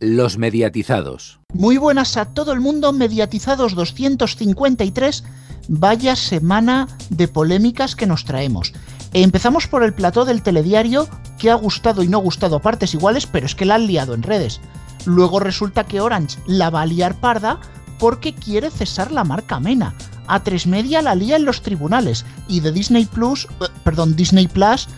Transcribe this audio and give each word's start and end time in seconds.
Los 0.00 0.38
mediatizados. 0.38 1.38
Muy 1.52 1.78
buenas 1.78 2.16
a 2.16 2.26
todo 2.26 2.52
el 2.52 2.60
mundo, 2.60 2.92
mediatizados 2.92 3.74
253. 3.74 5.24
Vaya 5.68 6.16
semana 6.16 6.88
de 7.10 7.28
polémicas 7.28 7.94
que 7.94 8.06
nos 8.06 8.24
traemos. 8.24 8.72
Empezamos 9.12 9.68
por 9.68 9.84
el 9.84 9.94
plató 9.94 10.24
del 10.24 10.42
telediario, 10.42 11.08
que 11.38 11.50
ha 11.50 11.54
gustado 11.54 12.02
y 12.02 12.08
no 12.08 12.18
gustado 12.18 12.56
a 12.56 12.62
partes 12.62 12.92
iguales, 12.94 13.26
pero 13.26 13.46
es 13.46 13.54
que 13.54 13.64
la 13.64 13.76
han 13.76 13.86
liado 13.86 14.14
en 14.14 14.24
redes. 14.24 14.60
Luego 15.06 15.38
resulta 15.38 15.84
que 15.84 16.00
Orange 16.00 16.38
la 16.46 16.70
va 16.70 16.82
a 16.82 16.86
liar 16.86 17.20
parda 17.20 17.60
porque 17.98 18.34
quiere 18.34 18.70
cesar 18.70 19.12
la 19.12 19.22
marca 19.22 19.60
Mena. 19.60 19.94
A 20.26 20.42
tres 20.42 20.66
media 20.66 21.02
la 21.02 21.14
lía 21.14 21.36
en 21.36 21.44
los 21.44 21.62
tribunales 21.62 22.24
y 22.48 22.60
de 22.60 22.72
Disney 22.72 23.04
Plus, 23.04 23.46
eh, 23.60 23.66
perdón, 23.84 24.16
Disney 24.16 24.48
Plus, 24.48 24.88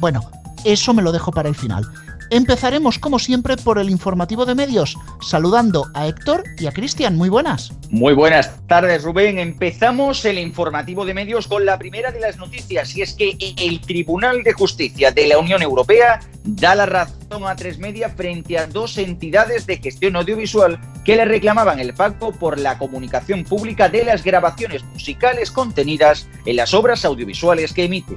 bueno, 0.00 0.30
eso 0.64 0.92
me 0.92 1.02
lo 1.02 1.12
dejo 1.12 1.32
para 1.32 1.48
el 1.48 1.54
final. 1.54 1.86
Empezaremos, 2.32 2.98
como 2.98 3.18
siempre, 3.18 3.58
por 3.58 3.78
el 3.78 3.90
informativo 3.90 4.46
de 4.46 4.54
medios, 4.54 4.96
saludando 5.20 5.90
a 5.92 6.06
Héctor 6.06 6.44
y 6.56 6.66
a 6.66 6.72
Cristian. 6.72 7.14
Muy 7.14 7.28
buenas. 7.28 7.74
Muy 7.90 8.14
buenas 8.14 8.50
tardes, 8.68 9.02
Rubén. 9.02 9.38
Empezamos 9.38 10.24
el 10.24 10.38
informativo 10.38 11.04
de 11.04 11.12
medios 11.12 11.46
con 11.46 11.66
la 11.66 11.78
primera 11.78 12.10
de 12.10 12.20
las 12.20 12.38
noticias, 12.38 12.96
y 12.96 13.02
es 13.02 13.12
que 13.12 13.36
el 13.58 13.82
Tribunal 13.82 14.42
de 14.44 14.54
Justicia 14.54 15.10
de 15.10 15.26
la 15.26 15.36
Unión 15.36 15.60
Europea 15.60 16.20
da 16.42 16.74
la 16.74 16.86
razón 16.86 17.46
a 17.46 17.54
Tres 17.54 17.78
Media 17.78 18.08
frente 18.08 18.56
a 18.56 18.66
dos 18.66 18.96
entidades 18.96 19.66
de 19.66 19.76
gestión 19.76 20.16
audiovisual 20.16 20.80
que 21.04 21.16
le 21.16 21.26
reclamaban 21.26 21.80
el 21.80 21.92
pago 21.92 22.32
por 22.32 22.58
la 22.58 22.78
comunicación 22.78 23.44
pública 23.44 23.90
de 23.90 24.04
las 24.04 24.24
grabaciones 24.24 24.82
musicales 24.84 25.50
contenidas 25.50 26.26
en 26.46 26.56
las 26.56 26.72
obras 26.72 27.04
audiovisuales 27.04 27.74
que 27.74 27.84
emite. 27.84 28.16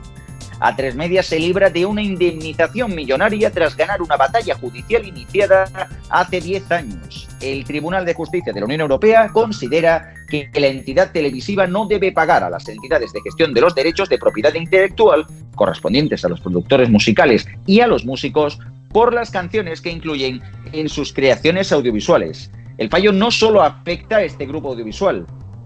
A3 0.60 0.96
Media 0.96 1.22
se 1.22 1.40
libra 1.40 1.70
de 1.70 1.86
una 1.86 2.02
indemnización 2.02 2.96
millonaria 2.96 3.52
tras 3.52 3.76
ganar 3.76 4.02
una 4.02 4.16
batalla 4.16 4.56
judicial 4.56 5.06
iniciada 5.06 5.66
hace 6.10 6.40
10 6.40 6.72
años. 6.72 7.28
El 7.42 7.66
Tribunal 7.66 8.06
de 8.06 8.14
Justicia 8.14 8.54
de 8.54 8.60
la 8.60 8.66
Unión 8.66 8.82
Europea 8.82 9.30
considera 9.30 10.14
que 10.30 10.50
la 10.56 10.68
entidad 10.68 11.12
televisiva 11.12 11.68
no 11.68 11.86
debe 11.86 12.12
pagar 12.12 12.44
a 12.44 12.50
las 12.50 12.68
entidades 12.68 13.12
de 13.14 13.22
gestión 13.22 13.54
de 13.54 13.62
los 13.62 13.76
derechos 13.76 14.10
de 14.10 14.18
propiedad 14.18 14.54
intelectual 14.54 15.26
correspondientes 15.56 16.26
a 16.26 16.30
los 16.30 16.42
productores 16.42 16.90
musicales 16.90 17.48
y 17.66 17.82
a 17.82 17.88
los 17.88 18.06
músicos 18.06 18.60
por 18.90 19.14
las 19.14 19.32
canciones 19.32 19.82
que 19.82 19.92
incluyen 19.92 20.42
en 20.72 20.90
sus 20.90 21.14
creaciones 21.14 21.72
audiovisuales. 21.72 22.50
El 22.78 22.90
fallo 22.90 23.12
no 23.12 23.32
solo 23.32 23.62
afecta 23.62 24.18
a 24.18 24.24
este 24.24 24.46
grupo 24.46 24.70
audiovisual, 24.70 25.26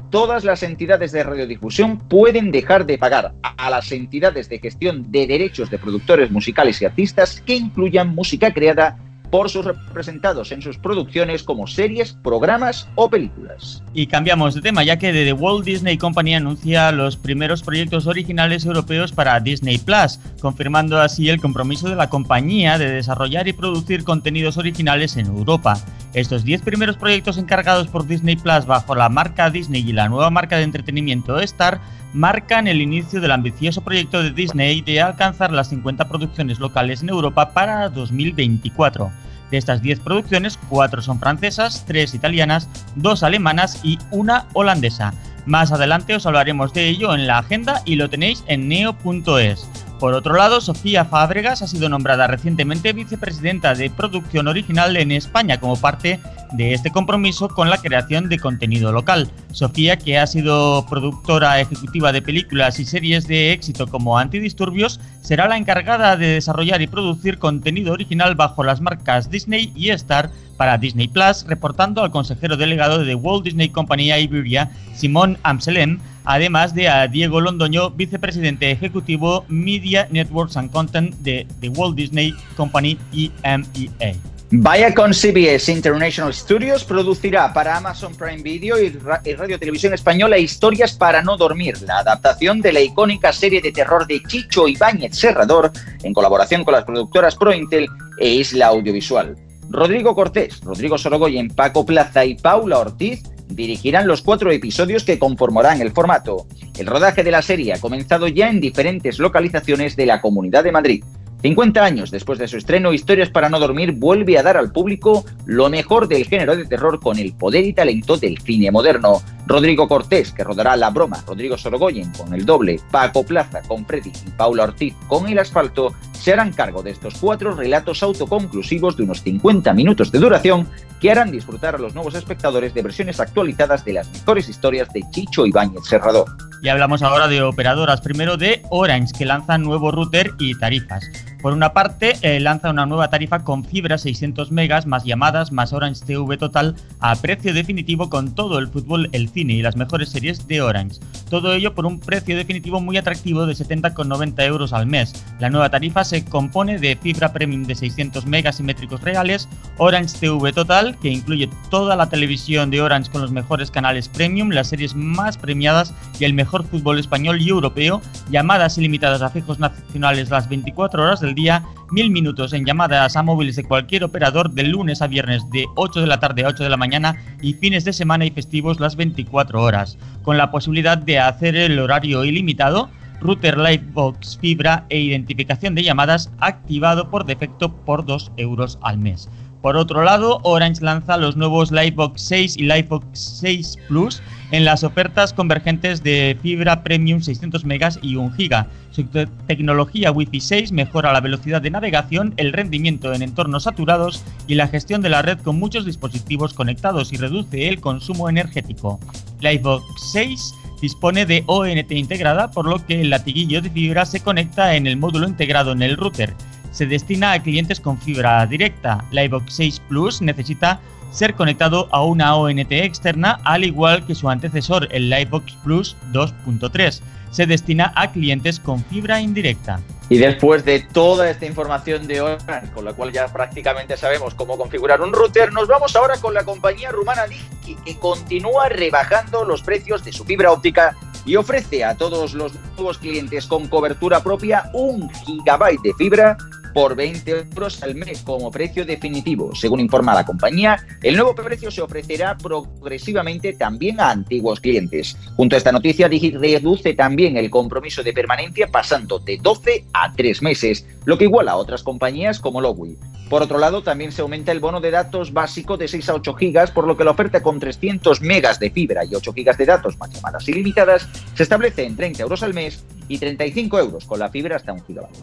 todas 0.09 0.43
las 0.43 0.63
entidades 0.63 1.11
de 1.11 1.23
radiodifusión 1.23 1.97
pueden 1.97 2.52
dejar 2.52 2.85
de 2.85 2.97
pagar 2.97 3.33
a 3.41 3.69
las 3.69 3.91
entidades 3.91 4.49
de 4.49 4.59
gestión 4.59 5.11
de 5.11 5.27
derechos 5.27 5.69
de 5.69 5.79
productores 5.79 6.31
musicales 6.31 6.81
y 6.81 6.85
artistas 6.85 7.41
que 7.45 7.55
incluyan 7.55 8.15
música 8.15 8.53
creada 8.53 8.97
por 9.30 9.49
sus 9.49 9.65
representados 9.65 10.52
en 10.52 10.61
sus 10.61 10.77
producciones 10.77 11.43
como 11.43 11.67
series, 11.67 12.13
programas 12.13 12.87
o 12.95 13.09
películas. 13.09 13.83
Y 13.93 14.07
cambiamos 14.07 14.55
de 14.55 14.61
tema 14.61 14.83
ya 14.83 14.97
que 14.97 15.11
The 15.11 15.33
Walt 15.33 15.65
Disney 15.65 15.97
Company 15.97 16.35
anuncia 16.35 16.91
los 16.91 17.15
primeros 17.15 17.61
proyectos 17.63 18.07
originales 18.07 18.65
europeos 18.65 19.11
para 19.11 19.39
Disney 19.39 19.77
Plus, 19.77 20.19
confirmando 20.41 20.99
así 20.99 21.30
el 21.30 21.39
compromiso 21.39 21.89
de 21.89 21.95
la 21.95 22.09
compañía 22.09 22.77
de 22.77 22.91
desarrollar 22.91 23.47
y 23.47 23.53
producir 23.53 24.03
contenidos 24.03 24.57
originales 24.57 25.15
en 25.17 25.27
Europa. 25.27 25.80
Estos 26.13 26.43
10 26.43 26.63
primeros 26.63 26.97
proyectos 26.97 27.38
encargados 27.38 27.88
por 27.88 28.07
Disney 28.07 28.35
Plus 28.35 28.65
bajo 28.65 28.95
la 28.95 29.09
marca 29.09 29.52
Disney 29.52 29.88
y 29.88 29.93
la 29.93 30.09
nueva 30.09 30.31
marca 30.31 30.57
de 30.57 30.63
entretenimiento 30.63 31.39
Star 31.39 31.79
marcan 32.13 32.67
el 32.67 32.81
inicio 32.81 33.21
del 33.21 33.31
ambicioso 33.31 33.81
proyecto 33.81 34.23
de 34.23 34.31
Disney 34.31 34.81
de 34.81 35.02
alcanzar 35.02 35.52
las 35.52 35.69
50 35.69 36.07
producciones 36.07 36.59
locales 36.59 37.03
en 37.03 37.09
Europa 37.09 37.52
para 37.53 37.89
2024. 37.89 39.11
De 39.52 39.57
estas 39.57 39.81
10 39.81 39.99
producciones, 39.99 40.59
4 40.69 41.02
son 41.02 41.19
francesas, 41.19 41.83
3 41.85 42.15
italianas, 42.15 42.67
2 42.95 43.23
alemanas 43.23 43.80
y 43.83 43.99
una 44.09 44.45
holandesa. 44.53 45.13
Más 45.45 45.71
adelante 45.71 46.15
os 46.15 46.25
hablaremos 46.25 46.73
de 46.73 46.87
ello 46.87 47.13
en 47.13 47.27
la 47.27 47.39
agenda 47.39 47.81
y 47.85 47.95
lo 47.95 48.09
tenéis 48.09 48.43
en 48.47 48.67
neo.es. 48.67 49.67
Por 49.99 50.14
otro 50.14 50.36
lado, 50.36 50.61
Sofía 50.61 51.04
Fábregas 51.04 51.61
ha 51.61 51.67
sido 51.67 51.89
nombrada 51.89 52.26
recientemente 52.26 52.93
vicepresidenta 52.93 53.76
de 53.76 53.89
producción 53.89 54.48
original 54.48 54.95
en 54.95 55.11
España 55.11 55.60
como 55.60 55.76
parte 55.76 56.21
de 56.54 56.73
este 56.73 56.89
compromiso 56.89 57.49
con 57.49 57.70
la 57.70 57.80
creación 57.80 58.30
de 58.30 58.39
contenido 58.39 58.93
local. 58.93 59.30
Sofía, 59.52 59.98
que 59.98 60.17
ha 60.17 60.26
sido 60.26 60.86
productora 60.89 61.59
ejecutiva 61.59 62.14
de 62.14 62.21
películas 62.21 62.80
y 62.80 62.86
series 62.86 63.27
de 63.27 63.52
éxito 63.52 63.88
como 63.88 64.17
Antidisturbios, 64.17 65.02
será 65.21 65.49
la 65.49 65.58
encargada 65.58 66.15
de 66.15 66.27
desarrollar 66.27 66.82
y 66.82 66.88
producir 66.88 67.38
contenido 67.38 67.92
original 67.92 68.36
bajo 68.36 68.64
las 68.64 68.80
marcas 68.80 69.30
Disney 69.30 69.73
y 69.76 69.89
Star 69.89 70.32
para 70.55 70.77
Disney 70.77 71.09
Plus, 71.09 71.45
reportando 71.45 72.04
al 72.04 72.11
consejero 72.11 72.55
delegado 72.55 73.04
de 73.04 73.15
Walt 73.15 73.43
Disney 73.43 73.70
Company 73.70 74.14
Iberia, 74.14 74.71
Simón 74.93 75.38
Amselem, 75.43 75.99
además 76.29 76.75
de 76.75 76.87
a 76.87 77.07
Diego 77.07 77.41
Londoño, 77.41 77.89
vicepresidente 77.89 78.69
ejecutivo 78.69 79.45
Media 79.47 80.07
Networks 80.11 80.57
and 80.57 80.71
Content 80.71 81.15
de 81.15 81.47
The 81.59 81.69
Walt 81.69 81.95
Disney 81.95 82.35
Company 82.55 82.99
EMEA. 83.41 84.13
Viacom 84.51 85.11
CBS 85.11 85.71
International 85.71 86.31
Studios 86.31 86.83
producirá 86.83 87.51
para 87.51 87.77
Amazon 87.77 88.13
Prime 88.13 88.43
Video 88.43 88.79
y, 88.79 88.89
Radio 88.89 89.57
Televisión 89.57 89.95
Española 89.95 90.37
Historias 90.37 90.93
para 90.93 91.23
no 91.23 91.35
dormir, 91.35 91.81
la 91.81 91.99
adaptación 91.99 92.61
de 92.61 92.73
la 92.73 92.81
icónica 92.81 93.33
serie 93.33 93.59
de 93.59 93.71
terror 93.71 94.05
de 94.05 94.21
Chicho 94.21 94.67
Ibáñez 94.67 95.17
Serrador, 95.17 95.71
en 96.03 96.13
colaboración 96.13 96.63
con 96.63 96.75
las 96.75 96.83
productoras 96.83 97.35
ProIntel 97.35 97.87
e 98.19 98.29
Isla 98.29 98.67
Audiovisual. 98.67 99.35
Rodrigo 99.71 100.13
Cortés, 100.13 100.61
Rodrigo 100.61 100.99
Sorogoyen, 100.99 101.47
Paco 101.47 101.87
Plaza 101.87 102.23
y 102.23 102.35
Paula 102.35 102.77
Ortiz 102.77 103.23
dirigirán 103.49 104.08
los 104.08 104.21
cuatro 104.21 104.52
episodios 104.52 105.04
que 105.04 105.20
conformarán 105.20 105.82
el 105.82 105.92
formato. 105.92 106.48
El 106.77 106.87
rodaje 106.87 107.23
de 107.23 107.32
la 107.32 107.42
serie 107.42 107.73
ha 107.73 107.80
comenzado 107.80 108.27
ya 108.27 108.49
en 108.49 108.61
diferentes 108.61 109.20
localizaciones 109.20 109.95
de 109.95 110.05
la 110.05 110.21
Comunidad 110.21 110.64
de 110.64 110.71
Madrid. 110.71 111.04
50 111.42 111.83
años 111.83 112.11
después 112.11 112.38
de 112.38 112.48
su 112.48 112.58
estreno, 112.58 112.92
Historias 112.92 113.30
para 113.30 113.49
no 113.49 113.59
dormir 113.59 113.93
vuelve 113.93 114.38
a 114.38 114.43
dar 114.43 114.58
al 114.58 114.71
público 114.71 115.26
lo 115.45 115.70
mejor 115.70 116.08
del 116.08 116.26
género 116.26 116.55
de 116.55 116.65
terror 116.65 116.99
con 116.99 117.17
el 117.17 117.33
poder 117.33 117.65
y 117.65 117.73
talento 117.73 118.17
del 118.17 118.38
cine 118.39 118.71
moderno. 118.71 119.21
Rodrigo 119.49 119.87
Cortés, 119.87 120.32
que 120.32 120.43
rodará 120.43 120.76
La 120.76 120.92
Broma, 120.92 121.23
Rodrigo 121.26 121.58
Sorogoyen 121.58 122.11
con 122.11 122.36
El 122.36 122.45
Doble, 122.45 122.80
Paco 122.92 123.26
Plaza 123.26 123.64
con 123.67 123.83
Freddy 123.83 124.11
y 124.11 124.30
Paula 124.30 124.65
Ortiz 124.65 124.93
con 125.08 125.27
El 125.27 125.39
Asfalto, 125.39 125.95
se 126.14 126.33
harán 126.33 126.54
cargo 126.54 126.83
de 126.83 126.92
estos 126.92 127.15
cuatro 127.15 127.55
relatos 127.55 128.04
autoconclusivos 128.04 128.95
de 128.95 129.04
unos 129.04 129.24
50 129.24 129.74
minutos 129.74 130.12
de 130.12 130.19
duración 130.19 130.68
que 131.01 131.09
harán 131.09 131.31
disfrutar 131.31 131.74
a 131.74 131.80
los 131.80 131.95
nuevos 131.95 132.13
espectadores 132.13 132.75
de 132.75 132.83
versiones 132.83 133.19
actualizadas 133.19 133.83
de 133.83 133.94
las 133.94 134.12
mejores 134.12 134.48
historias 134.50 134.88
de 134.94 135.04
Chicho 135.09 135.48
Ibáñez 135.48 135.83
Serrador. 135.86 136.27
Y 136.62 136.69
hablamos 136.69 137.01
ahora 137.01 137.27
de 137.27 137.42
operadoras, 137.42 138.01
primero 138.01 138.38
de 138.38 138.62
Orange, 138.69 139.13
que 139.18 139.25
lanza 139.25 139.57
nuevo 139.57 139.92
router 139.92 140.31
y 140.38 140.56
tarifas. 140.59 141.09
Por 141.42 141.54
una 141.54 141.72
parte, 141.72 142.18
eh, 142.22 142.42
lanza 142.42 142.69
una 142.69 142.86
nueva 142.86 143.10
tarifa 143.10 143.45
con 143.45 143.63
fibra 143.63 143.98
600 143.98 144.51
megas, 144.51 144.86
más 144.86 145.06
llamadas, 145.06 145.54
más 145.54 145.72
Orange 145.72 146.04
TV 146.06 146.38
total, 146.38 146.75
a 147.00 147.16
precio 147.16 147.54
definitivo 147.54 148.10
con 148.10 148.36
todo 148.36 148.60
el 148.60 148.68
fútbol, 148.68 149.07
el 149.13 149.30
cine 149.30 149.54
y 149.54 149.62
las 149.62 149.77
mejores 149.77 150.10
series 150.10 150.45
de 150.50 150.62
Orange. 150.62 151.00
Todo 151.30 151.54
ello 151.54 151.74
por 151.74 151.86
un 151.86 152.01
precio 152.01 152.36
definitivo 152.36 152.81
muy 152.81 152.98
atractivo 152.98 153.45
de 153.45 153.54
70,90 153.54 154.45
euros 154.45 154.74
al 154.74 154.86
mes. 154.86 155.13
La 155.39 155.50
nueva 155.50 155.69
tarifa 155.69 156.04
se 156.04 156.25
compone 156.25 156.77
de 156.77 156.98
fibra 156.98 157.31
premium 157.31 157.63
de 157.63 157.75
600 157.75 158.25
megas 158.25 158.57
simétricos 158.57 159.01
reales, 159.01 159.48
Orange 159.77 160.18
TV 160.19 160.51
total, 160.51 160.98
que 160.98 161.07
incluye 161.07 161.50
toda 161.69 161.95
la 161.95 162.10
televisión 162.10 162.69
de 162.69 162.81
Orange 162.81 163.12
con 163.12 163.21
los 163.21 163.31
mejores 163.31 163.71
canales 163.71 164.10
premium, 164.10 164.50
las 164.50 164.68
series 164.68 164.94
más 164.94 165.38
premiadas 165.38 165.94
y 166.19 166.25
el 166.25 166.33
mejor 166.33 166.66
fútbol 166.66 167.00
español 167.00 167.42
y 167.42 167.48
europeo, 167.48 168.01
llamadas 168.30 168.77
ilimitadas 168.77 169.21
a 169.21 169.30
fijos 169.30 169.57
nacionales 169.57 170.30
las 170.30 170.50
24 170.50 171.01
horas 171.01 171.21
del 171.21 171.28
día, 171.35 171.63
mil 171.91 172.09
minutos 172.12 172.53
en 172.53 172.65
llamadas 172.65 173.15
a 173.15 173.23
móviles 173.23 173.56
de 173.56 173.63
cualquier 173.63 174.03
operador 174.03 174.51
de 174.51 174.63
lunes 174.63 175.01
a 175.01 175.07
viernes 175.07 175.50
de 175.50 175.65
8 175.75 176.01
de 176.01 176.07
la 176.07 176.19
tarde 176.19 176.44
a 176.44 176.50
8 176.50 176.63
de 176.63 176.69
la 176.69 176.77
mañana 176.77 177.15
y 177.41 177.53
fines 177.53 177.85
de 177.85 177.93
semana 177.93 178.25
y 178.25 178.31
festivos 178.31 178.79
las 178.79 178.95
24 178.95 179.61
horas, 179.61 179.97
con 180.23 180.37
la 180.37 180.51
posibilidad 180.51 180.97
de 180.97 181.19
hacer 181.19 181.55
el 181.55 181.79
horario 181.79 182.25
ilimitado 182.25 182.89
router 183.21 183.57
Livebox 183.57 184.37
fibra 184.39 184.85
e 184.89 184.99
identificación 184.99 185.75
de 185.75 185.83
llamadas 185.83 186.31
activado 186.39 187.09
por 187.09 187.25
defecto 187.25 187.73
por 187.85 188.05
2 188.05 188.31
euros 188.37 188.79
al 188.81 188.97
mes. 188.97 189.29
Por 189.61 189.75
otro 189.75 190.03
lado, 190.03 190.39
Orange 190.44 190.81
lanza 190.81 191.17
los 191.17 191.35
nuevos 191.35 191.71
Livebox 191.71 192.21
6 192.21 192.57
y 192.57 192.63
Livebox 192.63 193.06
6 193.13 193.77
Plus 193.89 194.21
en 194.51 194.63
las 194.63 194.85
ofertas 194.85 195.33
convergentes 195.33 196.01
de 196.01 196.38
fibra 196.41 196.81
premium 196.81 197.19
600 197.19 197.65
megas 197.65 198.00
y 198.01 198.15
1 198.15 198.35
giga. 198.35 198.67
Su 198.91 199.06
tecnología 199.47 200.11
Wi-Fi 200.11 200.39
6 200.39 200.71
mejora 200.71 201.11
la 201.11 201.19
velocidad 201.19 201.61
de 201.61 201.71
navegación, 201.71 202.33
el 202.38 202.53
rendimiento 202.53 203.13
en 203.13 203.21
entornos 203.21 203.63
saturados 203.63 204.23
y 204.47 204.56
la 204.56 204.69
gestión 204.69 205.01
de 205.01 205.09
la 205.09 205.21
red 205.21 205.39
con 205.39 205.59
muchos 205.59 205.85
dispositivos 205.85 206.53
conectados 206.53 207.11
y 207.11 207.17
reduce 207.17 207.67
el 207.67 207.81
consumo 207.81 208.29
energético. 208.29 208.97
Livebox 209.41 209.83
6 210.13 210.53
dispone 210.81 211.25
de 211.25 211.44
ONT 211.47 211.91
integrada, 211.91 212.50
por 212.51 212.65
lo 212.65 212.85
que 212.85 213.01
el 213.01 213.09
latiguillo 213.09 213.61
de 213.61 213.69
fibra 213.69 214.06
se 214.06 214.21
conecta 214.21 214.75
en 214.75 214.88
el 214.88 214.95
módulo 214.95 215.27
integrado 215.27 215.73
en 215.73 215.81
el 215.81 215.97
router 215.97 216.33
se 216.71 216.86
destina 216.86 217.33
a 217.33 217.42
clientes 217.42 217.80
con 217.80 217.98
fibra 218.00 218.45
directa. 218.45 219.04
La 219.12 219.24
iVox 219.24 219.54
6 219.54 219.81
Plus 219.88 220.21
necesita 220.21 220.80
ser 221.12 221.33
conectado 221.33 221.88
a 221.92 222.04
una 222.04 222.36
ONT 222.36 222.71
externa, 222.71 223.39
al 223.44 223.63
igual 223.63 224.06
que 224.06 224.16
su 224.16 224.30
antecesor, 224.30 224.88
el 224.92 225.10
Livebox 225.10 225.54
Plus 225.63 225.95
2.3. 226.12 227.01
Se 227.31 227.45
destina 227.45 227.92
a 227.95 228.12
clientes 228.12 228.60
con 228.60 228.83
fibra 228.86 229.21
indirecta. 229.21 229.80
Y 230.10 230.18
después 230.18 230.66
de 230.66 230.80
toda 230.80 231.30
esta 231.30 231.45
información 231.45 232.07
de 232.07 232.21
Orange, 232.21 232.71
con 232.74 232.83
la 232.83 232.94
cual 232.94 233.12
ya 233.12 233.27
prácticamente 233.27 233.95
sabemos 233.95 234.33
cómo 234.33 234.57
configurar 234.57 235.01
un 235.01 235.13
router, 235.13 235.54
nos 235.54 235.68
vamos 235.68 235.95
ahora 235.95 236.18
con 236.18 236.33
la 236.33 236.44
compañía 236.44 236.92
rumana 236.92 237.27
Digi, 237.27 237.75
que 237.86 237.98
continúa 237.98 238.69
rebajando 238.69 239.45
los 239.45 239.62
precios 239.62 240.04
de 240.04 240.12
su 240.12 240.25
fibra 240.25 240.51
óptica 240.51 240.95
y 241.25 241.36
ofrece 241.36 241.83
a 241.83 241.95
todos 241.95 242.33
los 242.33 242.54
nuevos 242.75 242.98
clientes 242.98 243.45
con 243.45 243.68
cobertura 243.68 244.24
propia 244.24 244.71
un 244.74 245.07
gigabyte 245.12 245.81
de 245.83 245.94
fibra 245.94 246.38
por 246.74 246.95
20 246.95 247.31
euros 247.31 247.81
al 247.83 247.95
mes 247.95 248.21
como 248.21 248.51
precio 248.51 248.86
definitivo. 248.86 249.54
Según 249.56 249.80
informa 249.80 250.13
la 250.13 250.25
compañía, 250.25 250.77
el 251.01 251.16
nuevo 251.16 251.36
precio 251.36 251.71
se 251.71 251.81
ofrecerá 251.81 252.38
progresivamente 252.38 253.54
también 253.54 254.00
a 254.00 254.12
antiguos 254.12 254.60
clientes. 254.60 255.18
Junto 255.36 255.56
a 255.56 255.57
esta 255.57 255.71
noticia, 255.71 256.07
reduce 256.07 256.94
también 256.94 257.38
el 257.38 257.50
compromiso 257.50 258.04
de 258.04 258.13
permanencia 258.13 258.68
pasando 258.68 259.19
de 259.19 259.38
12 259.38 259.86
a 259.94 260.13
3 260.13 260.42
meses, 260.42 260.86
lo 261.06 261.18
que 261.18 261.25
iguala 261.25 261.51
a 261.51 261.57
otras 261.57 261.83
compañías 261.83 262.39
como 262.39 262.62
Lowy. 262.62 262.98
Por 263.29 263.43
otro 263.43 263.59
lado, 263.59 263.83
también 263.83 264.11
se 264.11 264.21
aumenta 264.21 264.51
el 264.51 264.59
bono 264.59 264.81
de 264.81 264.91
datos 264.91 265.31
básico 265.31 265.77
de 265.77 265.87
6 265.87 266.09
a 266.09 266.15
8 266.15 266.33
gigas, 266.33 266.71
por 266.71 266.87
lo 266.87 266.97
que 266.97 267.03
la 267.03 267.11
oferta 267.11 267.43
con 267.43 267.59
300 267.59 268.21
megas 268.21 268.59
de 268.59 268.71
fibra 268.71 269.05
y 269.05 269.13
8 269.13 269.33
gigas 269.33 269.57
de 269.57 269.65
datos 269.65 269.97
más 269.97 270.09
llamadas 270.09 270.47
ilimitadas 270.49 271.07
se 271.35 271.43
establece 271.43 271.83
en 271.83 271.95
30 271.95 272.23
euros 272.23 272.41
al 272.41 272.53
mes 272.53 272.83
y 273.07 273.17
35 273.17 273.79
euros 273.79 274.05
con 274.05 274.19
la 274.19 274.29
fibra 274.29 274.55
hasta 274.55 274.73
un 274.73 274.83
gigabyte. 274.83 275.19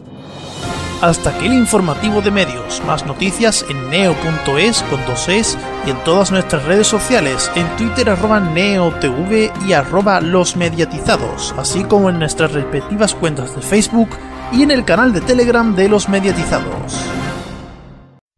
Hasta 1.01 1.29
aquí 1.29 1.45
el 1.45 1.53
informativo 1.53 2.21
de 2.21 2.31
medios. 2.31 2.81
Más 2.87 3.05
noticias 3.05 3.63
en 3.69 3.89
neo.es 3.89 4.81
con 4.83 5.05
dos 5.05 5.29
es 5.29 5.57
y 5.85 5.91
en 5.91 6.03
todas 6.03 6.31
nuestras 6.31 6.63
redes 6.65 6.87
sociales, 6.87 7.51
en 7.55 7.67
Twitter 7.75 8.09
arroba 8.09 8.39
neotv 8.39 9.51
y 9.67 9.73
arroba 9.73 10.21
los 10.21 10.55
mediatizados, 10.55 11.53
así 11.57 11.83
como 11.83 12.09
en 12.09 12.19
nuestras 12.19 12.51
respectivas 12.53 13.13
cuentas 13.13 13.55
de 13.55 13.61
Facebook 13.61 14.09
y 14.51 14.63
en 14.63 14.71
el 14.71 14.85
canal 14.85 15.13
de 15.13 15.21
Telegram 15.21 15.75
de 15.75 15.87
los 15.87 16.09
mediatizados. 16.09 16.95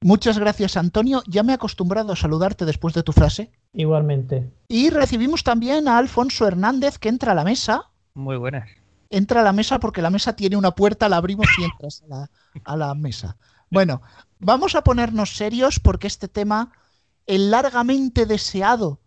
Muchas 0.02 0.40
gracias 0.40 0.78
Antonio, 0.78 1.24
ya 1.28 1.44
me 1.44 1.52
he 1.52 1.56
acostumbrado 1.56 2.14
a 2.14 2.16
saludarte 2.16 2.66
después 2.66 2.94
de 2.94 3.04
tu 3.04 3.12
frase. 3.12 3.52
Igualmente. 3.74 4.50
Y 4.68 4.90
recibimos 4.90 5.44
también 5.44 5.88
a 5.88 5.98
Alfonso 5.98 6.48
Hernández 6.48 6.98
que 6.98 7.10
entra 7.10 7.34
a 7.34 7.36
la 7.36 7.44
mesa. 7.44 7.90
Muy 8.14 8.38
buenas 8.38 8.70
entra 9.10 9.42
a 9.42 9.44
la 9.44 9.54
mesa 9.54 9.80
porque 9.80 10.02
la 10.02 10.10
mesa 10.10 10.36
tiene 10.36 10.56
una 10.56 10.72
puerta, 10.72 11.10
la 11.10 11.18
abrimos 11.18 11.48
y 11.58 11.64
entras 11.64 12.04
a 12.66 12.78
la, 12.78 12.94
mesa. 12.96 13.38
Bueno, 13.70 14.02
vamos 14.40 14.76
a 14.76 14.84
ponernos 14.84 15.36
serios 15.36 15.80
porque 15.80 16.08
este 16.08 16.28
tema, 16.28 16.72
el 17.26 17.52
largamente 17.52 18.26
deseado 18.26 19.00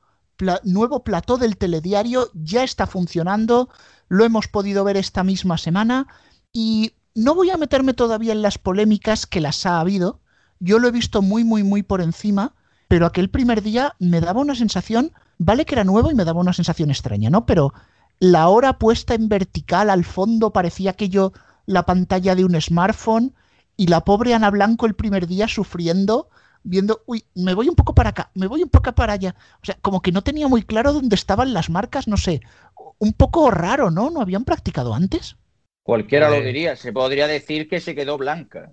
nuevo 0.65 1.05
plató 1.05 1.39
del 1.39 1.57
telediario, 1.57 2.31
ya 2.35 2.65
está 2.65 2.87
funcionando, 2.87 3.69
lo 4.09 4.25
hemos 4.25 4.49
podido 4.49 4.83
ver 4.83 4.97
esta 4.97 5.23
misma 5.23 5.57
semana 5.57 6.09
y 6.53 6.95
no 7.15 7.35
voy 7.37 7.51
a 7.51 7.57
meterme 7.57 7.95
todavía 7.95 8.33
en 8.33 8.43
las 8.43 8.59
polémicas 8.59 9.27
que 9.27 9.41
las 9.41 9.67
ha 9.67 9.79
habido, 9.79 10.21
yo 10.63 10.79
lo 10.79 10.89
he 10.89 10.93
visto 10.93 11.23
muy, 11.23 11.43
muy, 11.43 11.65
muy 11.65 11.83
por 11.83 12.01
encima, 12.01 12.55
pero 12.87 13.05
aquel 13.05 13.29
primer 13.31 13.63
día 13.63 13.95
me 13.99 14.21
daba 14.21 14.41
una 14.41 14.55
sensación, 14.55 15.13
vale 15.39 15.65
que 15.65 15.75
era 15.75 15.85
nuevo 15.85 16.11
y 16.11 16.15
me 16.15 16.25
daba 16.25 16.41
una 16.41 16.53
sensación 16.53 16.91
extraña, 16.91 17.31
¿no? 17.31 17.47
Pero 17.47 17.75
la 18.21 18.49
hora 18.49 18.79
puesta 18.79 19.15
en 19.15 19.29
vertical 19.29 19.91
al 19.91 20.05
fondo 20.05 20.53
parecía 20.53 20.93
aquello 20.93 21.33
la 21.67 21.85
pantalla 21.85 22.37
de 22.37 22.45
un 22.45 22.61
smartphone 22.61 23.35
y 23.77 23.89
la 23.89 24.03
pobre 24.03 24.35
Ana 24.35 24.51
Blanco 24.51 24.87
el 24.87 24.95
primer 24.95 25.27
día 25.27 25.49
sufriendo 25.49 26.29
viendo, 26.63 27.03
uy, 27.07 27.25
me 27.35 27.55
voy 27.55 27.69
un 27.69 27.75
poco 27.75 27.93
para 27.93 28.11
acá, 28.11 28.31
me 28.35 28.47
voy 28.47 28.63
un 28.63 28.69
poco 28.69 28.93
para 28.93 29.15
allá. 29.15 29.35
O 29.63 29.67
sea, 29.67 29.77
como 29.83 30.01
que 30.01 30.13
no 30.13 30.23
tenía 30.23 30.47
muy 30.47 30.63
claro 30.63 30.93
dónde 30.93 31.17
estaban 31.17 31.53
las 31.53 31.71
marcas, 31.71 32.07
no 32.07 32.17
sé. 32.17 32.41
Un 32.99 33.13
poco 33.15 33.51
raro, 33.51 33.91
¿no? 33.91 34.11
¿No 34.11 34.21
habían 34.21 34.45
practicado 34.45 34.95
antes? 34.95 35.37
Cualquiera 35.83 36.31
lo 36.31 36.41
diría, 36.41 36.77
se 36.77 36.93
podría 36.93 37.27
decir 37.27 37.69
que 37.69 37.81
se 37.81 37.97
quedó 37.97 38.17
blanca. 38.17 38.71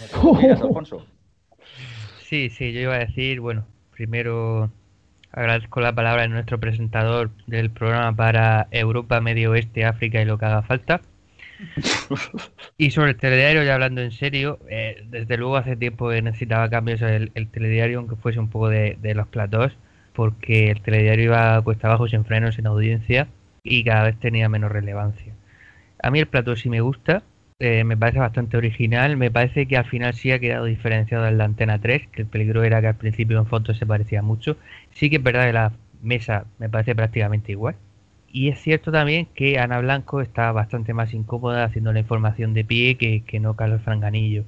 Sí, 2.24 2.50
sí, 2.50 2.72
yo 2.72 2.80
iba 2.80 2.94
a 2.94 2.98
decir, 2.98 3.38
bueno, 3.38 3.64
primero 3.92 4.70
Agradezco 5.36 5.80
la 5.80 5.92
palabra 5.92 6.22
de 6.22 6.28
nuestro 6.28 6.60
presentador 6.60 7.30
del 7.48 7.68
programa 7.70 8.14
para 8.14 8.68
Europa, 8.70 9.20
Medio 9.20 9.50
Oeste, 9.50 9.84
África 9.84 10.22
y 10.22 10.24
lo 10.24 10.38
que 10.38 10.44
haga 10.44 10.62
falta. 10.62 11.00
y 12.78 12.92
sobre 12.92 13.10
el 13.10 13.16
telediario, 13.16 13.64
ya 13.64 13.74
hablando 13.74 14.00
en 14.00 14.12
serio, 14.12 14.60
eh, 14.68 15.02
desde 15.10 15.36
luego 15.36 15.56
hace 15.56 15.74
tiempo 15.74 16.08
que 16.08 16.22
necesitaba 16.22 16.70
cambios 16.70 17.02
el, 17.02 17.32
el 17.34 17.48
telediario, 17.48 17.98
aunque 17.98 18.14
fuese 18.14 18.38
un 18.38 18.48
poco 18.48 18.68
de, 18.68 18.96
los 19.12 19.26
platós, 19.26 19.72
porque 20.12 20.70
el 20.70 20.80
telediario 20.82 21.24
iba 21.24 21.56
a 21.56 21.62
cuesta 21.62 21.88
abajo, 21.88 22.06
sin 22.06 22.24
frenos, 22.24 22.56
en 22.60 22.68
audiencia 22.68 23.26
y 23.64 23.82
cada 23.82 24.04
vez 24.04 24.16
tenía 24.20 24.48
menos 24.48 24.70
relevancia. 24.70 25.32
A 26.00 26.12
mí 26.12 26.20
el 26.20 26.26
plató 26.26 26.54
sí 26.54 26.70
me 26.70 26.80
gusta, 26.80 27.24
eh, 27.58 27.84
me 27.84 27.96
parece 27.96 28.18
bastante 28.18 28.56
original. 28.56 29.16
Me 29.16 29.30
parece 29.30 29.66
que 29.66 29.76
al 29.76 29.84
final 29.86 30.14
sí 30.14 30.30
ha 30.32 30.38
quedado 30.38 30.64
diferenciado 30.66 31.26
en 31.26 31.38
la 31.38 31.44
antena 31.44 31.80
3, 31.80 32.08
que 32.08 32.22
el 32.22 32.28
peligro 32.28 32.62
era 32.64 32.80
que 32.80 32.88
al 32.88 32.96
principio 32.96 33.38
en 33.38 33.46
fotos 33.46 33.78
se 33.78 33.86
parecía 33.86 34.22
mucho. 34.22 34.56
Sí 34.92 35.10
que 35.10 35.16
es 35.16 35.22
verdad 35.22 35.46
que 35.46 35.52
la 35.52 35.72
mesa 36.02 36.46
me 36.58 36.68
parece 36.68 36.94
prácticamente 36.94 37.52
igual. 37.52 37.76
Y 38.32 38.48
es 38.48 38.60
cierto 38.60 38.90
también 38.92 39.26
que 39.34 39.58
Ana 39.60 39.80
Blanco 39.80 40.20
está 40.20 40.50
bastante 40.52 40.92
más 40.94 41.14
incómoda 41.14 41.64
haciendo 41.64 41.92
la 41.92 42.00
información 42.00 42.52
de 42.54 42.64
pie 42.64 42.96
que, 42.96 43.24
que 43.24 43.40
no 43.40 43.54
Carlos 43.56 43.82
Franganillo. 43.82 44.44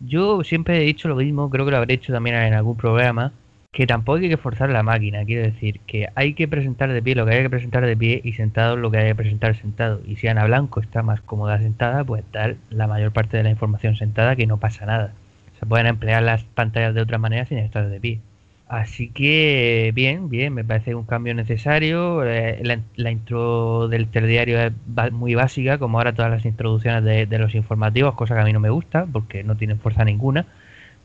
Yo 0.00 0.44
siempre 0.44 0.78
he 0.78 0.84
dicho 0.84 1.08
lo 1.08 1.16
mismo, 1.16 1.50
creo 1.50 1.64
que 1.64 1.72
lo 1.72 1.78
habré 1.78 1.94
hecho 1.94 2.12
también 2.12 2.36
en 2.36 2.54
algún 2.54 2.76
programa, 2.76 3.32
que 3.72 3.86
tampoco 3.86 4.18
hay 4.18 4.28
que 4.28 4.36
forzar 4.36 4.70
la 4.70 4.82
máquina, 4.82 5.24
quiero 5.24 5.42
decir 5.42 5.80
que 5.80 6.08
hay 6.14 6.34
que 6.34 6.48
presentar 6.48 6.92
de 6.92 7.02
pie 7.02 7.14
lo 7.14 7.26
que 7.26 7.34
hay 7.34 7.42
que 7.42 7.50
presentar 7.50 7.84
de 7.86 7.96
pie 7.96 8.20
y 8.24 8.32
sentado 8.32 8.76
lo 8.76 8.90
que 8.90 8.98
hay 8.98 9.08
que 9.08 9.14
presentar 9.14 9.56
sentado. 9.56 10.00
Y 10.06 10.16
si 10.16 10.28
Ana 10.28 10.44
Blanco 10.46 10.80
está 10.80 11.02
más 11.02 11.20
cómoda 11.20 11.58
sentada, 11.58 12.04
pues 12.04 12.24
dar 12.32 12.56
la 12.70 12.86
mayor 12.86 13.12
parte 13.12 13.36
de 13.36 13.42
la 13.42 13.50
información 13.50 13.96
sentada 13.96 14.36
que 14.36 14.46
no 14.46 14.58
pasa 14.58 14.86
nada. 14.86 15.12
Se 15.60 15.66
pueden 15.66 15.86
emplear 15.86 16.22
las 16.22 16.44
pantallas 16.44 16.94
de 16.94 17.02
otra 17.02 17.18
manera 17.18 17.46
sin 17.46 17.58
estar 17.58 17.88
de 17.88 18.00
pie. 18.00 18.20
Así 18.68 19.08
que 19.10 19.92
bien, 19.94 20.28
bien, 20.28 20.54
me 20.54 20.64
parece 20.64 20.94
un 20.94 21.04
cambio 21.04 21.34
necesario. 21.34 22.24
Eh, 22.24 22.60
la, 22.96 23.10
intro 23.10 23.88
del 23.88 24.08
telediario 24.08 24.60
es 24.60 24.72
muy 25.12 25.34
básica, 25.34 25.78
como 25.78 25.98
ahora 25.98 26.14
todas 26.14 26.30
las 26.30 26.44
introducciones 26.44 27.04
de, 27.04 27.26
de 27.26 27.38
los 27.38 27.54
informativos, 27.54 28.14
cosa 28.14 28.34
que 28.34 28.40
a 28.42 28.44
mí 28.44 28.52
no 28.52 28.60
me 28.60 28.70
gusta 28.70 29.06
porque 29.06 29.42
no 29.44 29.56
tienen 29.56 29.78
fuerza 29.78 30.04
ninguna, 30.04 30.46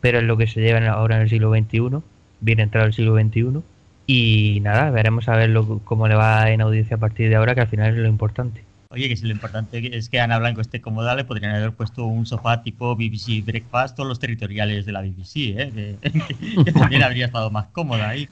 pero 0.02 0.20
es 0.20 0.26
lo 0.26 0.38
que 0.38 0.48
se 0.48 0.62
lleva 0.62 0.86
ahora 0.90 1.16
en 1.18 1.24
el 1.24 1.30
siglo 1.30 1.52
XXI 1.54 2.04
viene 2.44 2.64
entrado 2.64 2.86
el 2.88 2.94
siglo 2.94 3.16
XXI. 3.16 3.62
Y 4.06 4.60
nada, 4.62 4.92
veremos 4.92 5.30
a 5.30 5.38
ver 5.38 5.54
cómo 5.86 6.08
le 6.08 6.16
va 6.16 6.52
en 6.52 6.62
audiencia 6.62 6.98
a 6.98 7.00
partir 7.00 7.30
de 7.30 7.36
ahora, 7.36 7.56
que 7.56 7.62
al 7.62 7.68
final 7.70 7.94
es 7.94 7.98
lo 7.98 8.08
importante. 8.08 8.64
Oye, 8.90 9.10
que 9.10 9.16
si 9.16 9.26
lo 9.26 9.32
importante 9.32 9.98
es 9.98 10.08
que 10.08 10.20
Ana 10.20 10.38
Blanco 10.38 10.62
esté 10.62 10.80
cómoda, 10.80 11.16
le 11.16 11.24
podrían 11.24 11.56
haber 11.56 11.72
puesto 11.72 12.06
un 12.06 12.28
sofá 12.28 12.62
tipo 12.62 12.96
BBC 12.96 13.44
Breakfast 13.44 14.00
o 14.00 14.06
los 14.06 14.20
territoriales 14.20 14.86
de 14.86 14.92
la 14.92 15.02
BBC, 15.02 15.36
¿eh? 15.36 15.98
que, 16.04 16.72
también 16.74 17.02
habría 17.04 17.26
estado 17.26 17.50
más 17.50 17.68
cómoda 17.68 18.10
ahí. 18.10 18.30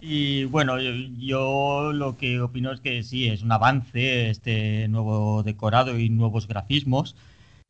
Y 0.00 0.44
bueno, 0.44 0.80
yo, 0.80 1.92
lo 1.92 2.16
que 2.16 2.40
opino 2.40 2.72
es 2.72 2.80
que 2.80 3.02
sí, 3.04 3.28
es 3.28 3.42
un 3.42 3.52
avance 3.52 4.30
este 4.30 4.88
nuevo 4.88 5.42
decorado 5.44 5.96
y 5.96 6.08
nuevos 6.08 6.48
grafismos. 6.48 7.14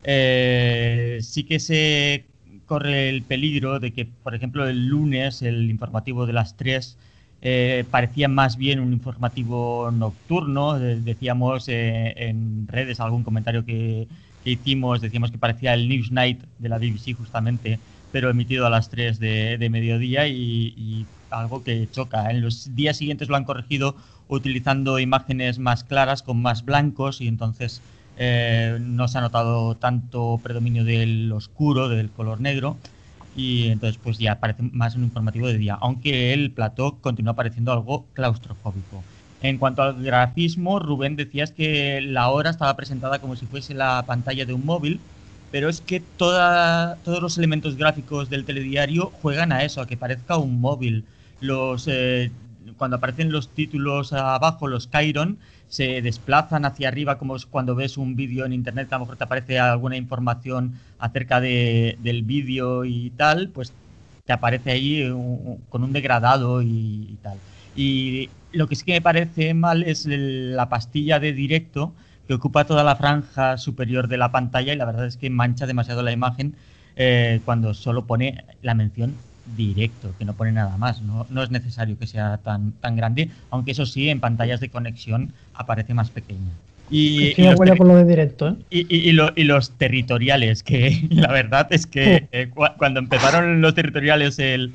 Eh, 0.04 1.18
sí 1.20 1.44
que 1.44 1.60
se 1.60 2.24
corre 2.70 3.08
el 3.08 3.22
peligro 3.24 3.80
de 3.80 3.90
que, 3.90 4.04
por 4.04 4.32
ejemplo, 4.32 4.64
el 4.68 4.86
lunes, 4.86 5.42
el 5.42 5.68
informativo 5.68 6.24
de 6.24 6.32
las 6.32 6.56
3, 6.56 6.96
eh, 7.42 7.84
parecía 7.90 8.28
más 8.28 8.56
bien 8.56 8.78
un 8.78 8.92
informativo 8.92 9.90
nocturno. 9.90 10.78
decíamos 10.78 11.68
eh, 11.68 12.14
en 12.16 12.68
redes 12.68 13.00
algún 13.00 13.24
comentario 13.24 13.64
que, 13.64 14.06
hicimos, 14.44 15.00
decíamos 15.00 15.32
que 15.32 15.38
parecía 15.38 15.74
el 15.74 15.88
News 15.88 16.12
Night 16.12 16.44
de 16.60 16.68
la 16.68 16.78
BBC 16.78 17.16
justamente, 17.18 17.80
pero 18.12 18.30
emitido 18.30 18.64
a 18.66 18.70
las 18.70 18.88
3 18.88 19.18
de, 19.18 19.68
mediodía 19.68 20.28
y, 20.28 21.06
algo 21.30 21.64
que 21.64 21.88
choca. 21.90 22.30
En 22.30 22.40
los 22.40 22.76
días 22.76 22.96
siguientes 22.98 23.28
lo 23.28 23.34
han 23.34 23.44
corregido 23.44 23.96
utilizando 24.28 25.00
imágenes 25.00 25.58
más 25.58 25.82
claras, 25.82 26.22
con 26.22 26.40
más 26.40 26.64
blancos 26.64 27.20
y 27.20 27.26
entonces 27.26 27.82
eh, 28.22 28.76
no 28.80 29.08
se 29.08 29.16
ha 29.16 29.22
notado 29.22 29.76
tanto 29.76 30.38
predominio 30.42 30.84
del 30.84 31.32
oscuro, 31.32 31.88
del 31.88 32.10
color 32.10 32.38
negro, 32.38 32.76
y 33.34 33.68
entonces 33.68 33.98
pues 34.02 34.18
ya 34.18 34.40
parece 34.40 34.62
más 34.62 34.94
un 34.94 35.04
informativo 35.04 35.46
de 35.46 35.56
día, 35.56 35.78
aunque 35.80 36.34
el 36.34 36.50
plató 36.52 36.98
continúa 37.00 37.32
pareciendo 37.34 37.72
algo 37.72 38.04
claustrofóbico. 38.12 39.02
En 39.40 39.56
cuanto 39.56 39.82
al 39.82 40.02
grafismo, 40.02 40.80
Rubén 40.80 41.16
decías 41.16 41.50
que 41.50 42.02
la 42.02 42.28
hora 42.28 42.50
estaba 42.50 42.76
presentada 42.76 43.20
como 43.20 43.36
si 43.36 43.46
fuese 43.46 43.72
la 43.72 44.04
pantalla 44.06 44.44
de 44.44 44.52
un 44.52 44.66
móvil, 44.66 45.00
pero 45.50 45.70
es 45.70 45.80
que 45.80 46.00
todos 46.00 47.22
los 47.22 47.38
elementos 47.38 47.76
gráficos 47.76 48.28
del 48.28 48.44
telediario 48.44 49.06
juegan 49.06 49.50
a 49.50 49.64
eso, 49.64 49.80
a 49.80 49.86
que 49.86 49.96
parezca 49.96 50.36
un 50.36 50.60
móvil. 50.60 51.06
Los, 51.40 51.88
eh, 51.90 52.30
cuando 52.76 52.98
aparecen 52.98 53.32
los 53.32 53.48
títulos 53.48 54.12
abajo, 54.12 54.68
los 54.68 54.90
Chiron, 54.90 55.38
se 55.70 56.02
desplazan 56.02 56.64
hacia 56.64 56.88
arriba, 56.88 57.16
como 57.16 57.36
cuando 57.48 57.76
ves 57.76 57.96
un 57.96 58.16
vídeo 58.16 58.44
en 58.44 58.52
internet, 58.52 58.92
a 58.92 58.96
lo 58.96 59.04
mejor 59.04 59.16
te 59.16 59.24
aparece 59.24 59.60
alguna 59.60 59.96
información 59.96 60.74
acerca 60.98 61.40
del 61.40 62.22
vídeo 62.24 62.84
y 62.84 63.10
tal, 63.10 63.50
pues 63.50 63.72
te 64.26 64.32
aparece 64.32 64.72
ahí 64.72 65.08
con 65.68 65.84
un 65.84 65.92
degradado 65.92 66.60
y, 66.60 67.16
tal. 67.22 67.38
Y 67.76 68.28
lo 68.52 68.66
que 68.66 68.74
sí 68.74 68.84
que 68.84 68.94
me 68.94 69.00
parece 69.00 69.54
mal 69.54 69.84
es 69.84 70.06
la 70.06 70.68
pastilla 70.68 71.20
de 71.20 71.32
directo 71.32 71.94
que 72.26 72.34
ocupa 72.34 72.64
toda 72.64 72.82
la 72.82 72.96
franja 72.96 73.56
superior 73.56 74.08
de 74.08 74.18
la 74.18 74.32
pantalla 74.32 74.72
y 74.72 74.76
la 74.76 74.86
verdad 74.86 75.06
es 75.06 75.16
que 75.16 75.30
mancha 75.30 75.68
demasiado 75.68 76.02
la 76.02 76.10
imagen 76.10 76.56
eh, 76.96 77.40
cuando 77.44 77.74
solo 77.74 78.06
pone 78.06 78.44
la 78.60 78.74
mención 78.74 79.29
directo, 79.56 80.14
que 80.18 80.24
no 80.24 80.34
pone 80.34 80.52
nada 80.52 80.76
más. 80.76 81.02
No, 81.02 81.26
no, 81.30 81.42
es 81.42 81.50
necesario 81.50 81.98
que 81.98 82.06
sea 82.06 82.38
tan, 82.38 82.72
tan 82.72 82.96
grande, 82.96 83.30
aunque 83.50 83.72
eso 83.72 83.86
sí, 83.86 84.08
en 84.08 84.20
pantallas 84.20 84.60
de 84.60 84.68
conexión 84.68 85.32
aparece 85.54 85.94
más 85.94 86.10
pequeña. 86.10 86.52
Y, 86.90 87.40
y, 87.40 87.44
los 87.44 87.54
por 87.54 87.86
lo 87.86 87.96
de 87.96 88.04
directo, 88.04 88.48
¿eh? 88.48 88.54
y, 88.70 89.10
y, 89.10 89.44
los 89.44 89.70
territoriales, 89.78 90.64
que 90.64 91.06
la 91.10 91.30
verdad 91.30 91.68
es 91.70 91.86
que 91.86 92.28
eh, 92.32 92.50
cuando 92.78 92.98
empezaron 92.98 93.60
los 93.60 93.74
territoriales 93.74 94.40
el, 94.40 94.72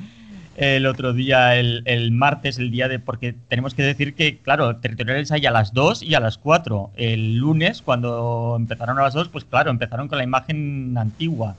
el 0.56 0.86
otro 0.86 1.14
día, 1.14 1.58
el, 1.58 1.82
el, 1.86 2.12
martes, 2.12 2.58
el 2.58 2.72
día 2.72 2.88
de. 2.88 3.00
Porque 3.00 3.36
tenemos 3.50 3.74
que 3.74 3.84
decir 3.84 4.14
que, 4.14 4.38
claro, 4.38 4.78
territoriales 4.78 5.32
hay 5.32 5.46
a 5.46 5.52
las 5.52 5.74
2 5.74 6.04
y 6.04 6.16
a 6.16 6.20
las 6.20 6.38
4. 6.38 6.92
El 6.96 7.36
lunes, 7.36 7.82
cuando 7.82 8.56
empezaron 8.58 8.98
a 8.98 9.04
las 9.04 9.14
2, 9.14 9.30
pues 9.30 9.44
claro, 9.44 9.70
empezaron 9.70 10.08
con 10.08 10.18
la 10.18 10.24
imagen 10.24 10.98
antigua. 10.98 11.56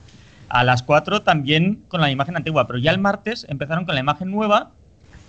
A 0.49 0.63
las 0.63 0.83
4 0.83 1.21
también 1.23 1.83
con 1.87 2.01
la 2.01 2.11
imagen 2.11 2.37
antigua, 2.37 2.67
pero 2.67 2.79
ya 2.79 2.91
el 2.91 2.99
martes 2.99 3.45
empezaron 3.49 3.85
con 3.85 3.95
la 3.95 4.01
imagen 4.01 4.31
nueva, 4.31 4.71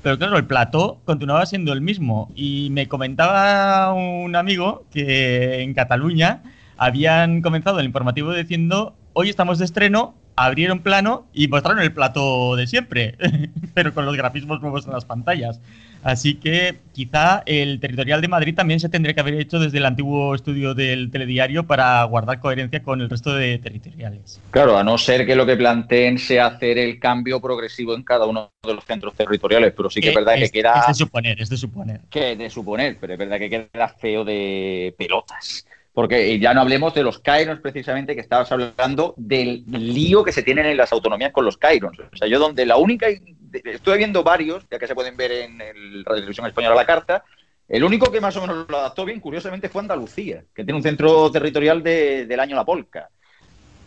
pero 0.02 0.16
claro, 0.16 0.36
el 0.36 0.46
plató 0.46 1.00
continuaba 1.04 1.44
siendo 1.46 1.72
el 1.72 1.80
mismo. 1.80 2.30
Y 2.34 2.68
me 2.70 2.86
comentaba 2.86 3.92
un 3.92 4.36
amigo 4.36 4.84
que 4.92 5.62
en 5.62 5.74
Cataluña 5.74 6.42
habían 6.76 7.42
comenzado 7.42 7.80
el 7.80 7.86
informativo 7.86 8.32
diciendo, 8.32 8.94
hoy 9.12 9.28
estamos 9.28 9.58
de 9.58 9.64
estreno, 9.64 10.14
abrieron 10.36 10.80
plano 10.80 11.26
y 11.32 11.48
mostraron 11.48 11.82
el 11.82 11.92
plato 11.92 12.54
de 12.54 12.68
siempre, 12.68 13.16
pero 13.74 13.92
con 13.92 14.06
los 14.06 14.16
grafismos 14.16 14.60
nuevos 14.62 14.86
en 14.86 14.92
las 14.92 15.04
pantallas. 15.04 15.60
Así 16.02 16.34
que 16.34 16.76
quizá 16.92 17.42
el 17.46 17.80
territorial 17.80 18.20
de 18.20 18.28
Madrid 18.28 18.54
también 18.54 18.80
se 18.80 18.88
tendría 18.88 19.14
que 19.14 19.20
haber 19.20 19.34
hecho 19.34 19.58
desde 19.58 19.78
el 19.78 19.86
antiguo 19.86 20.34
estudio 20.34 20.74
del 20.74 21.10
telediario 21.10 21.66
para 21.66 22.02
guardar 22.04 22.40
coherencia 22.40 22.82
con 22.82 23.00
el 23.00 23.10
resto 23.10 23.34
de 23.34 23.58
territoriales. 23.58 24.40
Claro, 24.50 24.78
a 24.78 24.84
no 24.84 24.96
ser 24.96 25.26
que 25.26 25.34
lo 25.34 25.44
que 25.44 25.56
planteen 25.56 26.18
sea 26.18 26.46
hacer 26.46 26.78
el 26.78 26.98
cambio 26.98 27.40
progresivo 27.40 27.94
en 27.94 28.04
cada 28.04 28.26
uno 28.26 28.52
de 28.62 28.74
los 28.74 28.84
centros 28.84 29.14
territoriales, 29.14 29.72
pero 29.76 29.90
sí 29.90 30.00
que 30.00 30.10
es 30.10 30.14
verdad 30.14 30.36
que 30.36 30.50
queda... 30.50 30.80
Es 30.80 30.86
de 30.86 30.94
suponer, 30.94 31.40
es 31.40 31.48
de 31.48 31.56
suponer. 31.56 32.00
Que 32.10 32.36
de 32.36 32.50
suponer, 32.50 32.96
pero 33.00 33.14
es 33.14 33.18
verdad 33.18 33.38
que 33.38 33.50
queda 33.50 33.88
feo 33.88 34.24
de 34.24 34.94
pelotas. 34.96 35.66
Porque 35.98 36.38
ya 36.38 36.54
no 36.54 36.60
hablemos 36.60 36.94
de 36.94 37.02
los 37.02 37.18
Cairons 37.18 37.60
precisamente, 37.60 38.14
que 38.14 38.20
estabas 38.20 38.52
hablando 38.52 39.14
del 39.16 39.64
lío 39.66 40.22
que 40.22 40.30
se 40.30 40.44
tienen 40.44 40.66
en 40.66 40.76
las 40.76 40.92
autonomías 40.92 41.32
con 41.32 41.44
los 41.44 41.56
Cairons. 41.56 41.98
O 41.98 42.16
sea, 42.16 42.28
yo 42.28 42.38
donde 42.38 42.64
la 42.66 42.76
única 42.76 43.08
estuve 43.08 43.96
viendo 43.96 44.22
varios, 44.22 44.64
ya 44.70 44.78
que 44.78 44.86
se 44.86 44.94
pueden 44.94 45.16
ver 45.16 45.32
en 45.32 45.60
el 45.60 46.04
Radio 46.04 46.20
Televisión 46.20 46.46
Española 46.46 46.76
la 46.76 46.86
carta. 46.86 47.24
El 47.68 47.82
único 47.82 48.12
que 48.12 48.20
más 48.20 48.36
o 48.36 48.42
menos 48.42 48.66
lo 48.68 48.78
adaptó 48.78 49.04
bien, 49.04 49.18
curiosamente, 49.18 49.68
fue 49.68 49.82
Andalucía, 49.82 50.44
que 50.54 50.62
tiene 50.62 50.76
un 50.76 50.84
centro 50.84 51.32
territorial 51.32 51.82
del 51.82 52.38
año 52.38 52.54
La 52.54 52.64
Polca. 52.64 53.08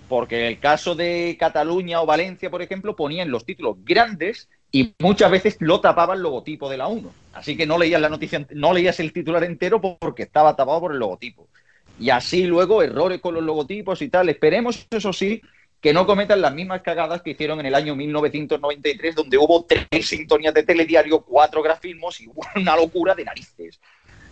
Porque 0.10 0.50
el 0.50 0.60
caso 0.60 0.96
de 0.96 1.38
Cataluña 1.40 2.02
o 2.02 2.06
Valencia, 2.06 2.50
por 2.50 2.62
ejemplo, 2.62 2.94
ponían 2.94 3.32
los 3.32 3.46
títulos 3.46 3.78
grandes 3.86 4.50
y 4.70 4.94
muchas 5.00 5.32
veces 5.32 5.56
lo 5.62 5.80
tapaban 5.80 6.18
el 6.18 6.24
logotipo 6.24 6.70
de 6.70 6.76
la 6.76 6.88
1. 6.88 7.10
Así 7.36 7.56
que 7.56 7.66
no 7.66 7.78
leías 7.78 8.02
la 8.02 8.10
noticia, 8.10 8.46
no 8.50 8.74
leías 8.74 9.00
el 9.00 9.14
titular 9.14 9.46
entero 9.46 9.80
porque 9.80 10.24
estaba 10.24 10.58
tapado 10.58 10.82
por 10.82 10.92
el 10.92 11.00
logotipo. 11.00 11.48
Y 12.02 12.10
así 12.10 12.46
luego 12.46 12.82
errores 12.82 13.22
con 13.22 13.36
los 13.36 13.44
logotipos 13.44 14.02
y 14.02 14.10
tal. 14.10 14.28
Esperemos, 14.28 14.88
eso 14.90 15.14
sí, 15.14 15.40
que 15.80 15.94
no 15.94 16.08
cometan 16.08 16.42
las 16.42 16.52
mismas 16.52 16.82
cagadas 16.82 17.22
que 17.22 17.30
hicieron 17.30 17.60
en 17.60 17.68
el 17.68 17.76
año 17.76 17.96
1993, 17.96 19.14
donde 19.14 19.38
hubo 19.38 19.66
tres 19.66 20.08
sintonías 20.08 20.52
de 20.52 20.64
telediario, 20.64 21.22
cuatro 21.22 21.62
grafismos 21.62 22.20
y 22.20 22.28
una 22.56 22.76
locura 22.76 23.14
de 23.14 23.26
narices. 23.26 23.80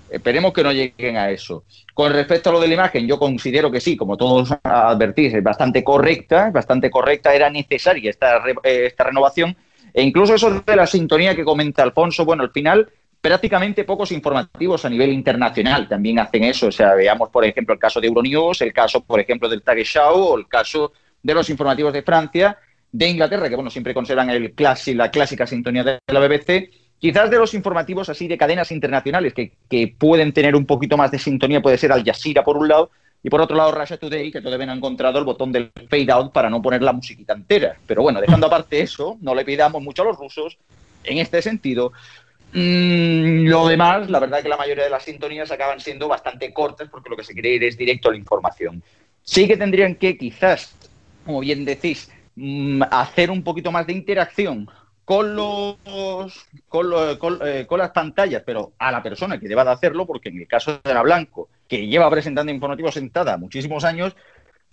Esperemos 0.09 0.51
que 0.51 0.63
no 0.63 0.71
lleguen 0.71 1.17
a 1.17 1.29
eso. 1.29 1.63
Con 1.93 2.11
respecto 2.11 2.49
a 2.49 2.53
lo 2.53 2.59
de 2.59 2.69
la 2.69 2.73
imagen, 2.73 3.07
yo 3.07 3.19
considero 3.19 3.69
que 3.69 3.79
sí, 3.79 3.95
como 3.95 4.17
todos 4.17 4.51
advertís, 4.63 5.35
es 5.35 5.43
bastante 5.43 5.83
correcta, 5.83 6.49
bastante 6.49 6.89
correcta, 6.89 7.35
era 7.35 7.51
necesaria 7.51 8.09
esta, 8.09 8.37
eh, 8.63 8.87
esta 8.87 9.03
renovación. 9.03 9.55
E 9.93 10.01
incluso 10.01 10.33
eso 10.33 10.63
de 10.65 10.75
la 10.75 10.87
sintonía 10.87 11.35
que 11.35 11.43
comenta 11.43 11.83
Alfonso, 11.83 12.25
bueno, 12.25 12.41
al 12.41 12.51
final 12.51 12.91
prácticamente 13.21 13.83
pocos 13.83 14.11
informativos 14.11 14.85
a 14.85 14.89
nivel 14.89 15.11
internacional 15.11 15.87
también 15.87 16.19
hacen 16.19 16.43
eso. 16.43 16.67
O 16.67 16.71
sea, 16.71 16.93
veamos, 16.95 17.29
por 17.29 17.45
ejemplo, 17.45 17.73
el 17.73 17.79
caso 17.79 17.99
de 17.99 18.07
Euronews, 18.07 18.61
el 18.61 18.73
caso, 18.73 19.01
por 19.01 19.19
ejemplo, 19.19 19.49
del 19.49 19.61
Tagesschau 19.61 20.15
o 20.15 20.37
el 20.37 20.47
caso 20.47 20.93
de 21.21 21.33
los 21.33 21.49
informativos 21.49 21.93
de 21.93 22.03
Francia, 22.03 22.57
de 22.91 23.09
Inglaterra, 23.09 23.49
que 23.49 23.55
bueno, 23.55 23.69
siempre 23.69 23.93
conservan 23.93 24.29
el 24.29 24.53
la 24.95 25.11
clásica 25.11 25.45
sintonía 25.45 25.83
de 25.83 25.99
la 26.07 26.19
BBC, 26.19 26.71
quizás 26.97 27.29
de 27.29 27.37
los 27.37 27.53
informativos 27.53 28.09
así 28.09 28.27
de 28.27 28.37
cadenas 28.37 28.71
internacionales 28.71 29.33
que, 29.33 29.95
pueden 29.97 30.33
tener 30.33 30.55
un 30.55 30.65
poquito 30.65 30.97
más 30.97 31.11
de 31.11 31.19
sintonía, 31.19 31.61
puede 31.61 31.77
ser 31.77 31.91
Al 31.91 32.03
Jazeera 32.03 32.43
por 32.43 32.57
un 32.57 32.67
lado, 32.67 32.89
y 33.21 33.29
por 33.29 33.41
otro 33.41 33.57
lado 33.57 33.73
Russia 33.73 33.97
Today, 33.97 34.31
que 34.31 34.41
todavía 34.41 34.65
no 34.65 34.71
ha 34.71 34.75
encontrado 34.75 35.19
el 35.19 35.25
botón 35.25 35.51
del 35.51 35.71
fade 35.89 36.11
out 36.11 36.31
para 36.31 36.49
no 36.49 36.61
poner 36.61 36.81
la 36.81 36.93
musiquita 36.93 37.33
entera. 37.33 37.75
Pero 37.85 38.01
bueno, 38.01 38.21
dejando 38.21 38.47
aparte 38.47 38.79
eso, 38.79 39.17
no 39.21 39.35
le 39.35 39.43
pidamos 39.43 39.83
mucho 39.83 40.03
a 40.03 40.05
los 40.05 40.17
rusos 40.17 40.57
en 41.03 41.17
este 41.17 41.41
sentido. 41.41 41.91
Mm, 42.53 43.47
lo 43.47 43.67
demás, 43.67 44.09
la 44.09 44.19
verdad 44.19 44.41
que 44.41 44.49
la 44.49 44.57
mayoría 44.57 44.85
de 44.85 44.89
las 44.89 45.03
sintonías 45.03 45.51
acaban 45.51 45.79
siendo 45.79 46.07
bastante 46.07 46.51
cortas 46.53 46.89
porque 46.89 47.09
lo 47.09 47.15
que 47.15 47.23
se 47.23 47.33
quiere 47.33 47.55
ir 47.55 47.63
es 47.63 47.77
directo 47.77 48.09
a 48.09 48.11
la 48.11 48.17
información. 48.17 48.81
Sí 49.21 49.47
que 49.47 49.57
tendrían 49.57 49.95
que 49.95 50.17
quizás 50.17 50.75
como 51.29 51.41
bien 51.41 51.63
decís, 51.63 52.11
mm, 52.35 52.81
hacer 52.89 53.29
un 53.29 53.43
poquito 53.43 53.71
más 53.71 53.85
de 53.85 53.93
interacción 53.93 54.67
con 55.05 55.35
los 55.35 55.77
con, 56.67 56.87
eh, 57.45 57.65
con, 57.67 57.79
las 57.79 57.91
pantallas, 57.91 58.41
pero 58.43 58.73
a 58.79 58.91
la 58.91 59.03
persona 59.03 59.39
que 59.39 59.47
deba 59.47 59.63
de 59.63 59.69
hacerlo, 59.69 60.07
porque 60.07 60.29
en 60.29 60.39
el 60.39 60.47
caso 60.47 60.79
de 60.83 60.93
la 60.93 61.03
Blanco, 61.03 61.49
que 61.67 61.87
lleva 61.87 62.09
presentando 62.09 62.51
informativos 62.51 62.95
sentada 62.95 63.37
muchísimos 63.37 63.83
años, 63.83 64.15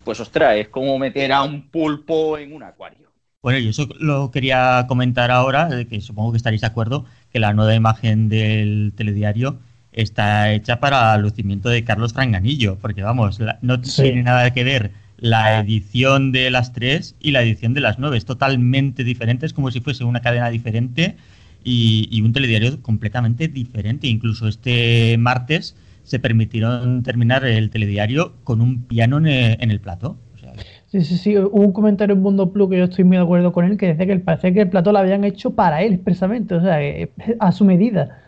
pues 0.02 0.18
ostras, 0.20 0.56
es 0.56 0.68
como 0.68 0.98
meter 0.98 1.30
a 1.30 1.42
un 1.42 1.68
pulpo 1.68 2.38
en 2.38 2.54
un 2.54 2.62
acuario. 2.62 3.10
Bueno, 3.42 3.58
y 3.58 3.68
eso 3.68 3.86
lo 4.00 4.30
quería 4.30 4.86
comentar 4.88 5.30
ahora, 5.30 5.68
que 5.88 6.00
supongo 6.00 6.32
que 6.32 6.38
estaréis 6.38 6.62
de 6.62 6.66
acuerdo, 6.66 7.04
que 7.36 7.40
la 7.40 7.52
nueva 7.52 7.74
imagen 7.74 8.30
del 8.30 8.94
telediario 8.96 9.58
está 9.92 10.54
hecha 10.54 10.80
para 10.80 11.14
el 11.14 11.20
lucimiento 11.20 11.68
de 11.68 11.84
Carlos 11.84 12.14
Franganillo, 12.14 12.78
porque 12.78 13.02
vamos, 13.02 13.38
no 13.60 13.80
tiene 13.82 14.22
nada 14.22 14.54
que 14.54 14.64
ver 14.64 14.92
la 15.18 15.58
edición 15.60 16.32
de 16.32 16.50
las 16.50 16.72
tres 16.72 17.14
y 17.20 17.32
la 17.32 17.42
edición 17.42 17.74
de 17.74 17.82
las 17.82 17.98
nueve. 17.98 18.16
Es 18.16 18.24
totalmente 18.24 19.04
diferente, 19.04 19.44
es 19.44 19.52
como 19.52 19.70
si 19.70 19.80
fuese 19.80 20.02
una 20.04 20.22
cadena 20.22 20.48
diferente 20.48 21.18
y, 21.62 22.22
un 22.22 22.32
telediario 22.32 22.80
completamente 22.80 23.48
diferente. 23.48 24.06
Incluso 24.06 24.48
este 24.48 25.18
martes 25.18 25.76
se 26.04 26.18
permitieron 26.18 27.02
terminar 27.02 27.44
el 27.44 27.68
telediario 27.68 28.34
con 28.44 28.62
un 28.62 28.84
piano 28.84 29.18
en, 29.18 29.70
el 29.70 29.80
plato. 29.80 30.16
Sí, 30.86 31.02
sí, 31.02 31.16
sí. 31.18 31.36
Hubo 31.36 31.60
un 31.60 31.72
comentario 31.72 32.14
en 32.14 32.22
Mundo 32.22 32.52
Plus 32.52 32.70
que 32.70 32.78
yo 32.78 32.84
estoy 32.84 33.04
muy 33.04 33.16
de 33.16 33.22
acuerdo 33.24 33.52
con 33.52 33.64
él, 33.64 33.76
que 33.76 33.88
decía 33.88 34.06
que 34.06 34.18
parece 34.20 34.52
que 34.54 34.60
el 34.62 34.70
plato 34.70 34.92
lo 34.92 34.98
habían 34.98 35.24
hecho 35.24 35.54
para 35.54 35.82
él 35.82 35.94
expresamente, 35.94 36.54
o 36.54 36.60
sea, 36.62 36.78
a 37.40 37.52
su 37.52 37.64
medida. 37.64 38.18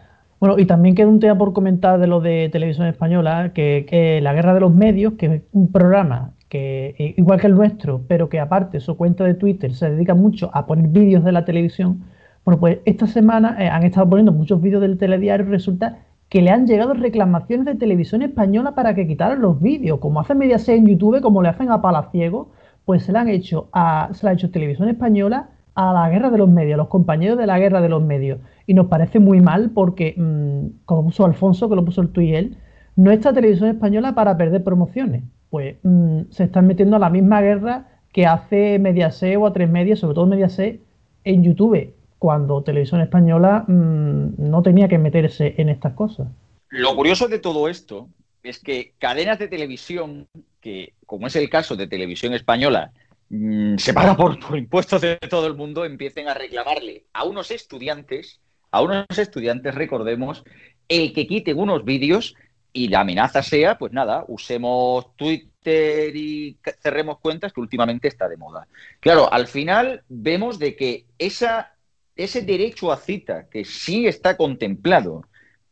Bueno, 0.40 0.58
y 0.58 0.66
también 0.66 0.94
queda 0.94 1.06
un 1.08 1.20
tema 1.20 1.38
por 1.38 1.52
comentar 1.52 1.98
de 2.00 2.06
lo 2.08 2.20
de 2.20 2.48
televisión 2.50 2.86
española, 2.88 3.52
que, 3.54 3.86
que 3.88 4.20
La 4.20 4.34
Guerra 4.34 4.54
de 4.54 4.60
los 4.60 4.74
Medios, 4.74 5.14
que 5.14 5.26
es 5.26 5.42
un 5.52 5.70
programa 5.70 6.34
que 6.48 6.94
eh, 6.98 7.14
igual 7.16 7.40
que 7.40 7.46
el 7.46 7.54
nuestro, 7.54 8.02
pero 8.08 8.28
que 8.28 8.40
aparte 8.40 8.80
su 8.80 8.96
cuenta 8.96 9.24
de 9.24 9.34
Twitter 9.34 9.74
se 9.74 9.90
dedica 9.90 10.14
mucho 10.14 10.50
a 10.54 10.66
poner 10.66 10.88
vídeos 10.88 11.24
de 11.24 11.32
la 11.32 11.44
televisión, 11.44 12.04
bueno, 12.44 12.60
pues 12.60 12.78
esta 12.86 13.06
semana 13.06 13.56
eh, 13.60 13.68
han 13.68 13.82
estado 13.84 14.08
poniendo 14.08 14.32
muchos 14.32 14.60
vídeos 14.60 14.80
del 14.80 14.98
telediario 14.98 15.46
y 15.46 15.50
resulta 15.50 15.98
que 16.28 16.42
le 16.42 16.50
han 16.50 16.66
llegado 16.66 16.94
reclamaciones 16.94 17.66
de 17.66 17.74
televisión 17.74 18.22
española 18.22 18.74
para 18.74 18.94
que 18.94 19.06
quitaran 19.06 19.40
los 19.40 19.60
vídeos, 19.60 19.98
como 20.00 20.20
hace 20.20 20.34
Mediaset 20.34 20.76
en 20.76 20.86
YouTube, 20.86 21.20
como 21.20 21.42
le 21.42 21.48
hacen 21.48 21.70
a 21.70 21.80
Palaciego, 21.80 22.50
pues 22.84 23.04
se 23.04 23.12
le 23.12 23.18
han 23.18 23.28
hecho 23.28 23.68
a, 23.72 24.10
se 24.12 24.26
le 24.26 24.30
ha 24.30 24.34
hecho 24.34 24.50
televisión 24.50 24.88
española 24.88 25.50
a 25.74 25.92
la 25.92 26.10
guerra 26.10 26.30
de 26.30 26.38
los 26.38 26.48
medios, 26.48 26.74
a 26.74 26.78
los 26.78 26.88
compañeros 26.88 27.38
de 27.38 27.46
la 27.46 27.58
guerra 27.58 27.80
de 27.80 27.88
los 27.88 28.02
medios. 28.02 28.40
Y 28.66 28.74
nos 28.74 28.86
parece 28.86 29.20
muy 29.20 29.40
mal 29.40 29.70
porque, 29.70 30.14
mm, 30.16 30.84
como 30.84 31.04
puso 31.04 31.24
Alfonso, 31.24 31.68
que 31.68 31.76
lo 31.76 31.84
puso 31.84 32.02
el 32.02 32.10
tuit 32.10 32.34
él, 32.34 32.58
no 32.96 33.10
está 33.10 33.32
televisión 33.32 33.70
española 33.70 34.14
para 34.14 34.36
perder 34.36 34.64
promociones 34.64 35.22
pues 35.50 35.76
mm, 35.82 36.22
se 36.30 36.44
están 36.44 36.66
metiendo 36.66 36.96
a 36.96 36.98
la 36.98 37.10
misma 37.10 37.40
guerra 37.40 37.88
que 38.12 38.26
hace 38.26 38.78
Mediaset 38.78 39.36
o 39.36 39.46
a 39.46 39.52
tres 39.52 39.70
medias, 39.70 39.98
sobre 40.00 40.14
todo 40.14 40.26
Mediaset, 40.26 40.80
en 41.24 41.42
YouTube, 41.42 41.94
cuando 42.18 42.62
Televisión 42.62 43.00
Española 43.00 43.64
mm, 43.66 44.34
no 44.38 44.62
tenía 44.62 44.88
que 44.88 44.98
meterse 44.98 45.54
en 45.58 45.68
estas 45.68 45.94
cosas. 45.94 46.28
Lo 46.68 46.94
curioso 46.94 47.28
de 47.28 47.38
todo 47.38 47.68
esto 47.68 48.08
es 48.42 48.58
que 48.58 48.92
cadenas 48.98 49.38
de 49.38 49.48
televisión, 49.48 50.26
que 50.60 50.94
como 51.06 51.26
es 51.26 51.36
el 51.36 51.48
caso 51.48 51.76
de 51.76 51.86
Televisión 51.86 52.34
Española, 52.34 52.92
mm, 53.30 53.76
se 53.76 53.94
paga 53.94 54.16
por, 54.16 54.38
por 54.38 54.58
impuestos 54.58 55.00
de 55.00 55.16
todo 55.16 55.46
el 55.46 55.54
mundo, 55.54 55.84
empiecen 55.84 56.28
a 56.28 56.34
reclamarle 56.34 57.04
a 57.12 57.24
unos 57.24 57.50
estudiantes 57.50 58.40
a 58.70 58.82
unos 58.82 59.06
estudiantes, 59.16 59.74
recordemos, 59.74 60.44
el 60.88 61.12
que 61.12 61.26
quiten 61.26 61.58
unos 61.58 61.84
vídeos 61.84 62.34
y 62.72 62.88
la 62.88 63.00
amenaza 63.00 63.42
sea, 63.42 63.78
pues 63.78 63.92
nada, 63.92 64.24
usemos 64.28 65.16
Twitter 65.16 66.14
y 66.14 66.58
cerremos 66.80 67.18
cuentas 67.18 67.52
que 67.52 67.60
últimamente 67.60 68.08
está 68.08 68.28
de 68.28 68.36
moda. 68.36 68.68
Claro, 69.00 69.32
al 69.32 69.46
final 69.46 70.02
vemos 70.08 70.58
de 70.58 70.76
que 70.76 71.06
esa, 71.18 71.74
ese 72.18 72.42
derecho 72.42 72.92
a 72.92 72.96
cita 72.96 73.48
que 73.48 73.64
sí 73.64 74.06
está 74.06 74.36
contemplado 74.36 75.22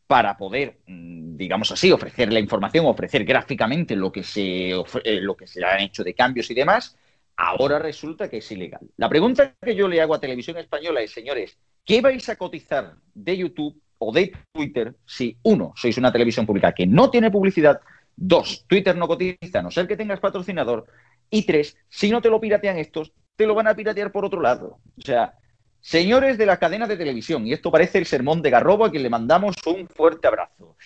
para 0.07 0.37
poder, 0.37 0.79
mm, 0.87 1.37
digamos 1.37 1.73
así, 1.73 1.91
ofrecer 1.91 2.33
la 2.33 2.39
información, 2.39 2.87
ofrecer 2.87 3.25
gráficamente 3.25 3.97
lo 3.97 4.13
que 4.13 4.23
se, 4.23 4.71
eh, 4.71 5.21
lo 5.21 5.37
que 5.37 5.49
se 5.49 5.63
han 5.65 5.81
hecho 5.81 6.05
de 6.05 6.15
cambios 6.15 6.49
y 6.51 6.55
demás, 6.55 6.97
ahora 7.37 7.81
resulta 7.81 8.31
que 8.31 8.39
es 8.39 8.53
ilegal. 8.53 8.81
La 8.97 9.09
pregunta 9.09 9.55
que 9.61 9.75
yo 9.75 9.89
le 9.89 10.01
hago 10.01 10.15
a 10.15 10.21
Televisión 10.21 10.57
Española 10.57 11.03
es, 11.03 11.11
señores, 11.11 11.59
¿qué 11.85 12.01
vais 12.01 12.29
a 12.29 12.37
cotizar 12.37 12.95
de 13.13 13.37
YouTube 13.37 13.83
o 13.99 14.13
de 14.13 14.33
Twitter 14.53 14.95
si, 15.05 15.37
uno, 15.43 15.73
sois 15.75 15.99
una 15.99 16.13
televisión 16.13 16.47
pública 16.47 16.73
que 16.73 16.87
no 16.87 17.11
tiene 17.11 17.33
publicidad, 17.33 17.81
dos, 18.15 18.65
Twitter 18.69 18.97
no 18.97 19.09
cotiza, 19.09 19.59
a 19.59 19.63
no 19.63 19.73
ser 19.73 19.89
que 19.89 19.97
tengas 19.97 20.21
patrocinador, 20.21 20.87
y 21.29 21.45
tres, 21.45 21.77
si 21.89 22.09
no 22.09 22.23
te 22.23 22.31
lo 22.31 22.41
piratean 22.41 22.79
estos, 22.79 23.13
te 23.35 23.47
lo 23.47 23.55
van 23.57 23.67
a 23.67 23.75
piratear 23.75 24.13
por 24.13 24.25
otro 24.25 24.41
lado. 24.41 24.79
O 24.97 25.01
sea, 25.03 25.35
señores 25.87 26.37
de 26.37 26.47
las 26.47 26.59
cadenas 26.59 26.89
de 26.89 26.97
televisión, 26.97 27.47
y 27.47 27.53
esto 27.53 27.71
parece 27.71 27.99
el 27.99 28.07
sermón 28.07 28.43
de 28.43 28.51
Garrobo 28.51 28.85
a 28.85 28.91
quien 28.91 29.05
le 29.05 29.11
mandamos 29.11 29.55
un 29.67 29.87
fuerte 29.87 30.27
abrazo. 30.27 30.77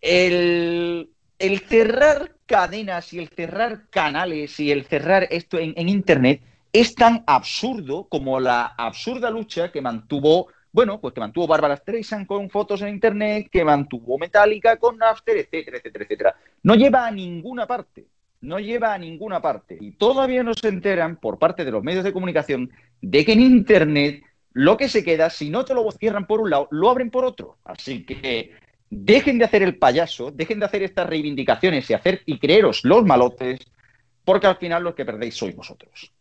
El, 0.00 1.10
cerrar 1.68 2.36
cadenas 2.46 3.12
y 3.12 3.18
el 3.18 3.28
cerrar 3.30 3.88
canales 3.90 4.60
y 4.60 4.70
el 4.70 4.84
cerrar 4.84 5.26
esto 5.30 5.58
en 5.58 5.88
Internet 5.88 6.40
es 6.72 6.94
tan 6.94 7.24
absurdo 7.26 8.06
como 8.08 8.38
la 8.38 8.66
absurda 8.78 9.28
lucha 9.28 9.72
que 9.72 9.80
mantuvo 9.80 10.48
bueno, 10.70 11.00
pues 11.00 11.14
que 11.14 11.20
mantuvo 11.20 11.46
Bárbara 11.46 11.76
Streisand 11.76 12.26
con 12.26 12.50
fotos 12.50 12.82
en 12.82 12.88
internet, 12.88 13.46
que 13.48 13.64
mantuvo 13.64 14.18
Metallica 14.18 14.76
con 14.76 14.96
Napster, 14.98 15.36
etcétera, 15.36 15.76
etcétera, 15.76 16.04
etcétera. 16.04 16.36
No 16.64 16.74
lleva 16.74 17.06
a 17.06 17.12
ninguna 17.12 17.64
parte, 17.64 18.06
no 18.40 18.58
lleva 18.58 18.92
a 18.92 18.98
ninguna 18.98 19.40
parte. 19.40 19.78
Y 19.80 19.92
todavía 19.92 20.42
no 20.42 20.52
se 20.52 20.66
enteran 20.66 21.14
por 21.14 21.38
parte 21.38 21.64
de 21.64 21.70
los 21.70 21.84
medios 21.84 22.02
de 22.02 22.12
comunicación 22.12 22.72
de 23.00 23.24
que 23.24 23.34
en 23.34 23.42
internet 23.42 24.24
lo 24.54 24.76
que 24.78 24.88
se 24.88 25.04
queda, 25.04 25.28
si 25.28 25.50
no 25.50 25.64
te 25.64 25.74
lo 25.74 25.90
cierran 25.92 26.26
por 26.26 26.40
un 26.40 26.48
lado, 26.48 26.68
lo 26.70 26.88
abren 26.88 27.10
por 27.10 27.26
otro. 27.26 27.58
Así 27.64 28.04
que 28.04 28.52
dejen 28.88 29.38
de 29.38 29.44
hacer 29.44 29.62
el 29.62 29.76
payaso, 29.76 30.30
dejen 30.30 30.60
de 30.60 30.66
hacer 30.66 30.82
estas 30.82 31.06
reivindicaciones 31.06 31.90
y 31.90 31.94
hacer 31.94 32.22
y 32.24 32.38
creeros 32.38 32.82
los 32.84 33.04
malotes, 33.04 33.60
porque 34.24 34.46
al 34.46 34.56
final 34.56 34.82
los 34.82 34.94
que 34.94 35.04
perdéis 35.04 35.34
sois 35.34 35.54
vosotros 35.54 36.14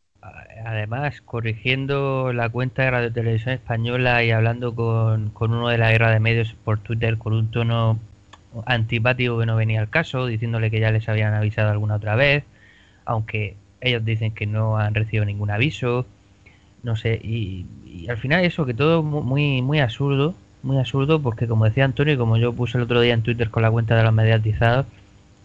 además, 0.66 1.22
corrigiendo 1.22 2.32
la 2.34 2.50
cuenta 2.50 2.84
de 2.84 2.92
Radio 2.92 3.13
Televisión 3.13 3.54
Española 3.56 4.24
y 4.24 4.32
hablando 4.32 4.74
con, 4.75 5.34
uno 5.40 5.70
de 5.70 5.78
la 5.78 5.92
guerra 5.92 6.12
de 6.12 6.20
medios 6.20 6.54
por 6.63 6.80
Twitter 6.80 7.18
con 7.18 7.34
un 7.34 7.52
tono 7.52 8.00
antipático 8.66 9.40
que 9.40 9.46
no 9.46 9.56
venía 9.56 9.82
al 9.82 9.90
caso, 9.90 10.28
diciéndole 10.28 10.72
que 10.72 10.80
ya 10.80 10.92
les 10.92 11.10
habían 11.10 11.34
avisado 11.34 11.72
alguna 11.72 11.96
otra 11.96 12.16
vez, 12.16 12.44
aunque 13.06 13.56
ellos 13.82 14.06
dicen 14.06 14.34
que 14.34 14.46
no 14.46 14.78
han 14.78 14.94
recibido 14.96 15.25
ningún 15.25 15.52
aviso, 15.52 16.06
no 16.84 16.96
sé, 16.98 17.20
y, 17.24 17.66
al 18.10 18.18
final 18.18 18.44
eso, 18.44 18.66
que 18.66 18.74
todo 18.74 19.02
muy, 19.02 19.62
muy 19.62 19.80
absurdo, 19.80 20.36
muy 20.62 20.78
absurdo, 20.78 21.22
porque 21.22 21.48
como 21.48 21.66
decía 21.66 21.86
Antonio 21.86 22.13
y 22.13 22.18
como 22.18 22.38
yo 22.38 22.54
puse 22.54 22.78
el 22.78 22.84
otro 22.84 23.02
día 23.02 23.13
en 23.13 23.24
Twitter 23.24 23.50
con 23.50 23.63
la 23.63 23.72
cuenta 23.72 23.96
de 23.96 24.04
los 24.04 24.13
mediatizados, 24.13 24.86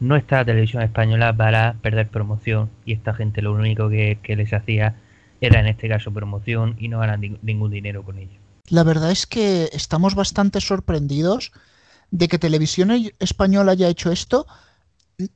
no 0.00 0.16
está 0.16 0.38
la 0.38 0.45
televisión 0.45 0.83
española 0.83 1.37
para 1.37 1.75
perder 1.80 2.09
promoción 2.09 2.71
y 2.85 2.92
esta 2.92 3.14
gente 3.14 3.42
lo 3.42 3.52
único 3.52 3.88
que, 3.88 4.18
les 4.25 4.52
hacía 4.52 4.95
era 5.40 5.61
en 5.61 5.66
este 5.66 5.88
caso 5.88 6.12
promoción 6.12 6.76
y 6.78 6.88
no 6.88 6.99
ganan 6.99 7.38
ningún 7.42 7.71
dinero 7.71 8.02
con 8.02 8.18
ello. 8.18 8.38
La 8.68 8.83
verdad 8.83 9.11
es 9.11 9.26
que 9.26 9.71
estamos 9.73 10.14
bastante 10.14 10.61
sorprendidos 10.61 11.52
de 12.11 12.28
que 12.28 12.38
Televisión 12.38 12.90
Española 13.18 13.73
haya 13.73 13.88
hecho 13.88 14.11
esto, 14.11 14.47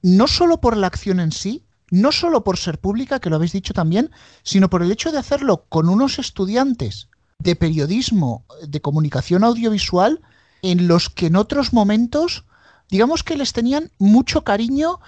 no 0.03 0.27
solo 0.27 0.61
por 0.61 0.77
la 0.77 0.89
acción 0.89 1.21
en 1.21 1.33
sí, 1.33 1.63
no 1.93 2.11
solo 2.11 2.43
por 2.43 2.57
ser 2.57 2.79
pública, 2.79 3.21
que 3.21 3.29
lo 3.29 3.37
habéis 3.37 3.53
dicho 3.53 3.75
también, 3.75 4.11
sino 4.43 4.71
por 4.71 4.83
el 4.83 4.91
hecho 4.91 5.13
de 5.13 5.19
hacerlo 5.19 5.67
con 5.69 5.91
unos 5.91 6.19
estudiantes 6.19 7.09
de 7.39 7.55
periodismo, 7.55 8.45
de 8.67 8.81
comunicación 8.81 9.45
audiovisual, 9.45 10.23
en 10.63 10.89
los 10.89 11.11
que 11.11 11.27
en 11.27 11.37
otros 11.37 11.75
momentos 11.75 12.45
digamos 12.89 13.23
que 13.23 13.37
les 13.37 13.53
tenían 13.53 13.91
mucho 13.99 14.43
cariño 14.43 15.01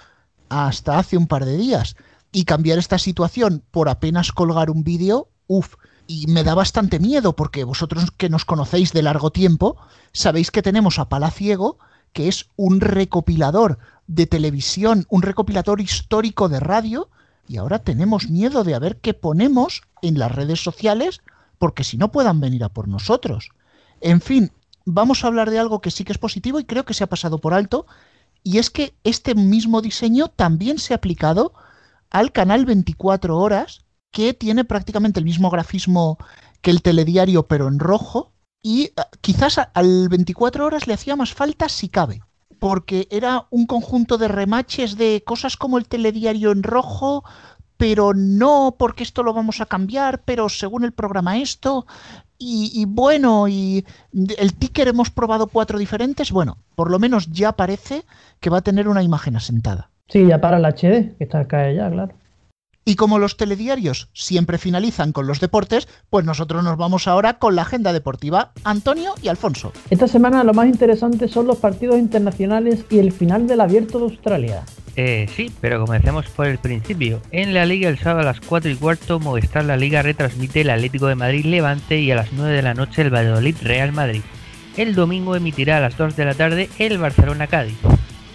hasta 0.50 0.98
hace 0.98 1.16
un 1.16 1.26
par 1.26 1.46
de 1.46 1.56
días. 1.56 1.96
Y 2.32 2.44
cambiar 2.44 2.78
esta 2.78 2.98
situación 2.98 3.62
por 3.70 3.88
apenas 3.88 4.32
colgar 4.32 4.70
un 4.70 4.84
vídeo, 4.84 5.28
uff, 5.46 5.76
y 6.06 6.26
me 6.26 6.44
da 6.44 6.54
bastante 6.54 6.98
miedo 6.98 7.34
porque 7.34 7.64
vosotros 7.64 8.10
que 8.10 8.28
nos 8.28 8.44
conocéis 8.44 8.92
de 8.92 9.02
largo 9.02 9.30
tiempo, 9.30 9.78
sabéis 10.12 10.50
que 10.50 10.60
tenemos 10.60 10.98
a 10.98 11.08
Palaciego, 11.08 11.78
que 12.14 12.28
es 12.28 12.46
un 12.56 12.80
recopilador 12.80 13.78
de 14.06 14.26
televisión, 14.26 15.04
un 15.10 15.20
recopilador 15.20 15.82
histórico 15.82 16.48
de 16.48 16.60
radio, 16.60 17.10
y 17.46 17.58
ahora 17.58 17.80
tenemos 17.80 18.30
miedo 18.30 18.64
de 18.64 18.74
a 18.74 18.78
ver 18.78 18.96
qué 18.96 19.12
ponemos 19.12 19.82
en 20.00 20.18
las 20.18 20.32
redes 20.32 20.62
sociales, 20.62 21.20
porque 21.58 21.84
si 21.84 21.98
no 21.98 22.10
puedan 22.10 22.40
venir 22.40 22.64
a 22.64 22.70
por 22.70 22.88
nosotros. 22.88 23.50
En 24.00 24.20
fin, 24.22 24.52
vamos 24.86 25.24
a 25.24 25.26
hablar 25.26 25.50
de 25.50 25.58
algo 25.58 25.80
que 25.80 25.90
sí 25.90 26.04
que 26.04 26.12
es 26.12 26.18
positivo 26.18 26.60
y 26.60 26.64
creo 26.64 26.84
que 26.84 26.94
se 26.94 27.04
ha 27.04 27.08
pasado 27.08 27.38
por 27.38 27.52
alto, 27.52 27.86
y 28.42 28.58
es 28.58 28.70
que 28.70 28.94
este 29.04 29.34
mismo 29.34 29.82
diseño 29.82 30.28
también 30.28 30.78
se 30.78 30.94
ha 30.94 30.96
aplicado 30.96 31.52
al 32.10 32.30
canal 32.30 32.64
24 32.64 33.36
horas, 33.36 33.84
que 34.12 34.34
tiene 34.34 34.64
prácticamente 34.64 35.18
el 35.18 35.24
mismo 35.24 35.50
grafismo 35.50 36.18
que 36.62 36.70
el 36.70 36.80
telediario, 36.80 37.48
pero 37.48 37.66
en 37.66 37.80
rojo, 37.80 38.33
y 38.64 38.90
ah, 38.96 39.06
quizás 39.20 39.60
al 39.74 40.08
24 40.08 40.64
horas 40.64 40.88
le 40.88 40.94
hacía 40.94 41.14
más 41.14 41.34
falta 41.34 41.68
si 41.68 41.88
cabe, 41.88 42.22
porque 42.58 43.06
era 43.10 43.46
un 43.50 43.66
conjunto 43.66 44.16
de 44.18 44.26
remaches 44.26 44.96
de 44.96 45.22
cosas 45.24 45.56
como 45.56 45.76
el 45.78 45.86
telediario 45.86 46.50
en 46.50 46.62
rojo, 46.62 47.22
pero 47.76 48.14
no 48.14 48.74
porque 48.78 49.02
esto 49.02 49.22
lo 49.22 49.34
vamos 49.34 49.60
a 49.60 49.66
cambiar, 49.66 50.22
pero 50.24 50.48
según 50.48 50.84
el 50.84 50.92
programa 50.92 51.38
esto, 51.38 51.86
y, 52.38 52.84
bueno, 52.86 53.48
y 53.48 53.86
el 54.12 54.54
ticker 54.54 54.88
hemos 54.88 55.08
probado 55.08 55.46
cuatro 55.46 55.78
diferentes. 55.78 56.30
Bueno, 56.30 56.58
por 56.74 56.90
lo 56.90 56.98
menos 56.98 57.30
ya 57.30 57.52
parece 57.52 58.02
que 58.40 58.50
va 58.50 58.58
a 58.58 58.62
tener 58.62 58.86
una 58.86 59.02
imagen 59.02 59.36
asentada. 59.36 59.90
Sí, 60.08 60.26
ya 60.26 60.40
para 60.42 60.58
el 60.58 60.64
HD, 60.66 61.16
que 61.16 61.24
está 61.24 61.40
acá 61.40 61.70
ya, 61.72 61.90
claro. 61.90 62.14
Y 62.84 62.96
como 62.96 63.18
los 63.18 63.36
telediarios 63.36 64.08
siempre 64.12 64.58
finalizan 64.58 65.12
con 65.12 65.26
los 65.26 65.40
deportes, 65.40 65.88
pues 66.10 66.24
nosotros 66.24 66.62
nos 66.62 66.76
vamos 66.76 67.08
ahora 67.08 67.38
con 67.38 67.56
la 67.56 67.62
agenda 67.62 67.92
deportiva. 67.92 68.52
Antonio 68.62 69.14
y 69.22 69.28
Alfonso. 69.28 69.72
Esta 69.90 70.06
semana 70.06 70.44
lo 70.44 70.52
más 70.52 70.66
interesante 70.66 71.28
son 71.28 71.46
los 71.46 71.58
partidos 71.58 71.98
internacionales 71.98 72.84
y 72.90 72.98
el 72.98 73.12
final 73.12 73.46
del 73.46 73.60
Abierto 73.60 73.98
de 73.98 74.04
Australia. 74.04 74.64
Eh, 74.96 75.26
sí, 75.34 75.50
pero 75.60 75.84
comencemos 75.84 76.26
por 76.26 76.46
el 76.46 76.58
principio. 76.58 77.20
En 77.32 77.54
la 77.54 77.66
Liga 77.66 77.88
el 77.88 77.98
sábado 77.98 78.20
a 78.20 78.32
las 78.32 78.40
4 78.40 78.70
y 78.70 78.76
cuarto 78.76 79.18
Movistar 79.18 79.64
La 79.64 79.76
Liga 79.76 80.02
retransmite 80.02 80.60
el 80.60 80.70
Atlético 80.70 81.06
de 81.06 81.16
Madrid 81.16 81.44
Levante 81.46 81.98
y 81.98 82.10
a 82.10 82.16
las 82.16 82.32
9 82.32 82.52
de 82.54 82.62
la 82.62 82.74
noche 82.74 83.02
el 83.02 83.12
Valladolid 83.12 83.56
Real 83.62 83.92
Madrid. 83.92 84.22
El 84.76 84.94
domingo 84.94 85.36
emitirá 85.36 85.78
a 85.78 85.80
las 85.80 85.96
2 85.96 86.16
de 86.16 86.24
la 86.24 86.34
tarde 86.34 86.68
el 86.78 86.98
Barcelona 86.98 87.46
Cádiz. 87.46 87.78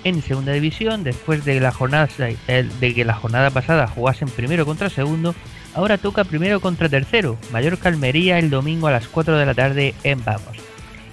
En 0.03 0.21
segunda 0.21 0.53
división, 0.53 1.03
después 1.03 1.43
de, 1.43 1.59
la 1.59 1.71
jornada, 1.71 2.07
que 2.07 3.05
la 3.05 3.13
jornada 3.13 3.49
pasada 3.49 3.87
jugasen 3.87 4.29
primero 4.29 4.65
contra 4.65 4.89
segundo, 4.89 5.35
ahora 5.73 5.97
toca 5.97 6.23
primero 6.23 6.61
contra 6.61 6.87
tercero, 6.87 7.37
Mallorca 7.51 7.89
Almería 7.89 8.39
el 8.39 8.49
domingo 8.49 8.87
a 8.87 8.91
las 8.91 9.07
4 9.07 9.37
de 9.37 9.45
la 9.45 9.53
tarde 9.53 9.93
en 10.03 10.23
Vamos. 10.23 10.57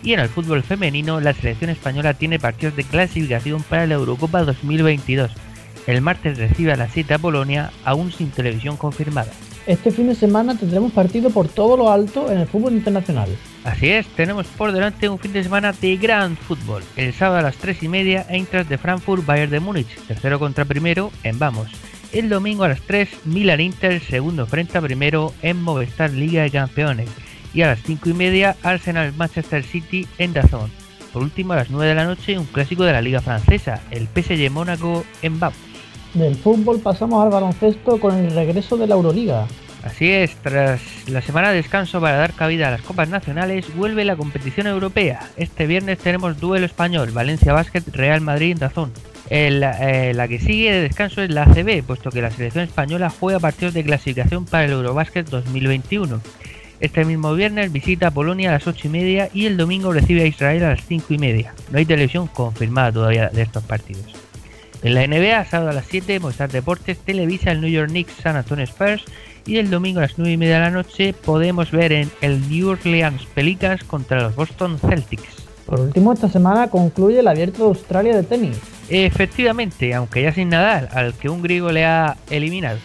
Y 0.04 0.12
en 0.12 0.20
el 0.20 0.28
fútbol 0.28 0.62
femenino, 0.62 1.20
la 1.20 1.34
selección 1.34 1.70
española 1.70 2.14
tiene 2.14 2.38
partidos 2.38 2.76
de 2.76 2.84
clasificación 2.84 3.62
para 3.64 3.86
la 3.88 3.94
Eurocopa 3.94 4.44
2022. 4.44 5.32
El 5.88 6.00
martes 6.00 6.38
recibe 6.38 6.72
a 6.72 6.76
la 6.76 6.88
cita 6.88 7.16
a 7.16 7.18
Polonia, 7.18 7.72
aún 7.84 8.12
sin 8.12 8.30
televisión 8.30 8.76
confirmada. 8.76 9.32
Este 9.66 9.90
fin 9.90 10.06
de 10.06 10.14
semana 10.14 10.56
tendremos 10.56 10.92
partido 10.92 11.30
por 11.30 11.48
todo 11.48 11.76
lo 11.76 11.90
alto 11.90 12.30
en 12.30 12.38
el 12.38 12.46
fútbol 12.46 12.74
internacional. 12.74 13.28
Así 13.64 13.88
es, 13.88 14.06
tenemos 14.06 14.46
por 14.46 14.70
delante 14.70 15.08
un 15.08 15.18
fin 15.18 15.32
de 15.32 15.42
semana 15.42 15.72
de 15.72 15.96
gran 15.96 16.36
fútbol. 16.36 16.84
El 16.94 17.12
sábado 17.12 17.40
a 17.40 17.42
las 17.42 17.56
3 17.56 17.82
y 17.82 17.88
media, 17.88 18.24
Eintracht 18.28 18.68
de 18.68 18.78
Frankfurt, 18.78 19.26
Bayern 19.26 19.50
de 19.50 19.58
Múnich, 19.58 19.88
tercero 20.06 20.38
contra 20.38 20.64
primero 20.64 21.10
en 21.24 21.40
Vamos. 21.40 21.68
El 22.12 22.28
domingo 22.28 22.62
a 22.62 22.68
las 22.68 22.80
3, 22.82 23.08
Milan 23.24 23.60
Inter, 23.60 24.00
segundo 24.00 24.46
frente 24.46 24.78
a 24.78 24.80
primero 24.80 25.34
en 25.42 25.60
Movistar 25.60 26.12
Liga 26.12 26.42
de 26.42 26.52
Campeones 26.52 27.08
y 27.52 27.62
a 27.62 27.66
las 27.66 27.82
5 27.82 28.08
y 28.10 28.14
media 28.14 28.56
Arsenal 28.62 29.12
Manchester 29.16 29.64
City 29.64 30.06
en 30.18 30.32
Dazón. 30.32 30.70
Por 31.12 31.24
último, 31.24 31.54
a 31.54 31.56
las 31.56 31.70
9 31.70 31.88
de 31.88 31.94
la 31.96 32.04
noche, 32.04 32.38
un 32.38 32.46
clásico 32.46 32.84
de 32.84 32.92
la 32.92 33.00
Liga 33.00 33.20
Francesa, 33.20 33.80
el 33.90 34.06
PSG 34.06 34.48
Mónaco 34.48 35.04
en 35.22 35.40
Bab. 35.40 35.52
Del 36.14 36.34
fútbol 36.36 36.80
pasamos 36.80 37.24
al 37.24 37.30
baloncesto 37.30 38.00
con 38.00 38.14
el 38.14 38.30
regreso 38.32 38.76
de 38.76 38.86
la 38.86 38.94
Euroliga. 38.94 39.46
Así 39.86 40.10
es, 40.10 40.34
tras 40.42 40.80
la 41.06 41.22
semana 41.22 41.50
de 41.50 41.56
descanso 41.56 42.00
para 42.00 42.16
dar 42.16 42.32
cabida 42.32 42.68
a 42.68 42.70
las 42.72 42.82
copas 42.82 43.08
nacionales, 43.08 43.72
vuelve 43.76 44.04
la 44.04 44.16
competición 44.16 44.66
europea. 44.66 45.28
Este 45.36 45.66
viernes 45.66 45.98
tenemos 45.98 46.40
duelo 46.40 46.66
español, 46.66 47.12
Valencia 47.12 47.52
Basket, 47.52 47.84
Real 47.92 48.20
Madrid 48.20 48.56
Dazón. 48.58 48.92
Eh, 49.30 50.12
la 50.14 50.28
que 50.28 50.40
sigue 50.40 50.72
de 50.72 50.82
descanso 50.82 51.22
es 51.22 51.30
la 51.30 51.44
ACB, 51.44 51.84
puesto 51.84 52.10
que 52.10 52.20
la 52.20 52.30
selección 52.30 52.64
española 52.64 53.10
juega 53.10 53.38
partidos 53.38 53.74
de 53.74 53.84
clasificación 53.84 54.44
para 54.44 54.64
el 54.64 54.72
Eurobasket 54.72 55.28
2021. 55.28 56.20
Este 56.80 57.04
mismo 57.04 57.32
viernes 57.34 57.72
visita 57.72 58.08
a 58.08 58.10
Polonia 58.10 58.50
a 58.50 58.52
las 58.54 58.66
8 58.66 58.88
y 58.88 58.90
media 58.90 59.28
y 59.32 59.46
el 59.46 59.56
domingo 59.56 59.92
recibe 59.92 60.22
a 60.22 60.26
Israel 60.26 60.64
a 60.64 60.70
las 60.70 60.84
5 60.84 61.14
y 61.14 61.18
media. 61.18 61.54
No 61.70 61.78
hay 61.78 61.86
televisión 61.86 62.26
confirmada 62.26 62.92
todavía 62.92 63.28
de 63.28 63.42
estos 63.42 63.62
partidos. 63.62 64.25
En 64.86 64.94
la 64.94 65.04
NBA, 65.04 65.44
sábado 65.46 65.70
a 65.70 65.72
las 65.72 65.86
7, 65.86 66.20
Movistar 66.20 66.48
Deportes 66.48 66.98
televisa 66.98 67.50
el 67.50 67.60
New 67.60 67.68
York 67.68 67.88
Knicks 67.88 68.12
San 68.22 68.36
Antonio 68.36 68.64
Spurs 68.66 69.02
y 69.44 69.56
el 69.56 69.68
domingo 69.68 69.98
a 69.98 70.02
las 70.02 70.16
9 70.16 70.34
y 70.34 70.36
media 70.36 70.60
de 70.60 70.60
la 70.60 70.70
noche 70.70 71.12
podemos 71.12 71.72
ver 71.72 71.90
en 71.90 72.08
el 72.20 72.48
New 72.48 72.68
Orleans 72.68 73.26
Pelicans 73.34 73.82
contra 73.82 74.22
los 74.22 74.36
Boston 74.36 74.78
Celtics. 74.78 75.48
Por 75.66 75.80
último, 75.80 76.12
esta 76.12 76.28
semana 76.28 76.70
concluye 76.70 77.18
el 77.18 77.26
Abierto 77.26 77.64
de 77.64 77.68
Australia 77.70 78.14
de 78.14 78.22
tenis. 78.22 78.60
Efectivamente, 78.88 79.92
aunque 79.92 80.22
ya 80.22 80.32
sin 80.32 80.50
nadar, 80.50 80.88
al 80.92 81.14
que 81.14 81.30
un 81.30 81.42
griego 81.42 81.72
le 81.72 81.84
ha 81.84 82.16
eliminado. 82.30 82.78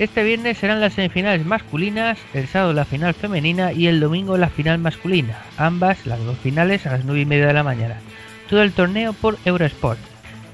Este 0.00 0.24
viernes 0.24 0.58
serán 0.58 0.80
las 0.80 0.94
semifinales 0.94 1.46
masculinas, 1.46 2.18
el 2.34 2.48
sábado 2.48 2.72
la 2.72 2.84
final 2.84 3.14
femenina 3.14 3.72
y 3.72 3.86
el 3.86 4.00
domingo 4.00 4.36
la 4.36 4.48
final 4.48 4.78
masculina, 4.78 5.40
ambas 5.56 6.04
las 6.04 6.18
dos 6.18 6.36
finales 6.38 6.84
a 6.84 6.90
las 6.90 7.04
9 7.04 7.20
y 7.20 7.26
media 7.26 7.46
de 7.46 7.52
la 7.52 7.62
mañana. 7.62 8.00
Todo 8.50 8.62
el 8.62 8.72
torneo 8.72 9.12
por 9.12 9.38
Eurosport. 9.44 10.07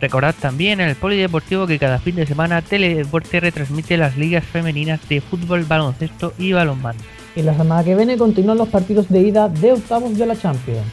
Recordad 0.04 0.34
también 0.38 0.82
en 0.82 0.90
el 0.90 0.96
polideportivo 0.96 1.66
que 1.66 1.78
cada 1.78 1.98
fin 1.98 2.16
de 2.16 2.26
semana 2.26 2.60
Teledeporte 2.60 3.40
retransmite 3.40 3.96
las 3.96 4.18
ligas 4.18 4.44
femeninas 4.44 5.00
de 5.08 5.22
fútbol, 5.22 5.64
baloncesto 5.64 6.34
y 6.36 6.52
balonmano. 6.52 6.98
Y 7.34 7.40
la 7.40 7.56
semana 7.56 7.82
que 7.82 7.96
viene 7.96 8.18
continúan 8.18 8.58
los 8.58 8.68
partidos 8.68 9.08
de 9.08 9.22
ida 9.22 9.48
de 9.48 9.72
octavos 9.72 10.18
de 10.18 10.26
la 10.26 10.36
Champions. 10.36 10.84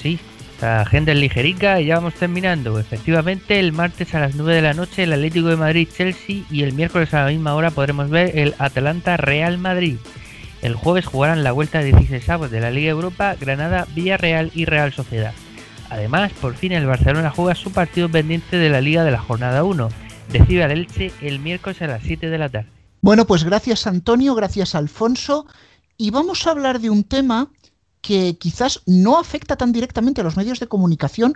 Sí, 0.00 0.20
la 0.60 0.82
agenda 0.82 1.10
es 1.10 1.18
ligerica 1.18 1.80
y 1.80 1.86
ya 1.86 1.96
vamos 1.96 2.14
terminando. 2.14 2.78
Efectivamente, 2.78 3.58
el 3.58 3.72
martes 3.72 4.14
a 4.14 4.20
las 4.20 4.36
9 4.36 4.54
de 4.54 4.62
la 4.62 4.72
noche 4.72 5.02
el 5.02 5.14
Atlético 5.14 5.48
de 5.48 5.56
Madrid-Chelsea 5.56 6.44
y 6.48 6.62
el 6.62 6.72
miércoles 6.72 7.12
a 7.12 7.24
la 7.24 7.30
misma 7.32 7.56
hora 7.56 7.72
podremos 7.72 8.08
ver 8.08 8.38
el 8.38 8.54
Atalanta-Real 8.58 9.58
Madrid. 9.58 9.96
El 10.62 10.76
jueves 10.76 11.06
jugarán 11.06 11.42
la 11.42 11.50
vuelta 11.50 11.80
de 11.80 11.86
16 11.86 12.28
avos 12.28 12.52
de 12.52 12.60
la 12.60 12.70
Liga 12.70 12.90
Europa, 12.92 13.34
Granada, 13.34 13.88
Villarreal 13.96 14.52
y 14.54 14.64
Real 14.64 14.92
Sociedad. 14.92 15.32
Además, 15.90 16.32
por 16.40 16.54
fin 16.54 16.72
el 16.72 16.86
Barcelona 16.86 17.30
juega 17.30 17.54
su 17.54 17.72
partido 17.72 18.08
pendiente 18.08 18.56
de 18.56 18.70
la 18.70 18.80
Liga 18.80 19.04
de 19.04 19.10
la 19.10 19.20
jornada 19.20 19.64
1. 19.64 19.88
Recibe 20.32 20.62
al 20.62 20.70
Elche 20.70 21.12
el 21.20 21.40
miércoles 21.40 21.82
a 21.82 21.88
las 21.88 22.02
7 22.02 22.30
de 22.30 22.38
la 22.38 22.48
tarde. 22.48 22.70
Bueno, 23.02 23.26
pues 23.26 23.44
gracias 23.44 23.86
Antonio, 23.86 24.34
gracias 24.34 24.74
Alfonso. 24.74 25.46
Y 25.96 26.10
vamos 26.10 26.46
a 26.46 26.52
hablar 26.52 26.80
de 26.80 26.90
un 26.90 27.04
tema 27.04 27.50
que 28.00 28.38
quizás 28.38 28.82
no 28.86 29.18
afecta 29.18 29.56
tan 29.56 29.72
directamente 29.72 30.20
a 30.20 30.24
los 30.24 30.36
medios 30.36 30.60
de 30.60 30.68
comunicación, 30.68 31.34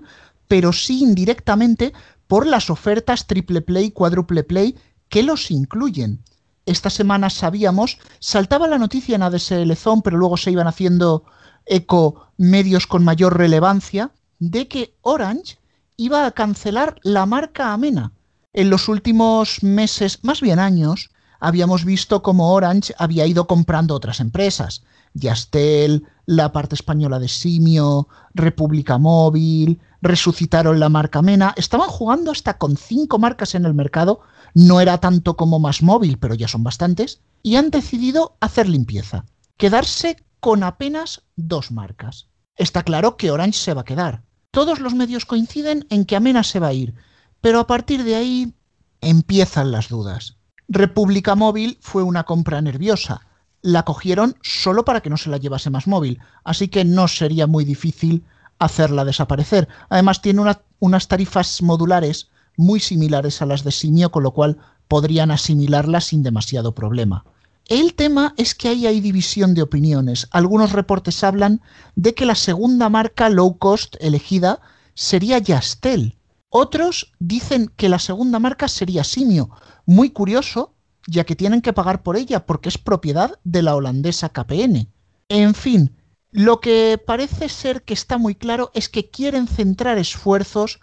pero 0.48 0.72
sí 0.72 1.02
indirectamente 1.02 1.92
por 2.26 2.46
las 2.46 2.70
ofertas 2.70 3.26
triple 3.26 3.60
play, 3.60 3.90
cuádruple 3.90 4.44
play 4.44 4.76
que 5.08 5.22
los 5.22 5.50
incluyen. 5.50 6.22
Esta 6.66 6.90
semana 6.90 7.28
sabíamos, 7.28 7.98
saltaba 8.20 8.68
la 8.68 8.78
noticia 8.78 9.16
en 9.16 9.22
ADSL 9.22 9.72
pero 10.02 10.16
luego 10.16 10.36
se 10.36 10.50
iban 10.50 10.66
haciendo 10.66 11.24
eco 11.66 12.30
medios 12.36 12.86
con 12.86 13.04
mayor 13.04 13.36
relevancia, 13.36 14.12
de 14.50 14.68
que 14.68 14.94
Orange 15.02 15.58
iba 15.96 16.26
a 16.26 16.32
cancelar 16.32 16.98
la 17.02 17.26
marca 17.26 17.72
Amena. 17.72 18.12
En 18.52 18.70
los 18.70 18.88
últimos 18.88 19.62
meses, 19.62 20.20
más 20.22 20.40
bien 20.40 20.58
años, 20.58 21.10
habíamos 21.40 21.84
visto 21.84 22.22
cómo 22.22 22.52
Orange 22.52 22.94
había 22.98 23.26
ido 23.26 23.46
comprando 23.46 23.94
otras 23.94 24.20
empresas. 24.20 24.82
Yastel, 25.14 26.06
la 26.26 26.52
parte 26.52 26.74
española 26.74 27.18
de 27.18 27.28
Simio, 27.28 28.08
República 28.34 28.98
Móvil, 28.98 29.80
resucitaron 30.02 30.80
la 30.80 30.88
marca 30.88 31.22
Mena, 31.22 31.54
estaban 31.56 31.88
jugando 31.88 32.32
hasta 32.32 32.58
con 32.58 32.76
cinco 32.76 33.18
marcas 33.18 33.54
en 33.54 33.64
el 33.64 33.74
mercado, 33.74 34.20
no 34.54 34.80
era 34.80 34.98
tanto 34.98 35.36
como 35.36 35.58
más 35.58 35.82
móvil, 35.82 36.18
pero 36.18 36.34
ya 36.34 36.48
son 36.48 36.64
bastantes, 36.64 37.20
y 37.42 37.56
han 37.56 37.70
decidido 37.70 38.36
hacer 38.40 38.68
limpieza, 38.68 39.24
quedarse 39.56 40.16
con 40.40 40.62
apenas 40.62 41.22
dos 41.36 41.70
marcas. 41.70 42.28
Está 42.56 42.82
claro 42.82 43.16
que 43.16 43.30
Orange 43.30 43.58
se 43.58 43.74
va 43.74 43.80
a 43.80 43.86
quedar. 43.86 44.23
Todos 44.54 44.78
los 44.78 44.94
medios 44.94 45.26
coinciden 45.26 45.84
en 45.90 46.04
que 46.04 46.14
Amena 46.14 46.44
se 46.44 46.60
va 46.60 46.68
a 46.68 46.72
ir, 46.72 46.94
pero 47.40 47.58
a 47.58 47.66
partir 47.66 48.04
de 48.04 48.14
ahí 48.14 48.54
empiezan 49.00 49.72
las 49.72 49.88
dudas. 49.88 50.36
República 50.68 51.34
Móvil 51.34 51.76
fue 51.80 52.04
una 52.04 52.22
compra 52.22 52.62
nerviosa, 52.62 53.26
la 53.62 53.84
cogieron 53.84 54.36
solo 54.42 54.84
para 54.84 55.00
que 55.00 55.10
no 55.10 55.16
se 55.16 55.28
la 55.28 55.38
llevase 55.38 55.70
más 55.70 55.88
móvil, 55.88 56.20
así 56.44 56.68
que 56.68 56.84
no 56.84 57.08
sería 57.08 57.48
muy 57.48 57.64
difícil 57.64 58.24
hacerla 58.60 59.04
desaparecer. 59.04 59.66
Además 59.88 60.22
tiene 60.22 60.54
unas 60.78 61.08
tarifas 61.08 61.60
modulares 61.60 62.30
muy 62.56 62.78
similares 62.78 63.42
a 63.42 63.46
las 63.46 63.64
de 63.64 63.72
Simio, 63.72 64.12
con 64.12 64.22
lo 64.22 64.34
cual 64.34 64.58
podrían 64.86 65.32
asimilarla 65.32 66.00
sin 66.00 66.22
demasiado 66.22 66.76
problema. 66.76 67.24
El 67.66 67.94
tema 67.94 68.34
es 68.36 68.54
que 68.54 68.68
ahí 68.68 68.86
hay 68.86 69.00
división 69.00 69.54
de 69.54 69.62
opiniones. 69.62 70.28
Algunos 70.30 70.72
reportes 70.72 71.24
hablan 71.24 71.62
de 71.96 72.14
que 72.14 72.26
la 72.26 72.34
segunda 72.34 72.90
marca 72.90 73.30
low 73.30 73.56
cost 73.58 73.96
elegida 74.00 74.60
sería 74.94 75.38
Yastel. 75.38 76.18
Otros 76.50 77.12
dicen 77.18 77.72
que 77.74 77.88
la 77.88 77.98
segunda 77.98 78.38
marca 78.38 78.68
sería 78.68 79.02
Simio. 79.02 79.50
Muy 79.86 80.10
curioso, 80.10 80.74
ya 81.06 81.24
que 81.24 81.36
tienen 81.36 81.62
que 81.62 81.72
pagar 81.72 82.02
por 82.02 82.16
ella 82.16 82.44
porque 82.44 82.68
es 82.68 82.76
propiedad 82.76 83.38
de 83.44 83.62
la 83.62 83.74
holandesa 83.74 84.28
KPN. 84.28 84.88
En 85.28 85.54
fin, 85.54 85.96
lo 86.30 86.60
que 86.60 87.02
parece 87.04 87.48
ser 87.48 87.82
que 87.82 87.94
está 87.94 88.18
muy 88.18 88.34
claro 88.34 88.72
es 88.74 88.90
que 88.90 89.08
quieren 89.08 89.48
centrar 89.48 89.96
esfuerzos 89.96 90.80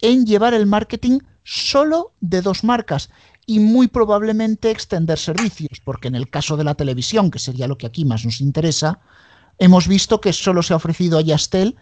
en 0.00 0.24
llevar 0.24 0.54
el 0.54 0.66
marketing 0.66 1.20
solo 1.44 2.14
de 2.20 2.40
dos 2.40 2.64
marcas 2.64 3.10
y 3.46 3.58
muy 3.58 3.88
probablemente 3.88 4.70
extender 4.70 5.18
servicios, 5.18 5.80
porque 5.84 6.08
en 6.08 6.14
el 6.14 6.30
caso 6.30 6.56
de 6.56 6.64
la 6.64 6.74
televisión, 6.74 7.30
que 7.30 7.38
sería 7.38 7.68
lo 7.68 7.78
que 7.78 7.86
aquí 7.86 8.04
más 8.04 8.24
nos 8.24 8.40
interesa, 8.40 9.00
hemos 9.58 9.88
visto 9.88 10.20
que 10.20 10.32
solo 10.32 10.62
se 10.62 10.72
ha 10.72 10.76
ofrecido 10.76 11.18
a 11.18 11.22
Yastel 11.22 11.76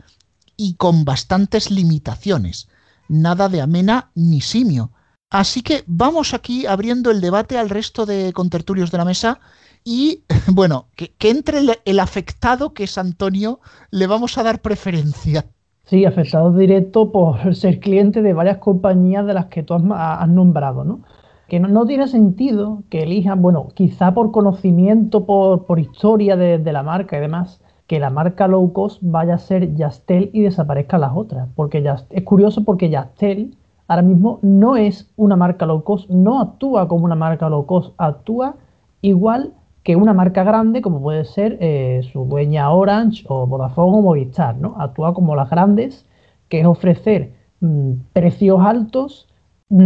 y 0.57 0.75
con 0.75 1.05
bastantes 1.05 1.71
limitaciones. 1.71 2.69
Nada 3.09 3.49
de 3.49 3.61
Amena 3.61 4.11
ni 4.15 4.41
Simio. 4.41 4.93
Así 5.31 5.63
que 5.63 5.85
vamos 5.87 6.35
aquí 6.35 6.67
abriendo 6.67 7.11
el 7.11 7.21
debate 7.21 7.57
al 7.57 7.71
resto 7.71 8.05
de 8.05 8.33
contertulios 8.33 8.91
de 8.91 8.99
la 8.99 9.05
mesa 9.05 9.41
y, 9.85 10.25
bueno, 10.49 10.89
que, 10.97 11.15
entre 11.21 11.61
el, 11.85 12.01
afectado, 12.01 12.75
que 12.75 12.85
es 12.85 12.99
Antonio, 12.99 13.61
le 13.91 14.07
vamos 14.07 14.39
a 14.39 14.43
dar 14.43 14.61
preferencia. 14.61 15.47
Sí, 15.85 16.05
afectado 16.05 16.53
directo 16.53 17.11
por 17.11 17.55
ser 17.55 17.81
cliente 17.81 18.23
de 18.23 18.33
varias 18.33 18.59
compañías 18.59 19.27
de 19.27 19.35
las 19.35 19.47
que 19.47 19.63
tú 19.63 19.75
has, 19.75 20.29
nombrado, 20.29 20.85
¿no? 20.85 21.01
Que 21.51 21.59
no, 21.59 21.85
tiene 21.85 22.07
sentido 22.07 22.85
que 22.91 23.03
elijan, 23.03 23.43
bueno, 23.43 23.71
quizá 23.75 24.15
por 24.15 24.31
conocimiento, 24.31 25.27
por, 25.27 25.81
historia 25.81 26.37
de, 26.37 26.73
la 26.73 26.85
marca 26.85 27.19
y 27.19 27.21
demás, 27.21 27.61
que 27.89 27.99
la 27.99 28.09
marca 28.09 28.47
low 28.47 28.73
cost 28.73 29.01
vaya 29.03 29.35
a 29.35 29.39
ser 29.39 29.75
Yastel 29.75 30.31
y 30.33 30.43
desaparezcan 30.43 31.01
las 31.01 31.11
otras. 31.13 31.49
Porque 31.57 31.85
es 32.11 32.23
curioso 32.23 32.65
porque 32.65 32.89
Yastel 32.89 33.57
ahora 33.89 34.03
mismo 34.03 34.39
no 34.43 34.77
es 34.77 35.11
una 35.17 35.35
marca 35.35 35.67
low 35.67 35.83
cost, 35.83 36.09
no 36.09 36.41
actúa 36.41 36.87
como 36.87 37.05
una 37.05 37.17
marca 37.17 37.49
low 37.49 37.67
cost, 37.67 37.95
actúa 37.99 38.55
igual 39.01 39.53
que 39.83 39.97
una 39.97 40.13
marca 40.15 40.45
grande 40.45 40.81
como 40.83 41.03
puede 41.03 41.25
ser 41.25 41.59
eh, 41.61 42.03
su 42.13 42.27
dueña 42.27 42.71
Orange 42.71 43.25
o 43.27 43.49
Vodafone 43.49 43.99
o 43.99 44.03
Movistar, 44.03 44.57
¿no? 44.57 44.77
Actúa 44.79 45.15
como 45.15 45.35
las 45.35 45.51
grandes, 45.51 46.07
que 46.49 46.61
es 46.61 46.67
ofrecer 46.67 47.33
mm, 47.59 47.95
precios 48.13 48.61
altos, 48.61 49.27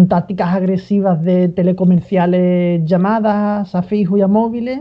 tácticas 0.08 0.54
agresivas 0.54 1.22
de 1.22 1.48
telecomerciales 1.48 2.84
llamadas 2.84 3.74
a 3.74 3.82
fijo 3.82 4.16
y 4.16 4.22
a 4.22 4.28
móviles 4.28 4.80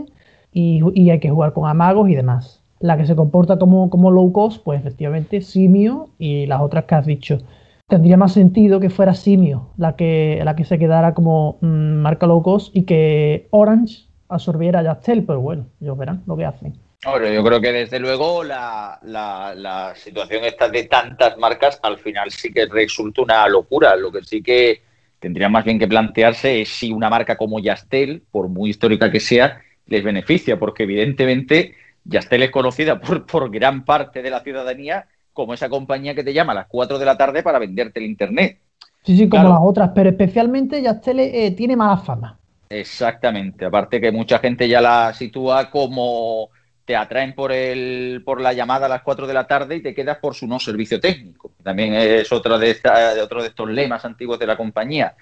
y, 0.52 1.10
hay 1.10 1.20
que 1.20 1.30
jugar 1.30 1.52
con 1.52 1.68
amagos 1.68 2.08
y 2.08 2.14
demás. 2.14 2.62
La 2.80 2.96
que 2.96 3.06
se 3.06 3.16
comporta 3.16 3.58
como, 3.58 3.90
como 3.90 4.10
low 4.10 4.32
cost, 4.32 4.62
pues 4.62 4.80
efectivamente 4.80 5.40
Simio 5.40 6.08
y 6.18 6.46
las 6.46 6.60
otras 6.60 6.84
que 6.84 6.94
has 6.94 7.06
dicho 7.06 7.38
tendría 7.86 8.16
más 8.16 8.32
sentido 8.32 8.80
que 8.80 8.90
fuera 8.90 9.14
Simio 9.14 9.68
la 9.76 9.94
que, 9.94 10.40
la 10.42 10.56
que 10.56 10.64
se 10.64 10.78
quedara 10.78 11.14
como 11.14 11.58
mm, 11.60 11.96
marca 11.96 12.26
low 12.26 12.42
cost 12.42 12.74
y 12.74 12.84
que 12.84 13.46
Orange 13.50 14.06
absorbiera 14.28 14.80
a 14.80 14.82
Yastel, 14.82 15.24
pero 15.24 15.40
bueno, 15.40 15.66
ellos 15.80 15.98
verán 15.98 16.22
lo 16.26 16.36
que 16.36 16.44
hacen. 16.44 16.78
Ahora, 17.04 17.30
yo 17.30 17.44
creo 17.44 17.60
que 17.60 17.72
desde 17.72 18.00
luego 18.00 18.42
la, 18.42 18.98
la, 19.02 19.92
situación 19.94 20.44
esta 20.44 20.70
de 20.70 20.84
tantas 20.84 21.36
marcas 21.36 21.78
al 21.82 21.98
final 21.98 22.30
sí 22.30 22.50
que 22.50 22.64
resulta 22.64 23.22
una 23.22 23.46
locura. 23.46 23.94
Lo 23.94 24.10
que 24.10 24.24
sí 24.24 24.42
que 24.42 24.80
tendría 25.24 25.48
más 25.48 25.64
bien 25.64 25.78
que 25.78 25.88
plantearse 25.88 26.60
es 26.60 26.68
si 26.68 26.92
una 26.92 27.08
marca 27.08 27.38
como 27.38 27.58
Yastel, 27.58 28.22
por 28.30 28.50
muy 28.50 28.68
histórica 28.68 29.10
que 29.10 29.20
sea, 29.20 29.62
les 29.86 30.04
beneficia, 30.04 30.58
porque 30.58 30.82
evidentemente 30.82 31.76
Yastel 32.04 32.42
es 32.42 32.50
conocida 32.50 33.00
por, 33.00 33.24
por 33.24 33.50
gran 33.50 33.86
parte 33.86 34.20
de 34.20 34.28
la 34.28 34.40
ciudadanía 34.40 35.06
como 35.32 35.54
esa 35.54 35.70
compañía 35.70 36.14
que 36.14 36.22
te 36.22 36.34
llama 36.34 36.52
a 36.52 36.56
las 36.56 36.66
4 36.66 36.98
de 36.98 37.06
la 37.06 37.16
tarde 37.16 37.42
para 37.42 37.58
venderte 37.58 38.00
el 38.00 38.04
Internet. 38.04 38.58
Sí, 39.02 39.16
sí, 39.16 39.26
como 39.26 39.48
las 39.48 39.58
otras, 39.62 39.92
pero 39.94 40.10
especialmente 40.10 40.82
Yastel 40.82 41.20
eh, 41.20 41.54
tiene 41.56 41.74
mala 41.74 41.96
fama. 41.96 42.38
Exactamente, 42.68 43.64
aparte 43.64 44.02
que 44.02 44.12
mucha 44.12 44.38
gente 44.40 44.68
ya 44.68 44.82
la 44.82 45.14
sitúa 45.14 45.70
como 45.70 46.50
te 46.84 46.96
atraen 46.96 47.34
por 47.34 47.52
el 47.52 48.22
por 48.24 48.40
la 48.40 48.52
llamada 48.52 48.86
a 48.86 48.88
las 48.88 49.02
4 49.02 49.26
de 49.26 49.34
la 49.34 49.46
tarde 49.46 49.76
y 49.76 49.82
te 49.82 49.94
quedas 49.94 50.18
por 50.18 50.34
su 50.34 50.46
no 50.46 50.58
servicio 50.58 51.00
técnico. 51.00 51.52
También 51.62 51.94
es 51.94 52.30
otro 52.32 52.58
de, 52.58 52.76
otro 53.22 53.42
de 53.42 53.48
estos 53.48 53.70
lemas 53.70 54.04
antiguos 54.04 54.38
de 54.38 54.46
la 54.46 54.56
compañía. 54.56 55.16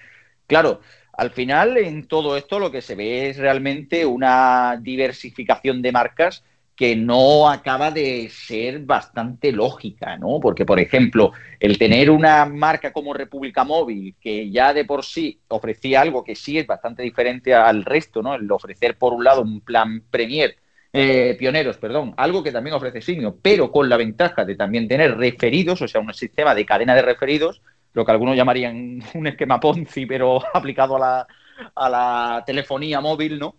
Claro, 0.47 0.81
al 1.13 1.31
final 1.31 1.77
en 1.77 2.07
todo 2.07 2.35
esto 2.37 2.59
lo 2.59 2.71
que 2.71 2.81
se 2.81 2.95
ve 2.95 3.29
es 3.29 3.37
realmente 3.37 4.05
una 4.05 4.77
diversificación 4.81 5.81
de 5.81 5.91
marcas 5.91 6.43
que 6.75 6.95
no 6.95 7.49
acaba 7.49 7.91
de 7.91 8.29
ser 8.29 8.79
bastante 8.79 9.51
lógica, 9.51 10.17
¿no? 10.17 10.39
Porque, 10.39 10.65
por 10.65 10.79
ejemplo, 10.79 11.31
el 11.59 11.77
tener 11.77 12.09
una 12.09 12.45
marca 12.45 12.91
como 12.91 13.13
República 13.13 13.63
Móvil, 13.63 14.15
que 14.19 14.49
ya 14.49 14.73
de 14.73 14.83
por 14.83 15.05
sí 15.05 15.39
ofrecía 15.49 16.01
algo 16.01 16.23
que 16.23 16.35
sí 16.35 16.57
es 16.57 16.65
bastante 16.65 17.03
diferente 17.03 17.53
al 17.53 17.85
resto, 17.85 18.23
¿no? 18.23 18.33
El 18.33 18.51
ofrecer, 18.51 18.97
por 18.97 19.13
un 19.13 19.23
lado, 19.23 19.43
un 19.43 19.61
plan 19.61 20.03
Premier, 20.09 20.57
eh, 20.95 21.35
pioneros, 21.39 21.77
perdón, 21.77 22.13
algo 22.17 22.43
que 22.43 22.51
también 22.51 22.75
ofrece 22.75 23.01
Simio, 23.01 23.35
pero 23.41 23.71
con 23.71 23.89
la 23.89 23.97
ventaja 23.97 24.45
de 24.45 24.55
también 24.55 24.87
tener 24.87 25.17
referidos, 25.17 25.81
o 25.81 25.87
sea, 25.87 25.99
un 25.99 26.13
sistema 26.13 26.53
de 26.53 26.67
cadena 26.67 26.93
de 26.93 27.01
referidos, 27.01 27.61
lo 27.93 28.05
que 28.05 28.11
algunos 28.11 28.35
llamarían 28.35 29.01
un 29.15 29.27
esquema 29.27 29.59
Ponzi, 29.59 30.05
pero 30.05 30.41
aplicado 30.53 30.97
a 30.97 30.99
la, 30.99 31.27
a 31.75 31.89
la 31.89 32.43
telefonía 32.45 33.01
móvil, 33.01 33.39
¿no? 33.39 33.55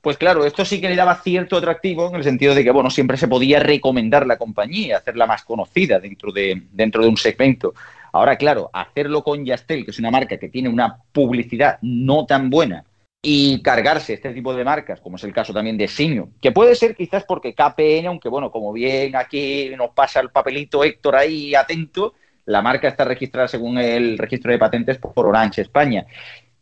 Pues 0.00 0.16
claro, 0.16 0.46
esto 0.46 0.64
sí 0.64 0.80
que 0.80 0.88
le 0.88 0.96
daba 0.96 1.16
cierto 1.16 1.58
atractivo 1.58 2.08
en 2.08 2.14
el 2.14 2.24
sentido 2.24 2.54
de 2.54 2.64
que, 2.64 2.70
bueno, 2.70 2.88
siempre 2.88 3.18
se 3.18 3.28
podía 3.28 3.60
recomendar 3.60 4.26
la 4.26 4.38
compañía, 4.38 4.96
hacerla 4.96 5.26
más 5.26 5.44
conocida 5.44 6.00
dentro 6.00 6.32
de, 6.32 6.62
dentro 6.72 7.02
de 7.02 7.08
un 7.08 7.18
segmento. 7.18 7.74
Ahora, 8.12 8.36
claro, 8.36 8.70
hacerlo 8.72 9.22
con 9.22 9.44
Yastel, 9.44 9.84
que 9.84 9.90
es 9.90 9.98
una 9.98 10.10
marca 10.10 10.38
que 10.38 10.48
tiene 10.48 10.70
una 10.70 10.96
publicidad 11.12 11.78
no 11.82 12.24
tan 12.24 12.48
buena, 12.48 12.84
y 13.22 13.62
cargarse 13.62 14.14
este 14.14 14.32
tipo 14.32 14.54
de 14.54 14.64
marcas, 14.64 15.00
como 15.00 15.16
es 15.16 15.24
el 15.24 15.32
caso 15.32 15.52
también 15.52 15.76
de 15.76 15.88
Simio, 15.88 16.30
que 16.40 16.52
puede 16.52 16.74
ser 16.74 16.96
quizás 16.96 17.24
porque 17.24 17.54
KPN, 17.54 18.06
aunque 18.06 18.28
bueno, 18.28 18.50
como 18.50 18.72
bien 18.72 19.14
aquí 19.16 19.70
nos 19.76 19.90
pasa 19.90 20.20
el 20.20 20.30
papelito 20.30 20.84
Héctor 20.84 21.16
ahí 21.16 21.54
atento, 21.54 22.14
la 22.46 22.62
marca 22.62 22.88
está 22.88 23.04
registrada 23.04 23.48
según 23.48 23.78
el 23.78 24.16
registro 24.16 24.50
de 24.50 24.58
patentes 24.58 24.98
por 24.98 25.26
Orange 25.26 25.62
España 25.62 26.06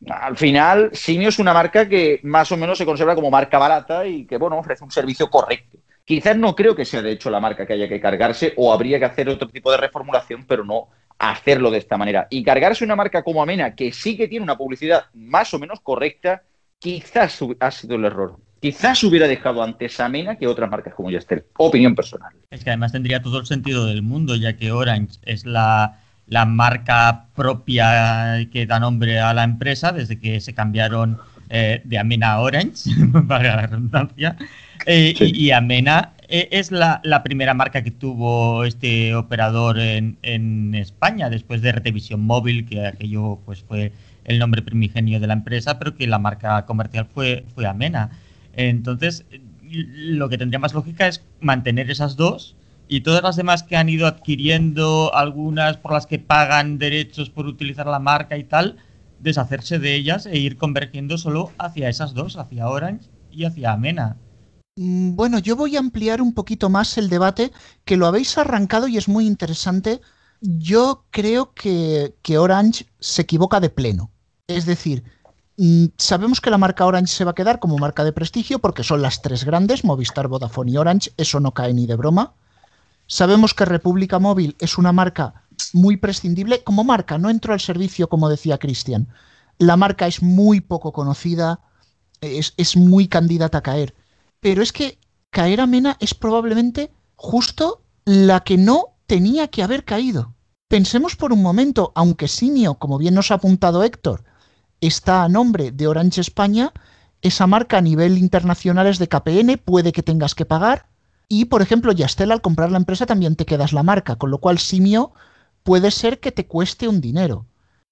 al 0.07 0.37
final, 0.37 0.91
Simio 0.93 1.29
es 1.29 1.39
una 1.39 1.53
marca 1.53 1.89
que 1.89 2.21
más 2.23 2.51
o 2.53 2.57
menos 2.57 2.79
se 2.79 2.87
conserva 2.87 3.15
como 3.15 3.31
marca 3.31 3.59
barata 3.59 4.07
y 4.07 4.27
que, 4.27 4.37
bueno, 4.37 4.59
ofrece 4.59 4.85
un 4.85 4.91
servicio 4.91 5.29
correcto. 5.29 5.79
Quizás 6.05 6.37
no 6.37 6.55
creo 6.55 6.75
que 6.75 6.85
sea, 6.85 7.03
de 7.03 7.13
hecho, 7.13 7.31
la 7.31 7.41
marca 7.41 7.67
que 7.67 7.75
haya 7.75 7.89
que 7.89 8.01
cargarse 8.01 8.55
o 8.57 8.73
habría 8.73 8.99
que 8.99 9.05
hacer 9.05 9.29
otro 9.29 9.49
tipo 9.49 9.71
de 9.71 9.77
reformulación, 9.77 10.45
pero 10.47 10.65
no 10.65 10.89
hacerlo 11.19 11.71
de 11.71 11.79
esta 11.79 11.97
manera. 11.97 12.27
Y 12.31 12.43
cargarse 12.43 12.85
una 12.85 12.97
marca 12.97 13.23
como 13.23 13.43
Amena, 13.43 13.75
que 13.75 13.93
sí 13.93 14.17
que 14.17 14.29
tiene 14.29 14.45
una 14.45 14.57
publicidad 14.57 15.07
más 15.15 15.53
o 15.55 15.59
menos 15.59 15.81
correcta, 15.81 16.43
quizás 16.79 17.41
ha 17.61 17.71
sido 17.71 17.97
el 17.97 18.05
error. 18.05 18.37
Quizás 18.61 19.05
hubiera 19.05 19.29
dejado 19.29 19.63
antes 19.63 20.01
Amena 20.01 20.37
que 20.37 20.47
otras 20.47 20.71
marcas 20.71 20.95
como 20.95 21.11
Yastel. 21.11 21.45
Opinión 21.57 21.95
personal. 21.95 22.33
Es 22.51 22.65
que 22.65 22.71
además 22.71 22.93
tendría 22.93 23.23
todo 23.23 23.39
el 23.39 23.47
sentido 23.47 23.87
del 23.87 24.03
mundo, 24.03 24.35
ya 24.37 24.57
que 24.57 24.73
Orange 24.73 25.19
es 25.23 25.47
la 25.47 26.01
la 26.29 26.45
marca 26.45 27.27
propia 27.35 28.47
que 28.53 28.67
da 28.67 28.79
nombre 28.79 29.19
a 29.19 29.33
la 29.35 29.45
empresa 29.45 29.93
desde 29.93 30.21
que 30.21 30.41
se 30.41 30.55
cambiaron 30.55 31.19
eh, 31.49 31.81
de 31.85 31.99
Amena 31.99 32.33
a 32.33 32.41
Orange, 32.41 32.91
para 33.29 33.57
la 33.57 33.67
redundancia. 33.67 34.37
Eh, 34.87 35.15
y, 35.19 35.51
Amena 35.51 36.13
eh, 36.18 36.18
es 36.29 36.71
la, 36.71 37.01
primera 37.25 37.55
marca 37.55 37.83
que 37.83 37.91
tuvo 37.91 38.65
este 38.65 39.15
operador 39.15 39.79
en, 39.79 40.19
en, 40.23 40.75
España, 40.75 41.31
después 41.31 41.63
de 41.63 41.73
Retevisión 41.73 42.21
Móvil, 42.21 42.67
que 42.67 42.87
aquello 42.87 43.41
pues, 43.45 43.63
fue 43.63 43.93
el 44.25 44.39
nombre 44.39 44.63
primigenio 44.63 45.21
de 45.21 45.27
la 45.27 45.33
empresa, 45.33 45.79
pero 45.79 45.97
que 45.97 46.07
la 46.07 46.19
marca 46.19 46.67
comercial 46.67 47.07
fue, 47.07 47.45
fue 47.55 47.67
Amena. 47.67 48.11
Entonces, 48.53 49.25
lo 49.63 50.29
que 50.29 50.39
tendría 50.39 50.59
más 50.59 50.75
lógica 50.75 51.09
es 51.09 51.25
mantener 51.41 51.91
esas 51.91 52.17
dos 52.17 52.57
y 52.89 53.01
todas 53.01 53.23
las 53.23 53.37
demás 53.37 53.63
que 53.63 53.77
han 53.77 53.89
ido 53.89 54.07
adquiriendo, 54.07 55.15
algunas 55.15 55.77
por 55.77 55.93
las 55.93 56.07
que 56.07 56.19
pagan 56.19 56.79
derechos 56.79 57.31
por 57.31 57.47
utilizar 57.47 57.87
la 57.87 57.99
marca 57.99 58.37
y 58.37 58.45
tal, 58.45 58.77
deshacerse 59.21 59.79
de 59.79 59.95
ellas 59.95 60.27
e 60.27 60.39
ir 60.39 60.57
convergiendo 60.57 61.19
solo 61.19 61.53
hacia 61.59 61.89
esas 61.89 62.15
dos, 62.15 62.37
hacia 62.37 62.69
Orange 62.69 63.09
y 63.31 63.45
hacia 63.45 63.73
Amena. 63.73 64.17
Mm, 64.79 65.17
bueno, 65.17 65.41
yo 65.41 65.57
voy 65.57 65.75
a 65.77 65.81
ampliar 65.81 66.23
un 66.23 66.33
poquito 66.33 66.69
más 66.71 66.99
el 66.99 67.09
debate, 67.09 67.53
que 67.85 67.97
lo 67.97 68.07
habéis 68.07 68.39
arrancado 68.39 68.87
y 68.87 68.97
es 68.97 69.09
muy 69.09 69.27
interesante. 69.27 70.01
Yo 70.41 71.05
creo 71.11 71.53
que, 71.53 72.15
Orange 72.39 72.87
se 73.01 73.23
equivoca 73.23 73.59
de 73.59 73.71
pleno. 73.71 74.13
Es 74.47 74.67
decir, 74.67 75.03
mm, 75.57 75.87
sabemos 75.97 76.41
que 76.41 76.51
la 76.51 76.59
marca 76.59 76.87
Orange 76.87 77.13
se 77.13 77.25
va 77.25 77.33
a 77.33 77.35
quedar 77.35 77.59
como 77.59 77.77
marca 77.79 78.05
de 78.05 78.13
prestigio 78.13 78.61
porque 78.61 78.85
son 78.85 79.03
las 79.03 79.21
tres 79.21 79.45
grandes, 79.45 79.85
Movistar, 79.85 80.29
Vodafone 80.29 80.71
y 80.71 80.77
Orange, 80.77 81.13
eso 81.17 81.41
no 81.41 81.53
cae 81.53 81.75
ni 81.75 81.87
de 81.87 81.97
broma. 81.97 82.35
Sabemos 83.09 83.55
que 83.55 83.65
República 83.65 84.21
Móvil 84.21 84.55
es 84.61 84.79
una 84.79 84.93
marca 84.93 85.43
muy 85.73 85.97
prescindible 85.97 86.63
como 86.63 86.85
marca, 86.85 87.19
no 87.19 87.31
entró 87.31 87.53
al 87.53 87.61
servicio 87.61 88.09
como 88.09 88.29
decía 88.29 88.59
Cristian. 88.59 89.09
La 89.59 89.77
marca 89.77 90.07
es 90.07 90.23
muy 90.23 90.61
poco 90.61 90.93
conocida, 90.93 91.61
es, 92.21 92.77
muy 92.77 93.09
candidata 93.09 93.59
a 93.59 93.63
caer. 93.63 93.95
Pero 94.41 94.63
es 94.63 94.73
que 94.73 94.99
caer 95.31 95.61
a 95.61 95.67
Mena 95.67 95.97
es 96.01 96.15
probablemente 96.15 96.91
justo 97.17 97.83
la 98.05 98.41
que 98.41 98.57
no 98.57 98.97
tenía 99.07 99.49
que 99.49 99.63
haber 99.63 99.85
caído. 99.85 100.35
Pensemos 100.69 101.17
por 101.17 101.33
un 101.33 101.43
momento, 101.43 101.93
aunque 101.95 102.29
Simio, 102.29 102.75
como 102.75 102.99
bien 102.99 103.15
nos 103.15 103.31
ha 103.31 103.35
apuntado 103.35 103.83
Héctor, 103.83 104.25
está 104.81 105.25
a 105.25 105.29
nombre 105.29 105.73
de 105.73 105.87
Orange 105.87 106.21
España, 106.21 106.73
esa 107.23 107.47
marca 107.47 107.79
a 107.79 107.83
nivel 107.83 108.19
internacional 108.19 108.87
es 108.87 108.99
de 108.99 109.09
KPN, 109.09 109.59
puede 109.65 109.93
que 109.93 110.03
tengas 110.03 110.35
que 110.35 110.45
pagar, 110.45 110.87
y, 111.29 111.47
por 111.47 111.63
ejemplo, 111.63 111.93
Yastel 111.93 112.33
al 112.33 112.41
comprar 112.41 112.71
la 112.71 112.79
empresa 112.79 113.07
también 113.07 113.37
te 113.37 113.47
quedas 113.47 113.73
la 113.73 113.83
marca, 113.83 114.17
con 114.17 114.31
lo 114.31 114.39
cual 114.39 114.59
Simio 114.59 115.13
puede 115.63 115.91
ser 115.91 116.21
que 116.21 116.33
te 116.33 116.47
cueste 116.47 116.89
un 116.89 117.01
dinero. 117.01 117.47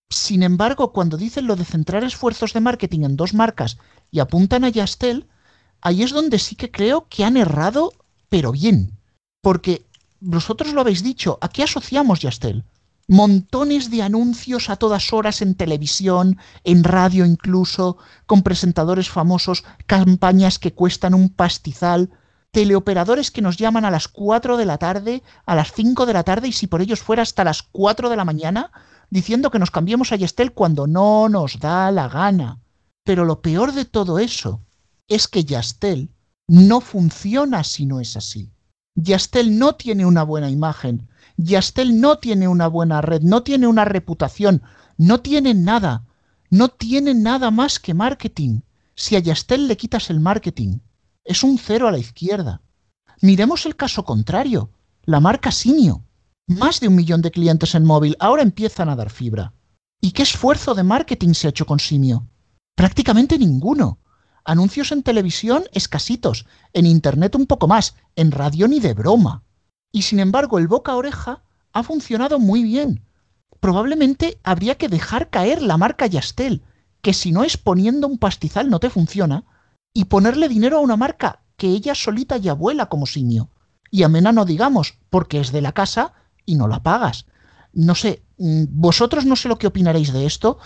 Sin 0.09 0.43
embargo, 0.43 0.93
cuando 0.93 1.17
dicen 1.17 1.47
lo 1.47 1.57
de 1.57 1.65
centrar 1.65 2.05
esfuerzos 2.05 2.53
de 2.53 2.61
marketing 2.61 3.01
en 3.01 3.17
dos 3.17 3.35
marcas 3.35 3.79
y 4.11 4.21
apuntan 4.21 4.65
a 4.65 4.69
Yastel, 4.69 5.27
ahí 5.87 6.03
es 6.03 6.11
donde 6.11 6.41
sí 6.41 6.57
que 6.57 6.73
creo 6.73 7.07
que 7.09 7.25
han 7.25 7.37
errado, 7.37 7.93
pero 8.29 8.51
bien. 8.51 8.99
Porque 9.41 9.87
vosotros 10.19 10.73
lo 10.73 10.81
habéis 10.81 11.05
dicho, 11.05 11.39
¿a 11.41 11.49
qué 11.49 11.63
asociamos 11.63 12.19
Yastel? 12.19 12.65
Montones 13.07 13.89
de 13.89 14.03
anuncios 14.03 14.69
a 14.69 14.75
todas 14.75 15.13
horas 15.13 15.43
en 15.43 15.55
televisión, 15.55 16.39
en 16.65 16.83
radio 16.83 17.25
incluso, 17.25 17.99
con 18.27 18.43
presentadores 18.43 19.09
famosos, 19.11 19.63
campañas 19.87 20.59
que 20.59 20.73
cuestan 20.73 21.15
un 21.15 21.29
pastizal 21.29 22.11
teleoperadores 22.51 23.31
que 23.31 23.43
nos 23.43 23.57
llaman 23.57 23.85
a 23.85 23.93
las 23.93 24.09
4 24.09 24.57
de 24.57 24.67
la 24.67 24.79
tarde, 24.79 25.23
a 25.45 25.55
las 25.55 25.71
5 25.71 26.05
de 26.05 26.15
la 26.15 26.25
tarde 26.25 26.49
y 26.49 26.53
si 26.53 26.67
por 26.67 26.83
ellos 26.83 27.01
fuera 27.01 27.23
hasta 27.23 27.45
las 27.45 27.63
4 27.63 28.11
de 28.11 28.17
la 28.17 28.25
mañana, 28.25 28.73
diciendo 29.11 29.53
que 29.53 29.61
nos 29.61 29.71
cambiemos 29.71 30.11
a 30.11 30.17
Yastel 30.17 30.51
cuando 30.51 30.89
no 30.89 31.29
nos 31.29 31.61
da 31.61 31.93
la 31.93 32.09
gana. 32.09 32.59
Pero 33.05 33.25
lo 33.25 33.41
peor 33.41 33.73
de 33.73 33.85
todo 33.85 34.19
eso 34.19 34.66
es 35.09 35.29
que 35.29 35.45
Yastel 35.45 36.11
no 36.49 36.81
funciona 36.81 37.65
si 37.65 37.87
no 37.87 38.01
es 38.01 38.17
así. 38.17 38.51
Yastel 38.95 39.59
no 39.59 39.75
tiene 39.75 40.07
una 40.07 40.23
buena 40.23 40.51
imagen, 40.51 41.09
Yastel 41.37 42.01
no 42.01 42.19
tiene 42.19 42.49
una 42.49 42.67
buena 42.67 43.01
red, 43.01 43.23
no 43.23 43.43
tiene 43.43 43.67
una 43.67 43.85
reputación, 43.85 44.63
no 44.97 45.21
tiene 45.21 45.55
nada, 45.55 46.07
no 46.51 46.69
tiene 46.69 47.15
nada 47.15 47.51
más 47.51 47.79
que 47.79 47.95
marketing. 47.95 48.61
Si 48.95 49.17
a 49.17 49.19
Yastel 49.19 49.69
le 49.69 49.77
quitas 49.77 50.09
el 50.09 50.21
marketing, 50.21 50.79
es 51.25 51.43
un 51.43 51.59
cero 51.59 51.89
a 51.89 51.93
la 51.93 51.99
izquierda. 51.99 52.63
Miremos 53.21 53.67
el 53.67 53.77
caso 53.77 54.05
contrario, 54.05 54.71
la 55.05 55.21
marca 55.21 55.51
Simio. 55.51 56.05
Más 56.47 56.81
de 56.81 56.89
un 56.89 56.95
millón 56.95 57.23
de 57.23 57.31
clientes 57.31 57.75
en 57.75 57.85
móvil 57.85 58.17
ahora 58.21 58.43
empiezan 58.43 58.89
a 58.89 58.97
dar 58.97 59.11
fibra. 59.11 59.53
¿Y 60.01 60.13
qué 60.13 60.23
esfuerzo 60.23 60.75
de 60.75 60.85
marketing 60.85 61.35
se 61.35 61.49
ha 61.49 61.51
hecho 61.51 61.67
con 61.67 61.81
Simio? 61.81 62.29
Prácticamente 62.75 63.39
ninguno. 63.39 63.99
Anuncios 64.49 64.93
en 64.93 65.03
televisión 65.03 65.65
escasitos, 65.73 66.47
en 66.73 66.87
internet 66.87 67.35
un 67.35 67.47
poco 67.47 67.67
más, 67.67 67.97
en 68.15 68.31
radio 68.31 68.69
ni 68.69 68.79
de 68.79 68.95
broma. 68.95 69.43
Y 69.91 70.03
sin 70.03 70.21
embargo 70.21 70.59
el 70.59 70.69
boca 70.69 70.93
a 70.93 70.97
oreja 70.97 71.43
ha 71.73 71.83
funcionado 71.83 72.39
muy 72.39 72.63
bien. 72.63 73.05
Probablemente 73.59 74.39
habría 74.45 74.77
que 74.77 74.89
dejar 74.89 75.31
caer 75.31 75.63
la 75.63 75.77
marca 75.77 76.07
Yastel, 76.07 76.63
que 77.03 77.13
si 77.13 77.33
no 77.33 77.43
es 77.43 77.57
poniendo 77.57 78.07
un 78.07 78.19
pastizal 78.19 78.71
no 78.71 78.79
te 78.79 78.89
funciona, 78.89 79.45
y 79.93 80.05
ponerle 80.05 80.49
dinero 80.49 80.79
a 80.79 80.83
una 80.83 80.97
marca 80.97 81.41
que 81.57 81.67
ella 81.67 81.97
solita 81.97 82.37
ya 82.37 82.53
vuela 82.53 82.87
como 82.87 83.07
simio. 83.07 83.51
Y 83.91 84.05
a 84.05 84.09
Mena 84.09 84.31
no 84.31 84.45
digamos, 84.45 84.95
porque 85.11 85.41
es 85.41 85.51
de 85.51 85.61
la 85.61 85.73
casa 85.73 86.13
y 86.45 86.55
no 86.55 86.69
la 86.69 86.85
pagas. 86.85 87.27
No 87.73 87.97
sé, 87.97 88.23
mm, 88.39 88.67
vosotros 88.69 89.25
no 89.25 89.35
sé 89.35 89.49
lo 89.49 89.59
que 89.59 89.67
opinaréis 89.67 90.13
de 90.13 90.25
esto, 90.25 90.59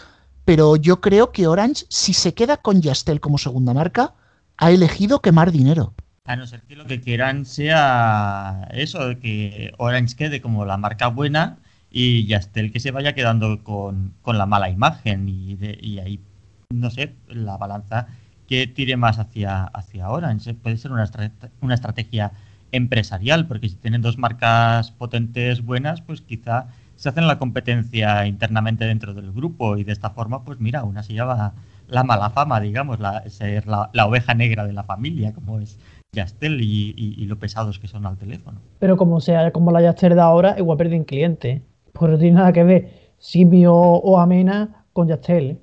pero 0.44 0.76
yo 0.76 1.00
creo 1.00 1.32
que 1.32 1.46
Orange, 1.46 1.84
si 1.88 2.12
se 2.12 2.34
queda 2.34 2.56
con 2.56 2.82
Yastel 2.82 3.20
como 3.20 3.38
segunda 3.38 3.74
marca, 3.74 4.14
ha 4.56 4.70
elegido 4.70 5.20
quemar 5.20 5.52
dinero. 5.52 5.94
A 6.24 6.36
no 6.36 6.46
ser 6.46 6.62
que 6.62 6.76
lo 6.76 6.86
que 6.86 7.00
quieran 7.00 7.44
sea 7.44 8.68
eso, 8.72 9.18
que 9.20 9.72
Orange 9.78 10.16
quede 10.16 10.40
como 10.40 10.64
la 10.64 10.76
marca 10.76 11.08
buena 11.08 11.58
y 11.90 12.26
Yastel 12.26 12.72
que 12.72 12.80
se 12.80 12.90
vaya 12.90 13.14
quedando 13.14 13.64
con, 13.64 14.14
la 14.24 14.46
mala 14.46 14.70
imagen 14.70 15.28
y, 15.28 15.58
y 15.80 15.98
ahí, 15.98 16.20
no 16.70 16.90
sé, 16.90 17.14
la 17.28 17.56
balanza 17.56 18.06
que 18.50 18.66
tire 18.66 18.96
más 18.96 19.18
hacia, 19.18 19.64
hacia 19.64 20.10
Orange. 20.10 20.54
Puede 20.54 20.76
ser 20.76 20.92
una, 20.92 21.08
una 21.60 21.74
estrategia 21.74 22.32
empresarial, 22.72 23.46
porque 23.46 23.68
si 23.68 23.76
tienen 23.76 24.02
dos 24.02 24.18
marcas 24.18 24.90
potentes 24.90 25.64
buenas, 25.64 26.00
pues 26.00 26.20
quizá 26.20 26.66
se 27.00 27.08
hacen 27.08 27.26
la 27.26 27.38
competencia 27.38 28.26
internamente 28.26 28.84
dentro 28.84 29.14
del 29.14 29.32
grupo 29.32 29.78
y 29.78 29.84
de 29.84 29.92
esta 29.92 30.10
forma, 30.10 30.44
pues 30.44 30.60
mira, 30.60 30.84
una 30.84 31.02
se 31.02 31.14
lleva 31.14 31.54
la 31.88 32.04
mala 32.04 32.28
fama, 32.28 32.60
digamos, 32.60 33.00
la, 33.00 33.26
ser 33.30 33.66
la, 33.66 33.88
oveja 34.06 34.34
negra 34.34 34.66
de 34.66 34.74
la 34.74 34.82
familia, 34.84 35.32
como 35.32 35.60
es 35.60 35.78
Yastel 36.12 36.60
y, 36.60 36.92
y- 36.94 37.14
y 37.16 37.24
lo 37.24 37.38
pesados 37.38 37.78
que 37.78 37.88
son 37.88 38.04
al 38.04 38.18
teléfono. 38.18 38.58
Pero 38.80 38.98
como 38.98 39.18
sea, 39.20 39.50
como 39.50 39.72
la 39.72 39.80
Yaster 39.80 40.14
de 40.14 40.20
ahora, 40.20 40.56
igual 40.58 40.76
pierden 40.76 41.04
clientes. 41.04 41.62
Pues 41.94 42.12
no 42.12 42.18
tiene 42.18 42.36
nada 42.36 42.52
que 42.52 42.64
ver 42.64 42.90
Simio 43.18 43.74
o 43.74 44.18
Amena 44.18 44.84
con 44.92 45.08
Yastel. 45.08 45.58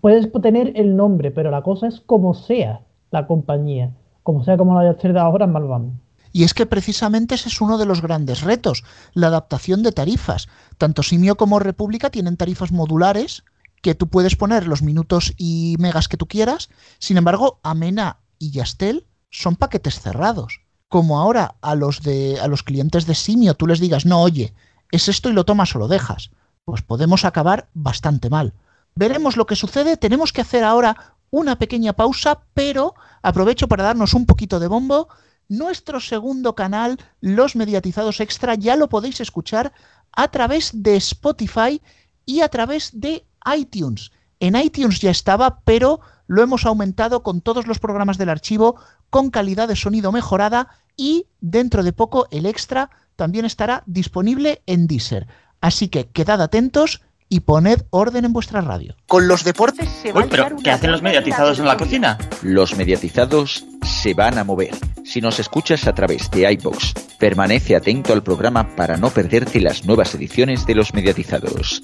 Puedes 0.00 0.32
tener 0.40 0.72
el 0.74 0.96
nombre, 0.96 1.30
pero 1.30 1.50
la 1.50 1.60
cosa 1.60 1.86
es 1.88 2.00
como 2.00 2.32
sea 2.32 2.80
la 3.10 3.26
compañía. 3.26 3.92
Como 4.22 4.42
sea 4.42 4.56
como 4.56 4.74
la 4.74 4.90
Yaster 4.90 5.12
de 5.12 5.20
ahora, 5.20 5.46
mal 5.46 5.64
vamos. 5.64 5.92
Y 6.32 6.44
es 6.44 6.54
que 6.54 6.66
precisamente 6.66 7.34
ese 7.34 7.48
es 7.48 7.60
uno 7.60 7.78
de 7.78 7.86
los 7.86 8.02
grandes 8.02 8.42
retos, 8.42 8.84
la 9.14 9.28
adaptación 9.28 9.82
de 9.82 9.92
tarifas. 9.92 10.48
Tanto 10.76 11.02
Simio 11.02 11.36
como 11.36 11.58
República 11.58 12.10
tienen 12.10 12.36
tarifas 12.36 12.72
modulares 12.72 13.44
que 13.82 13.94
tú 13.94 14.08
puedes 14.08 14.36
poner 14.36 14.66
los 14.66 14.82
minutos 14.82 15.34
y 15.36 15.76
megas 15.78 16.08
que 16.08 16.16
tú 16.16 16.26
quieras. 16.26 16.68
Sin 16.98 17.16
embargo, 17.16 17.60
Amena 17.62 18.18
y 18.38 18.50
Yastel 18.50 19.06
son 19.30 19.56
paquetes 19.56 20.00
cerrados. 20.00 20.60
Como 20.88 21.18
ahora 21.18 21.56
a 21.60 21.74
los 21.74 22.02
de 22.02 22.40
a 22.40 22.48
los 22.48 22.62
clientes 22.62 23.06
de 23.06 23.14
Simio 23.14 23.54
tú 23.54 23.66
les 23.66 23.78
digas, 23.78 24.06
"No, 24.06 24.22
oye, 24.22 24.54
es 24.90 25.08
esto 25.08 25.28
y 25.28 25.32
lo 25.32 25.44
tomas 25.44 25.74
o 25.74 25.78
lo 25.78 25.88
dejas." 25.88 26.30
Pues 26.64 26.82
podemos 26.82 27.24
acabar 27.24 27.68
bastante 27.74 28.30
mal. 28.30 28.54
Veremos 28.94 29.36
lo 29.36 29.46
que 29.46 29.56
sucede, 29.56 29.96
tenemos 29.96 30.32
que 30.32 30.40
hacer 30.40 30.64
ahora 30.64 31.14
una 31.30 31.56
pequeña 31.56 31.92
pausa, 31.92 32.40
pero 32.54 32.94
aprovecho 33.22 33.68
para 33.68 33.84
darnos 33.84 34.14
un 34.14 34.26
poquito 34.26 34.58
de 34.58 34.66
bombo 34.66 35.08
nuestro 35.48 36.00
segundo 36.00 36.54
canal, 36.54 36.98
Los 37.20 37.56
Mediatizados 37.56 38.20
Extra, 38.20 38.54
ya 38.54 38.76
lo 38.76 38.88
podéis 38.88 39.20
escuchar 39.20 39.72
a 40.12 40.28
través 40.28 40.70
de 40.74 40.96
Spotify 40.96 41.80
y 42.26 42.42
a 42.42 42.48
través 42.48 42.90
de 42.92 43.26
iTunes. 43.56 44.12
En 44.40 44.56
iTunes 44.56 45.00
ya 45.00 45.10
estaba, 45.10 45.60
pero 45.60 46.00
lo 46.26 46.42
hemos 46.42 46.66
aumentado 46.66 47.22
con 47.22 47.40
todos 47.40 47.66
los 47.66 47.78
programas 47.78 48.18
del 48.18 48.28
archivo, 48.28 48.76
con 49.10 49.30
calidad 49.30 49.68
de 49.68 49.76
sonido 49.76 50.12
mejorada 50.12 50.68
y 50.96 51.26
dentro 51.40 51.82
de 51.82 51.92
poco 51.92 52.28
el 52.30 52.46
extra 52.46 52.90
también 53.16 53.44
estará 53.44 53.82
disponible 53.86 54.62
en 54.66 54.86
Deezer. 54.86 55.26
Así 55.60 55.88
que 55.88 56.08
quedad 56.08 56.40
atentos 56.40 57.02
y 57.28 57.40
poned 57.40 57.82
orden 57.90 58.24
en 58.24 58.32
vuestra 58.32 58.60
radio. 58.60 58.94
Con 59.06 59.28
los 59.28 59.44
deportes 59.44 59.88
se 59.88 60.12
va 60.12 60.20
Uy, 60.20 60.26
a 60.26 60.30
pero 60.30 60.56
¿qué 60.62 60.70
hacen 60.70 60.92
los 60.92 61.02
mediatizados 61.02 61.58
en 61.58 61.64
la 61.66 61.76
cocina? 61.76 62.18
Los 62.42 62.76
mediatizados 62.76 63.66
se 63.82 64.14
van 64.14 64.38
a 64.38 64.44
mover. 64.44 64.74
Si 65.08 65.22
nos 65.22 65.40
escuchas 65.40 65.86
a 65.86 65.94
través 65.94 66.30
de 66.30 66.52
iBox, 66.52 66.92
permanece 67.18 67.74
atento 67.74 68.12
al 68.12 68.22
programa 68.22 68.76
para 68.76 68.98
no 68.98 69.08
perderte 69.08 69.58
las 69.58 69.86
nuevas 69.86 70.14
ediciones 70.14 70.66
de 70.66 70.74
los 70.74 70.92
mediatizados. 70.92 71.82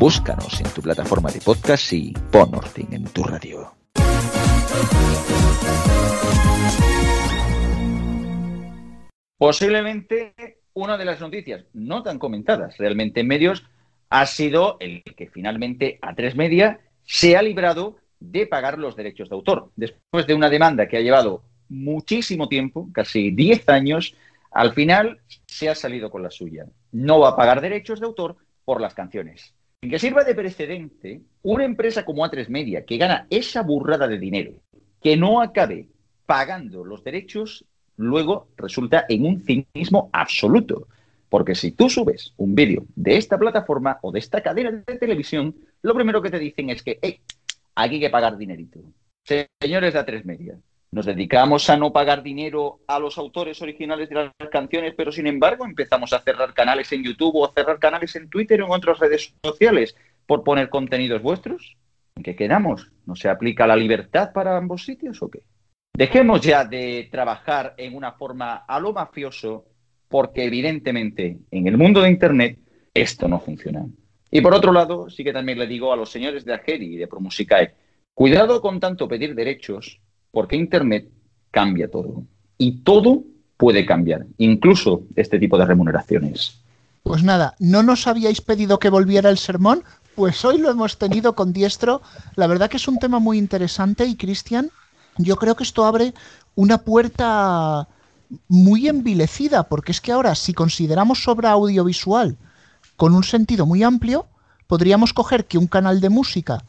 Búscanos 0.00 0.60
en 0.60 0.68
tu 0.74 0.82
plataforma 0.82 1.30
de 1.30 1.40
podcast 1.40 1.92
y 1.92 2.12
pon 2.32 2.52
orden 2.52 2.88
en 2.90 3.04
tu 3.04 3.22
radio. 3.22 3.72
Posiblemente 9.38 10.34
una 10.74 10.98
de 10.98 11.04
las 11.04 11.20
noticias 11.20 11.64
no 11.72 12.02
tan 12.02 12.18
comentadas 12.18 12.76
realmente 12.78 13.20
en 13.20 13.28
medios 13.28 13.64
ha 14.10 14.26
sido 14.26 14.76
el 14.80 15.04
que 15.04 15.28
finalmente 15.28 16.00
A3 16.02 16.34
Media 16.34 16.80
se 17.04 17.36
ha 17.36 17.42
librado 17.42 17.98
de 18.18 18.44
pagar 18.48 18.76
los 18.76 18.96
derechos 18.96 19.28
de 19.28 19.36
autor. 19.36 19.70
Después 19.76 20.26
de 20.26 20.34
una 20.34 20.50
demanda 20.50 20.88
que 20.88 20.96
ha 20.96 21.00
llevado 21.00 21.44
muchísimo 21.68 22.48
tiempo, 22.48 22.88
casi 22.92 23.30
10 23.30 23.68
años, 23.68 24.14
al 24.50 24.72
final 24.72 25.20
se 25.46 25.68
ha 25.68 25.74
salido 25.74 26.10
con 26.10 26.22
la 26.22 26.30
suya. 26.30 26.66
No 26.92 27.20
va 27.20 27.30
a 27.30 27.36
pagar 27.36 27.60
derechos 27.60 28.00
de 28.00 28.06
autor 28.06 28.36
por 28.64 28.80
las 28.80 28.94
canciones. 28.94 29.54
En 29.82 29.90
que 29.90 29.98
sirva 29.98 30.24
de 30.24 30.34
precedente, 30.34 31.20
una 31.42 31.64
empresa 31.64 32.04
como 32.04 32.24
A3 32.24 32.48
Media, 32.48 32.84
que 32.84 32.96
gana 32.96 33.26
esa 33.30 33.62
burrada 33.62 34.08
de 34.08 34.18
dinero, 34.18 34.52
que 35.02 35.16
no 35.16 35.40
acabe 35.40 35.88
pagando 36.24 36.84
los 36.84 37.04
derechos, 37.04 37.64
luego 37.96 38.48
resulta 38.56 39.04
en 39.08 39.26
un 39.26 39.42
cinismo 39.42 40.10
absoluto. 40.12 40.88
Porque 41.28 41.54
si 41.54 41.72
tú 41.72 41.90
subes 41.90 42.32
un 42.36 42.54
vídeo 42.54 42.86
de 42.94 43.16
esta 43.16 43.38
plataforma 43.38 43.98
o 44.02 44.12
de 44.12 44.20
esta 44.20 44.42
cadena 44.42 44.70
de 44.70 44.98
televisión, 44.98 45.54
lo 45.82 45.94
primero 45.94 46.22
que 46.22 46.30
te 46.30 46.38
dicen 46.38 46.70
es 46.70 46.82
que, 46.82 46.98
hey, 47.02 47.20
aquí 47.74 47.96
hay 47.96 48.00
que 48.00 48.10
pagar 48.10 48.36
dinerito. 48.36 48.80
Señores 49.60 49.94
de 49.94 50.00
A3 50.00 50.24
Media, 50.24 50.58
nos 50.92 51.06
dedicamos 51.06 51.68
a 51.68 51.76
no 51.76 51.92
pagar 51.92 52.22
dinero 52.22 52.80
a 52.86 52.98
los 52.98 53.18
autores 53.18 53.60
originales 53.60 54.08
de 54.08 54.14
las 54.14 54.32
canciones, 54.50 54.94
pero 54.96 55.12
sin 55.12 55.26
embargo 55.26 55.64
empezamos 55.64 56.12
a 56.12 56.20
cerrar 56.20 56.54
canales 56.54 56.90
en 56.92 57.02
YouTube 57.02 57.36
o 57.36 57.44
a 57.44 57.52
cerrar 57.52 57.78
canales 57.78 58.14
en 58.16 58.30
Twitter 58.30 58.62
o 58.62 58.66
en 58.66 58.72
otras 58.72 58.98
redes 58.98 59.34
sociales 59.44 59.96
por 60.26 60.44
poner 60.44 60.68
contenidos 60.68 61.22
vuestros. 61.22 61.76
¿En 62.14 62.22
qué 62.22 62.34
quedamos? 62.34 62.90
¿No 63.04 63.14
se 63.14 63.28
aplica 63.28 63.66
la 63.66 63.76
libertad 63.76 64.32
para 64.32 64.56
ambos 64.56 64.84
sitios 64.84 65.22
o 65.22 65.28
qué? 65.28 65.42
Dejemos 65.94 66.40
ya 66.40 66.64
de 66.64 67.08
trabajar 67.10 67.74
en 67.76 67.94
una 67.94 68.12
forma 68.12 68.64
a 68.66 68.80
lo 68.80 68.92
mafioso 68.92 69.66
porque 70.08 70.44
evidentemente 70.44 71.38
en 71.50 71.66
el 71.66 71.76
mundo 71.76 72.00
de 72.02 72.10
Internet 72.10 72.58
esto 72.94 73.28
no 73.28 73.40
funciona. 73.40 73.86
Y 74.30 74.40
por 74.40 74.54
otro 74.54 74.72
lado, 74.72 75.10
sí 75.10 75.24
que 75.24 75.32
también 75.32 75.58
le 75.58 75.66
digo 75.66 75.92
a 75.92 75.96
los 75.96 76.10
señores 76.10 76.44
de 76.44 76.54
Ageri 76.54 76.94
y 76.94 76.96
de 76.96 77.06
Promusicae, 77.06 77.74
cuidado 78.14 78.60
con 78.60 78.80
tanto 78.80 79.08
pedir 79.08 79.34
derechos 79.34 80.00
porque 80.36 80.54
Internet 80.54 81.08
cambia 81.50 81.90
todo. 81.90 82.22
Y 82.58 82.82
todo 82.82 83.24
puede 83.56 83.86
cambiar, 83.86 84.26
incluso 84.36 85.04
este 85.16 85.38
tipo 85.38 85.56
de 85.56 85.64
remuneraciones. 85.64 86.58
Pues 87.04 87.22
nada, 87.22 87.54
¿no 87.58 87.82
nos 87.82 88.06
habíais 88.06 88.42
pedido 88.42 88.78
que 88.78 88.90
volviera 88.90 89.30
el 89.30 89.38
sermón? 89.38 89.82
Pues 90.14 90.44
hoy 90.44 90.58
lo 90.58 90.70
hemos 90.70 90.98
tenido 90.98 91.34
con 91.34 91.54
Diestro. 91.54 92.02
La 92.34 92.46
verdad 92.48 92.68
que 92.68 92.76
es 92.76 92.86
un 92.86 92.98
tema 92.98 93.18
muy 93.18 93.38
interesante 93.38 94.04
y 94.04 94.14
Cristian, 94.14 94.68
yo 95.16 95.36
creo 95.36 95.56
que 95.56 95.64
esto 95.64 95.86
abre 95.86 96.12
una 96.54 96.76
puerta 96.84 97.88
muy 98.46 98.88
envilecida, 98.88 99.62
porque 99.62 99.92
es 99.92 100.02
que 100.02 100.12
ahora 100.12 100.34
si 100.34 100.52
consideramos 100.52 101.26
obra 101.28 101.52
audiovisual 101.52 102.36
con 102.98 103.14
un 103.14 103.24
sentido 103.24 103.64
muy 103.64 103.82
amplio, 103.82 104.26
podríamos 104.66 105.14
coger 105.14 105.46
que 105.46 105.56
un 105.56 105.66
canal 105.66 106.02
de 106.02 106.10
música 106.10 106.62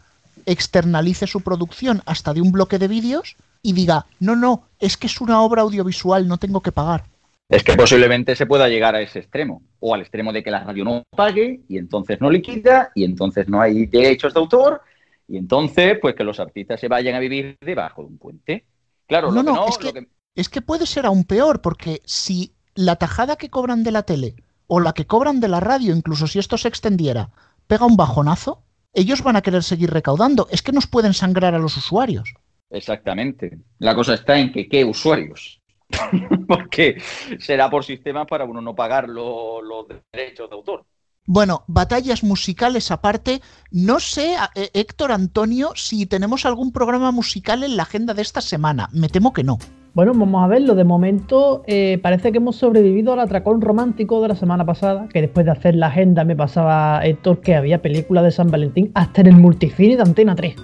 externalice 0.46 1.28
su 1.28 1.42
producción 1.42 2.02
hasta 2.06 2.34
de 2.34 2.40
un 2.40 2.54
bloque 2.54 2.80
de 2.80 2.88
vídeos 2.88 3.36
y 3.68 3.74
diga, 3.74 4.06
no, 4.22 4.38
no, 4.38 4.64
es 4.80 4.96
que 4.96 5.08
es 5.08 5.20
una 5.20 5.42
obra 5.42 5.62
audiovisual, 5.64 6.26
no 6.26 6.38
tengo 6.38 6.62
que 6.62 6.72
pagar. 6.72 7.04
Es 7.50 7.66
que 7.66 7.76
posiblemente 7.76 8.34
se 8.34 8.46
pueda 8.46 8.70
llegar 8.70 8.96
a 8.96 9.02
ese 9.02 9.20
extremo, 9.20 9.62
o 9.82 9.94
al 9.94 10.00
extremo 10.00 10.32
de 10.32 10.42
que 10.42 10.52
la 10.52 10.64
radio 10.64 10.86
no 10.86 11.04
pague 11.10 11.60
y 11.68 11.78
entonces 11.78 12.22
no 12.22 12.30
liquida 12.30 12.92
y 12.96 13.04
entonces 13.04 13.50
no 13.50 13.60
hay 13.60 13.86
derechos 13.88 14.34
de 14.34 14.40
autor 14.40 14.82
y 15.28 15.36
entonces 15.36 15.98
pues 16.02 16.16
que 16.16 16.24
los 16.24 16.40
artistas 16.40 16.80
se 16.80 16.88
vayan 16.88 17.16
a 17.16 17.20
vivir 17.20 17.58
debajo 17.60 18.04
de 18.04 18.08
un 18.08 18.18
puente. 18.18 18.64
Claro, 19.06 19.32
No, 19.32 19.36
lo 19.36 19.42
que 19.44 19.46
no, 19.52 19.56
no, 19.56 19.68
es 19.68 19.78
que- 19.78 19.86
lo 19.88 19.94
que- 19.94 20.08
Es 20.36 20.48
que 20.50 20.62
puede 20.62 20.86
ser 20.86 21.06
aún 21.06 21.26
peor, 21.26 21.62
porque 21.62 22.02
si 22.06 22.54
la 22.74 22.96
tajada 22.96 23.36
que 23.36 23.50
cobran 23.50 23.84
de 23.84 23.92
la 23.92 24.04
tele 24.04 24.36
o 24.68 24.80
la 24.80 24.94
que 24.94 25.06
cobran 25.08 25.42
de 25.42 25.50
la 25.50 25.60
radio, 25.60 25.94
incluso 25.94 26.26
si 26.28 26.40
esto 26.40 26.58
se 26.58 26.70
extendiera, 26.70 27.32
pega 27.68 27.86
un 27.86 27.98
bajonazo, 27.98 28.62
ellos 28.94 29.24
van 29.24 29.36
a 29.36 29.42
querer 29.42 29.64
seguir 29.64 29.90
recaudando. 29.92 30.48
Es 30.52 30.62
que 30.62 30.72
nos 30.72 30.88
pueden 30.88 31.14
sangrar 31.14 31.54
a 31.54 31.60
los 31.60 31.76
usuarios. 31.76 32.34
Exactamente. 32.70 33.58
La 33.80 33.96
cosa 33.96 34.14
está 34.16 34.38
en 34.38 34.52
que 34.52 34.68
qué 34.68 34.84
usuarios. 34.86 35.62
Porque 36.48 37.02
será 37.40 37.70
por 37.70 37.84
sistema 37.86 38.26
para 38.26 38.46
uno 38.46 38.62
no 38.62 38.76
pagar 38.76 39.08
lo- 39.08 39.62
los 39.62 39.86
derechos 40.12 40.50
de 40.50 40.56
autor. 40.56 40.86
Bueno, 41.30 41.64
batallas 41.68 42.24
musicales 42.24 42.90
aparte, 42.90 43.42
no 43.72 44.00
sé, 44.00 44.36
eh, 44.56 44.70
Héctor 44.74 45.12
Antonio, 45.12 45.72
si 45.76 46.06
tenemos 46.06 46.46
algún 46.46 46.72
programa 46.72 47.12
musical 47.12 47.64
en 47.64 47.76
la 47.76 47.84
agenda 47.84 48.14
de 48.14 48.22
esta 48.22 48.40
semana. 48.40 48.88
Me 48.94 49.10
temo 49.10 49.34
que 49.34 49.44
no. 49.44 49.58
Bueno, 49.94 50.14
vamos 50.14 50.44
a 50.44 50.48
verlo. 50.48 50.74
De 50.76 50.86
momento, 50.86 51.64
eh, 51.68 52.00
parece 52.02 52.32
que 52.32 52.38
hemos 52.38 52.56
sobrevivido 52.56 53.12
al 53.12 53.20
atracón 53.20 53.60
romántico 53.62 54.22
de 54.22 54.30
la 54.30 54.36
semana 54.36 54.64
pasada. 54.66 55.10
Que 55.12 55.22
después 55.22 55.46
de 55.46 55.52
hacer 55.52 55.76
la 55.76 55.88
agenda 55.88 56.24
me 56.24 56.36
pasaba 56.36 57.02
Héctor 57.06 57.42
que 57.42 57.56
había 57.56 57.82
película 57.82 58.22
de 58.22 58.32
San 58.32 58.50
Valentín 58.50 58.92
hasta 58.94 59.20
en 59.22 59.28
el 59.28 59.36
multicine 59.36 59.98
de 59.98 60.04
Antena 60.04 60.36
3. 60.36 60.56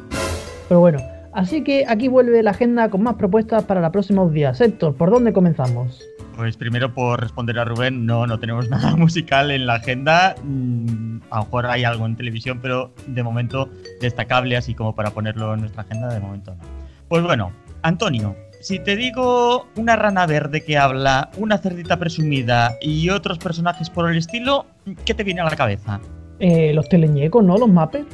Pero 0.70 0.80
bueno, 0.80 1.00
así 1.34 1.64
que 1.64 1.86
aquí 1.88 2.08
vuelve 2.08 2.42
la 2.44 2.52
agenda 2.52 2.90
con 2.90 3.04
más 3.04 3.16
propuestas 3.16 3.64
para 3.64 3.82
los 3.82 3.92
próximos 3.92 4.32
días. 4.32 4.60
Héctor, 4.62 4.96
¿por 4.96 5.12
dónde 5.12 5.34
comenzamos? 5.34 6.02
Pues 6.36 6.58
primero 6.58 6.94
por 6.94 7.22
responder 7.22 7.60
a 7.60 7.66
Rubén, 7.66 8.06
no, 8.06 8.26
no 8.26 8.40
tenemos 8.40 8.70
nada 8.72 8.96
musical 8.96 9.52
en 9.52 9.66
la 9.66 9.76
agenda. 9.76 10.36
Mm, 10.44 11.20
a 11.30 11.38
lo 11.38 11.44
mejor 11.46 11.66
hay 11.68 11.84
algo 11.84 12.06
en 12.06 12.16
televisión, 12.16 12.60
pero 12.62 12.92
de 13.08 13.24
momento 13.24 13.70
destacable, 14.02 14.58
así 14.58 14.74
como 14.74 14.96
para 14.96 15.12
ponerlo 15.12 15.54
en 15.54 15.62
nuestra 15.62 15.84
agenda, 15.84 16.14
de 16.14 16.20
momento 16.20 16.56
no. 16.56 16.64
Pues 17.08 17.24
bueno, 17.24 17.52
Antonio, 17.84 18.36
si 18.64 18.80
te 18.80 18.96
digo 18.96 19.68
una 19.76 19.96
rana 19.96 20.26
verde 20.26 20.64
que 20.64 20.78
habla, 20.78 21.30
una 21.38 21.58
cerdita 21.58 21.98
presumida 21.98 22.78
y 22.82 23.10
otros 23.10 23.38
personajes 23.38 23.90
por 23.90 24.10
el 24.10 24.18
estilo, 24.18 24.66
¿qué 25.06 25.14
te 25.14 25.24
viene 25.24 25.42
a 25.42 25.46
la 25.46 25.56
cabeza? 25.56 26.00
Eh, 26.40 26.74
los 26.74 26.88
teleñecos, 26.90 27.44
¿no? 27.44 27.58
Los 27.58 27.70
mapes. 27.70 28.06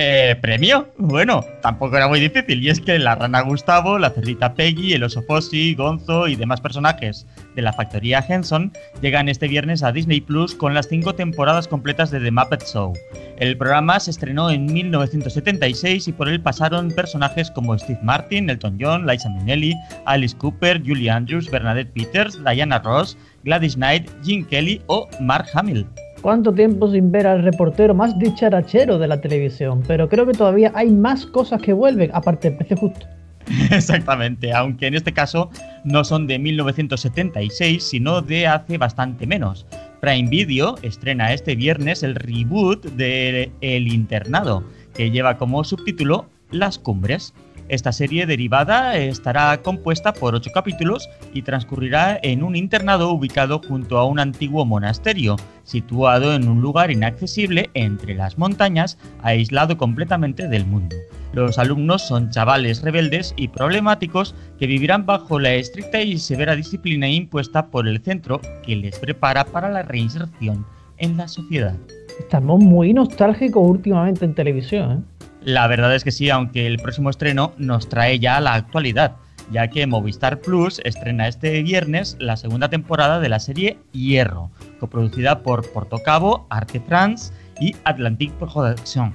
Eh, 0.00 0.36
¿Premio? 0.40 0.86
Bueno, 0.96 1.44
tampoco 1.60 1.96
era 1.96 2.06
muy 2.06 2.20
difícil. 2.20 2.62
Y 2.62 2.70
es 2.70 2.80
que 2.80 3.00
la 3.00 3.16
rana 3.16 3.40
Gustavo, 3.40 3.98
la 3.98 4.10
cerdita 4.10 4.54
Peggy, 4.54 4.92
el 4.92 5.02
oso 5.02 5.22
Fossi, 5.22 5.74
Gonzo 5.74 6.28
y 6.28 6.36
demás 6.36 6.60
personajes 6.60 7.26
de 7.56 7.62
la 7.62 7.72
factoría 7.72 8.24
Henson 8.26 8.72
llegan 9.02 9.28
este 9.28 9.48
viernes 9.48 9.82
a 9.82 9.90
Disney 9.90 10.20
Plus 10.20 10.54
con 10.54 10.72
las 10.72 10.86
cinco 10.86 11.16
temporadas 11.16 11.66
completas 11.66 12.12
de 12.12 12.20
The 12.20 12.30
Muppet 12.30 12.62
Show. 12.64 12.92
El 13.38 13.56
programa 13.56 13.98
se 13.98 14.12
estrenó 14.12 14.50
en 14.50 14.66
1976 14.66 16.06
y 16.06 16.12
por 16.12 16.28
él 16.28 16.40
pasaron 16.40 16.92
personajes 16.92 17.50
como 17.50 17.76
Steve 17.76 17.98
Martin, 18.00 18.50
Elton 18.50 18.78
John, 18.80 19.04
Liza 19.04 19.28
Minnelli, 19.30 19.74
Alice 20.06 20.36
Cooper, 20.36 20.80
Julie 20.80 21.10
Andrews, 21.10 21.50
Bernadette 21.50 21.92
Peters, 21.92 22.38
Diana 22.44 22.78
Ross, 22.78 23.18
Gladys 23.42 23.74
Knight, 23.74 24.08
Jim 24.22 24.44
Kelly 24.44 24.80
o 24.86 25.08
Mark 25.18 25.46
Hamill. 25.54 25.84
¿Cuánto 26.20 26.52
tiempo 26.52 26.90
sin 26.90 27.12
ver 27.12 27.26
al 27.26 27.42
reportero 27.42 27.94
más 27.94 28.18
dicharachero 28.18 28.98
de 28.98 29.06
la 29.06 29.20
televisión? 29.20 29.82
Pero 29.86 30.08
creo 30.08 30.26
que 30.26 30.32
todavía 30.32 30.72
hay 30.74 30.90
más 30.90 31.24
cosas 31.26 31.62
que 31.62 31.72
vuelven, 31.72 32.10
aparte 32.12 32.50
del 32.50 32.58
precio 32.58 32.76
justo. 32.76 33.06
Exactamente, 33.70 34.52
aunque 34.52 34.88
en 34.88 34.94
este 34.94 35.12
caso 35.12 35.50
no 35.84 36.04
son 36.04 36.26
de 36.26 36.38
1976, 36.38 37.82
sino 37.82 38.20
de 38.20 38.46
hace 38.46 38.78
bastante 38.78 39.26
menos. 39.26 39.66
Prime 40.00 40.28
Video 40.28 40.76
estrena 40.82 41.32
este 41.32 41.54
viernes 41.54 42.02
el 42.02 42.14
reboot 42.14 42.84
de 42.84 43.50
El 43.60 43.88
Internado, 43.88 44.64
que 44.94 45.10
lleva 45.10 45.38
como 45.38 45.64
subtítulo 45.64 46.26
Las 46.50 46.78
Cumbres. 46.78 47.32
Esta 47.68 47.92
serie 47.92 48.24
derivada 48.24 48.96
estará 48.96 49.60
compuesta 49.62 50.14
por 50.14 50.34
ocho 50.34 50.50
capítulos 50.54 51.08
y 51.34 51.42
transcurrirá 51.42 52.18
en 52.22 52.42
un 52.42 52.56
internado 52.56 53.12
ubicado 53.12 53.60
junto 53.66 53.98
a 53.98 54.06
un 54.06 54.18
antiguo 54.18 54.64
monasterio, 54.64 55.36
situado 55.64 56.34
en 56.34 56.48
un 56.48 56.62
lugar 56.62 56.90
inaccesible 56.90 57.68
entre 57.74 58.14
las 58.14 58.38
montañas, 58.38 58.96
aislado 59.22 59.76
completamente 59.76 60.48
del 60.48 60.64
mundo. 60.64 60.96
Los 61.34 61.58
alumnos 61.58 62.00
son 62.00 62.30
chavales 62.30 62.80
rebeldes 62.80 63.34
y 63.36 63.48
problemáticos 63.48 64.34
que 64.58 64.66
vivirán 64.66 65.04
bajo 65.04 65.38
la 65.38 65.52
estricta 65.52 66.00
y 66.00 66.16
severa 66.16 66.56
disciplina 66.56 67.06
impuesta 67.06 67.66
por 67.66 67.86
el 67.86 68.00
centro 68.00 68.40
que 68.62 68.76
les 68.76 68.98
prepara 68.98 69.44
para 69.44 69.68
la 69.68 69.82
reinserción 69.82 70.64
en 70.96 71.18
la 71.18 71.28
sociedad. 71.28 71.76
Estamos 72.18 72.60
muy 72.60 72.94
nostálgicos 72.94 73.62
últimamente 73.68 74.24
en 74.24 74.34
televisión. 74.34 74.92
¿eh? 74.92 75.17
La 75.48 75.66
verdad 75.66 75.94
es 75.94 76.04
que 76.04 76.10
sí, 76.10 76.28
aunque 76.28 76.66
el 76.66 76.76
próximo 76.76 77.08
estreno 77.08 77.54
nos 77.56 77.88
trae 77.88 78.18
ya 78.18 78.36
a 78.36 78.40
la 78.42 78.52
actualidad, 78.52 79.16
ya 79.50 79.68
que 79.68 79.86
Movistar 79.86 80.42
Plus 80.42 80.78
estrena 80.84 81.26
este 81.26 81.62
viernes 81.62 82.18
la 82.20 82.36
segunda 82.36 82.68
temporada 82.68 83.18
de 83.18 83.30
la 83.30 83.40
serie 83.40 83.78
Hierro, 83.92 84.50
coproducida 84.78 85.42
por 85.42 85.72
Portocabo, 85.72 86.46
Arte 86.50 86.80
France 86.80 87.32
y 87.62 87.74
Atlantic 87.84 88.30
Production, 88.32 89.14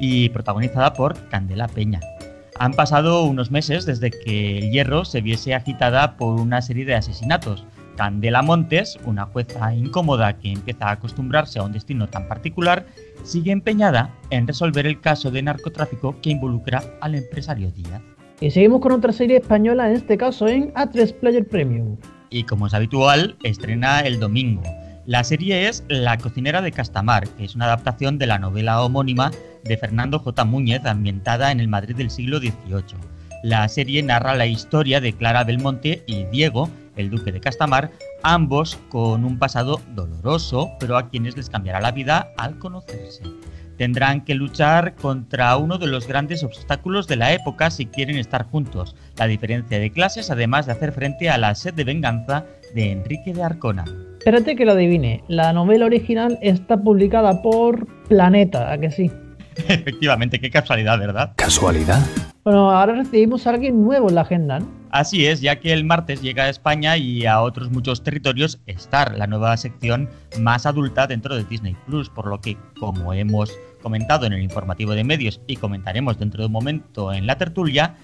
y 0.00 0.30
protagonizada 0.30 0.94
por 0.94 1.14
Candela 1.28 1.68
Peña. 1.68 2.00
Han 2.58 2.74
pasado 2.74 3.22
unos 3.22 3.52
meses 3.52 3.86
desde 3.86 4.10
que 4.10 4.68
Hierro 4.72 5.04
se 5.04 5.20
viese 5.20 5.54
agitada 5.54 6.16
por 6.16 6.40
una 6.40 6.60
serie 6.60 6.86
de 6.86 6.96
asesinatos. 6.96 7.64
Candela 7.96 8.42
Montes, 8.42 8.98
una 9.04 9.26
jueza 9.26 9.74
incómoda 9.74 10.38
que 10.38 10.50
empieza 10.52 10.88
a 10.88 10.92
acostumbrarse 10.92 11.60
a 11.60 11.62
un 11.62 11.72
destino 11.72 12.08
tan 12.08 12.26
particular, 12.26 12.84
sigue 13.22 13.52
empeñada 13.52 14.14
en 14.30 14.46
resolver 14.46 14.86
el 14.86 15.00
caso 15.00 15.30
de 15.30 15.42
narcotráfico 15.42 16.16
que 16.20 16.30
involucra 16.30 16.82
al 17.00 17.14
empresario 17.14 17.70
Díaz. 17.70 18.02
Y 18.40 18.50
seguimos 18.50 18.80
con 18.80 18.92
otra 18.92 19.12
serie 19.12 19.38
española, 19.38 19.88
en 19.88 19.96
este 19.96 20.16
caso 20.16 20.46
en 20.46 20.72
A3 20.74 21.12
Player 21.14 21.46
Premium. 21.46 21.96
Y 22.30 22.44
como 22.44 22.66
es 22.66 22.74
habitual, 22.74 23.36
estrena 23.42 24.00
el 24.00 24.20
domingo. 24.20 24.62
La 25.06 25.24
serie 25.24 25.68
es 25.68 25.84
La 25.88 26.18
cocinera 26.18 26.60
de 26.60 26.70
Castamar, 26.70 27.26
que 27.30 27.44
es 27.44 27.54
una 27.54 27.64
adaptación 27.64 28.18
de 28.18 28.26
la 28.26 28.38
novela 28.38 28.82
homónima 28.82 29.30
de 29.64 29.76
Fernando 29.76 30.18
J. 30.18 30.44
Múñez, 30.44 30.84
ambientada 30.84 31.50
en 31.50 31.60
el 31.60 31.68
Madrid 31.68 31.96
del 31.96 32.10
siglo 32.10 32.38
XVIII. 32.38 32.98
La 33.42 33.68
serie 33.68 34.02
narra 34.02 34.34
la 34.34 34.46
historia 34.46 35.00
de 35.00 35.12
Clara 35.12 35.44
Belmonte 35.44 36.02
y 36.06 36.24
Diego, 36.24 36.68
el 36.98 37.10
duque 37.10 37.32
de 37.32 37.40
Castamar, 37.40 37.90
ambos 38.22 38.78
con 38.90 39.24
un 39.24 39.38
pasado 39.38 39.80
doloroso, 39.94 40.70
pero 40.78 40.96
a 40.96 41.08
quienes 41.08 41.36
les 41.36 41.48
cambiará 41.48 41.80
la 41.80 41.92
vida 41.92 42.32
al 42.36 42.58
conocerse. 42.58 43.22
Tendrán 43.78 44.24
que 44.24 44.34
luchar 44.34 44.96
contra 44.96 45.56
uno 45.56 45.78
de 45.78 45.86
los 45.86 46.08
grandes 46.08 46.42
obstáculos 46.42 47.06
de 47.06 47.14
la 47.14 47.32
época 47.32 47.70
si 47.70 47.86
quieren 47.86 48.18
estar 48.18 48.44
juntos, 48.44 48.96
la 49.16 49.28
diferencia 49.28 49.78
de 49.78 49.92
clases, 49.92 50.32
además 50.32 50.66
de 50.66 50.72
hacer 50.72 50.92
frente 50.92 51.30
a 51.30 51.38
la 51.38 51.54
sed 51.54 51.74
de 51.74 51.84
venganza 51.84 52.44
de 52.74 52.90
Enrique 52.90 53.32
de 53.32 53.42
Arcona. 53.42 53.84
Espérate 54.18 54.56
que 54.56 54.64
lo 54.64 54.72
adivine, 54.72 55.22
la 55.28 55.52
novela 55.52 55.86
original 55.86 56.38
está 56.42 56.76
publicada 56.76 57.40
por 57.40 57.86
Planeta, 58.08 58.72
¿a 58.72 58.78
que 58.78 58.90
sí? 58.90 59.12
Efectivamente, 59.68 60.40
qué 60.40 60.50
casualidad, 60.50 60.98
¿verdad? 60.98 61.32
¿Casualidad? 61.36 62.04
Bueno, 62.48 62.70
ahora 62.70 62.94
recibimos 62.94 63.46
a 63.46 63.50
alguien 63.50 63.84
nuevo 63.84 64.08
en 64.08 64.14
la 64.14 64.22
agenda, 64.22 64.60
¿no? 64.60 64.66
Así 64.90 65.26
es, 65.26 65.42
ya 65.42 65.60
que 65.60 65.70
el 65.70 65.84
martes 65.84 66.22
llega 66.22 66.44
a 66.44 66.48
España 66.48 66.96
y 66.96 67.26
a 67.26 67.42
otros 67.42 67.70
muchos 67.70 68.02
territorios 68.02 68.58
Star, 68.64 69.18
la 69.18 69.26
nueva 69.26 69.54
sección 69.58 70.08
más 70.40 70.64
adulta 70.64 71.06
dentro 71.06 71.36
de 71.36 71.44
Disney 71.44 71.76
Plus, 71.84 72.08
por 72.08 72.26
lo 72.26 72.40
que, 72.40 72.56
como 72.80 73.12
hemos 73.12 73.52
comentado 73.82 74.24
en 74.24 74.32
el 74.32 74.40
informativo 74.40 74.92
de 74.92 75.04
medios 75.04 75.42
y 75.46 75.56
comentaremos 75.56 76.18
dentro 76.18 76.40
de 76.40 76.46
un 76.46 76.52
momento 76.52 77.12
en 77.12 77.26
la 77.26 77.36
tertulia, 77.36 77.96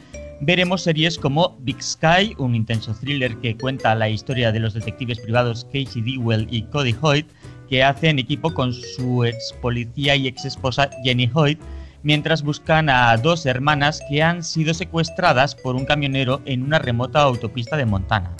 veremos 0.42 0.82
series 0.82 1.16
como 1.18 1.56
Big 1.60 1.82
Sky, 1.82 2.34
un 2.36 2.54
intenso 2.54 2.92
thriller 2.92 3.38
que 3.38 3.56
cuenta 3.56 3.94
la 3.94 4.10
historia 4.10 4.52
de 4.52 4.60
los 4.60 4.74
detectives 4.74 5.20
privados 5.20 5.64
Casey 5.72 6.02
Dewell 6.02 6.48
y 6.50 6.64
Cody 6.64 6.94
Hoyt, 7.00 7.26
que 7.70 7.82
hacen 7.82 8.18
equipo 8.18 8.52
con 8.52 8.74
su 8.74 9.24
ex 9.24 9.54
policía 9.62 10.16
y 10.16 10.26
ex 10.26 10.44
esposa 10.44 10.90
Jenny 11.02 11.30
Hoyt 11.32 11.58
mientras 12.04 12.42
buscan 12.42 12.88
a 12.88 13.16
dos 13.16 13.46
hermanas 13.46 14.00
que 14.08 14.22
han 14.22 14.44
sido 14.44 14.72
secuestradas 14.74 15.56
por 15.56 15.74
un 15.74 15.84
camionero 15.84 16.40
en 16.44 16.62
una 16.62 16.78
remota 16.78 17.22
autopista 17.22 17.76
de 17.76 17.86
Montana. 17.86 18.30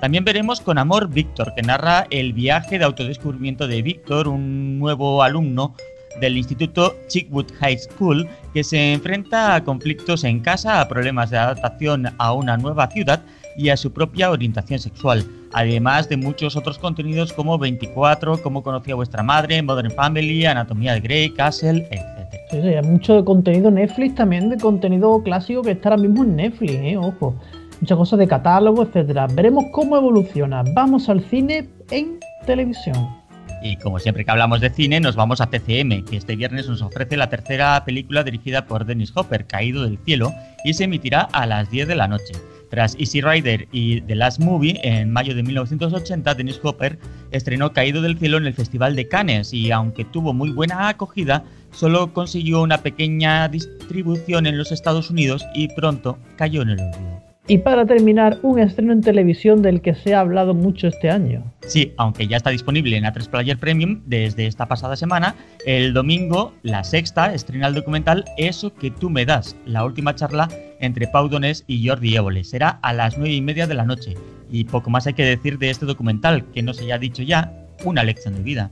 También 0.00 0.24
veremos 0.24 0.60
con 0.62 0.78
Amor 0.78 1.08
Víctor, 1.08 1.52
que 1.54 1.62
narra 1.62 2.06
el 2.10 2.32
viaje 2.32 2.78
de 2.78 2.86
autodescubrimiento 2.86 3.68
de 3.68 3.82
Víctor, 3.82 4.26
un 4.26 4.78
nuevo 4.78 5.22
alumno 5.22 5.76
del 6.20 6.38
Instituto 6.38 6.96
Chickwood 7.08 7.52
High 7.60 7.78
School, 7.78 8.26
que 8.54 8.64
se 8.64 8.94
enfrenta 8.94 9.54
a 9.54 9.62
conflictos 9.62 10.24
en 10.24 10.40
casa, 10.40 10.80
a 10.80 10.88
problemas 10.88 11.30
de 11.30 11.38
adaptación 11.38 12.06
a 12.16 12.32
una 12.32 12.56
nueva 12.56 12.88
ciudad 12.88 13.22
y 13.60 13.68
a 13.68 13.76
su 13.76 13.92
propia 13.92 14.30
orientación 14.30 14.78
sexual, 14.78 15.24
además 15.52 16.08
de 16.08 16.16
muchos 16.16 16.56
otros 16.56 16.78
contenidos 16.78 17.32
como 17.34 17.58
24, 17.58 18.42
Cómo 18.42 18.62
conocía 18.62 18.94
vuestra 18.94 19.22
madre, 19.22 19.62
Modern 19.62 19.90
Family, 19.90 20.46
Anatomía 20.46 20.94
de 20.94 21.00
Grey, 21.00 21.30
Castle, 21.30 21.86
etc. 21.90 22.40
Sí, 22.50 22.62
sí, 22.62 22.68
hay 22.68 22.82
mucho 22.82 23.22
contenido 23.24 23.70
Netflix 23.70 24.14
también, 24.14 24.48
de 24.48 24.56
contenido 24.56 25.22
clásico 25.22 25.62
que 25.62 25.72
está 25.72 25.90
ahora 25.90 26.02
mismo 26.02 26.24
en 26.24 26.36
Netflix, 26.36 26.72
¿eh? 26.72 26.96
ojo. 26.96 27.36
Muchas 27.82 27.96
cosas 27.98 28.18
de 28.18 28.28
catálogo, 28.28 28.82
etcétera. 28.82 29.26
Veremos 29.26 29.64
cómo 29.72 29.96
evoluciona. 29.96 30.62
Vamos 30.74 31.08
al 31.08 31.22
cine 31.22 31.66
en 31.90 32.18
televisión. 32.44 33.08
Y 33.62 33.76
como 33.76 33.98
siempre 33.98 34.24
que 34.24 34.30
hablamos 34.30 34.60
de 34.60 34.70
cine, 34.70 35.00
nos 35.00 35.16
vamos 35.16 35.40
a 35.40 35.46
TCM, 35.46 36.04
que 36.04 36.16
este 36.16 36.36
viernes 36.36 36.68
nos 36.68 36.82
ofrece 36.82 37.16
la 37.16 37.28
tercera 37.28 37.82
película 37.84 38.22
dirigida 38.22 38.66
por 38.66 38.84
Dennis 38.84 39.12
Hopper, 39.14 39.46
Caído 39.46 39.82
del 39.84 39.98
Cielo, 39.98 40.32
y 40.64 40.74
se 40.74 40.84
emitirá 40.84 41.22
a 41.32 41.46
las 41.46 41.70
10 41.70 41.88
de 41.88 41.94
la 41.94 42.08
noche. 42.08 42.32
Tras 42.70 42.96
Easy 42.98 43.20
Rider 43.20 43.68
y 43.72 44.00
The 44.02 44.14
Last 44.14 44.38
Movie, 44.38 44.80
en 44.84 45.12
mayo 45.12 45.34
de 45.34 45.42
1980, 45.42 46.34
Dennis 46.34 46.60
Hopper 46.62 46.98
estrenó 47.32 47.72
Caído 47.72 48.00
del 48.00 48.16
Cielo 48.16 48.38
en 48.38 48.46
el 48.46 48.54
Festival 48.54 48.94
de 48.94 49.08
Cannes 49.08 49.52
y 49.52 49.72
aunque 49.72 50.04
tuvo 50.04 50.32
muy 50.32 50.50
buena 50.50 50.88
acogida, 50.88 51.44
solo 51.72 52.12
consiguió 52.12 52.62
una 52.62 52.78
pequeña 52.78 53.48
distribución 53.48 54.46
en 54.46 54.56
los 54.56 54.70
Estados 54.70 55.10
Unidos 55.10 55.44
y 55.54 55.68
pronto 55.74 56.16
cayó 56.36 56.62
en 56.62 56.70
el 56.70 56.80
olvido. 56.80 57.09
Y 57.50 57.58
para 57.58 57.84
terminar, 57.84 58.38
un 58.42 58.60
estreno 58.60 58.92
en 58.92 59.00
televisión 59.00 59.60
del 59.60 59.80
que 59.80 59.96
se 59.96 60.14
ha 60.14 60.20
hablado 60.20 60.54
mucho 60.54 60.86
este 60.86 61.10
año. 61.10 61.42
Sí, 61.66 61.92
aunque 61.96 62.28
ya 62.28 62.36
está 62.36 62.50
disponible 62.50 62.96
en 62.96 63.02
A3 63.02 63.28
Player 63.28 63.58
Premium 63.58 64.02
desde 64.06 64.46
esta 64.46 64.68
pasada 64.68 64.94
semana, 64.94 65.34
el 65.66 65.92
domingo, 65.92 66.54
la 66.62 66.84
sexta, 66.84 67.34
estrena 67.34 67.66
el 67.66 67.74
documental 67.74 68.24
Eso 68.36 68.72
que 68.72 68.92
tú 68.92 69.10
me 69.10 69.26
das, 69.26 69.56
la 69.66 69.84
última 69.84 70.14
charla 70.14 70.48
entre 70.78 71.08
Pau 71.08 71.28
Donés 71.28 71.64
y 71.66 71.84
Jordi 71.88 72.14
Évole. 72.14 72.44
Será 72.44 72.78
a 72.82 72.92
las 72.92 73.18
nueve 73.18 73.34
y 73.34 73.42
media 73.42 73.66
de 73.66 73.74
la 73.74 73.84
noche. 73.84 74.14
Y 74.48 74.62
poco 74.62 74.88
más 74.90 75.08
hay 75.08 75.14
que 75.14 75.24
decir 75.24 75.58
de 75.58 75.70
este 75.70 75.86
documental, 75.86 76.44
que 76.52 76.62
no 76.62 76.72
se 76.72 76.84
haya 76.84 76.98
dicho 76.98 77.24
ya, 77.24 77.52
una 77.84 78.04
lección 78.04 78.36
de 78.36 78.42
vida. 78.42 78.70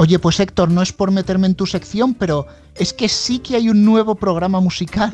Oye, 0.00 0.18
pues 0.18 0.40
Héctor, 0.40 0.70
no 0.70 0.80
es 0.80 0.94
por 0.94 1.10
meterme 1.10 1.46
en 1.46 1.54
tu 1.54 1.66
sección, 1.66 2.14
pero 2.14 2.46
es 2.74 2.94
que 2.94 3.06
sí 3.06 3.38
que 3.38 3.56
hay 3.56 3.68
un 3.68 3.84
nuevo 3.84 4.14
programa 4.14 4.58
musical 4.58 5.12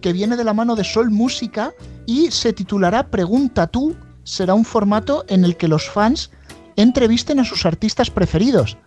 que 0.00 0.14
viene 0.14 0.38
de 0.38 0.44
la 0.44 0.54
mano 0.54 0.74
de 0.74 0.84
Sol 0.84 1.10
Música 1.10 1.74
y 2.06 2.30
se 2.30 2.54
titulará 2.54 3.08
Pregunta 3.08 3.66
tú. 3.66 3.94
Será 4.24 4.54
un 4.54 4.64
formato 4.64 5.26
en 5.28 5.44
el 5.44 5.58
que 5.58 5.68
los 5.68 5.86
fans 5.86 6.30
entrevisten 6.76 7.40
a 7.40 7.44
sus 7.44 7.66
artistas 7.66 8.10
preferidos. 8.10 8.78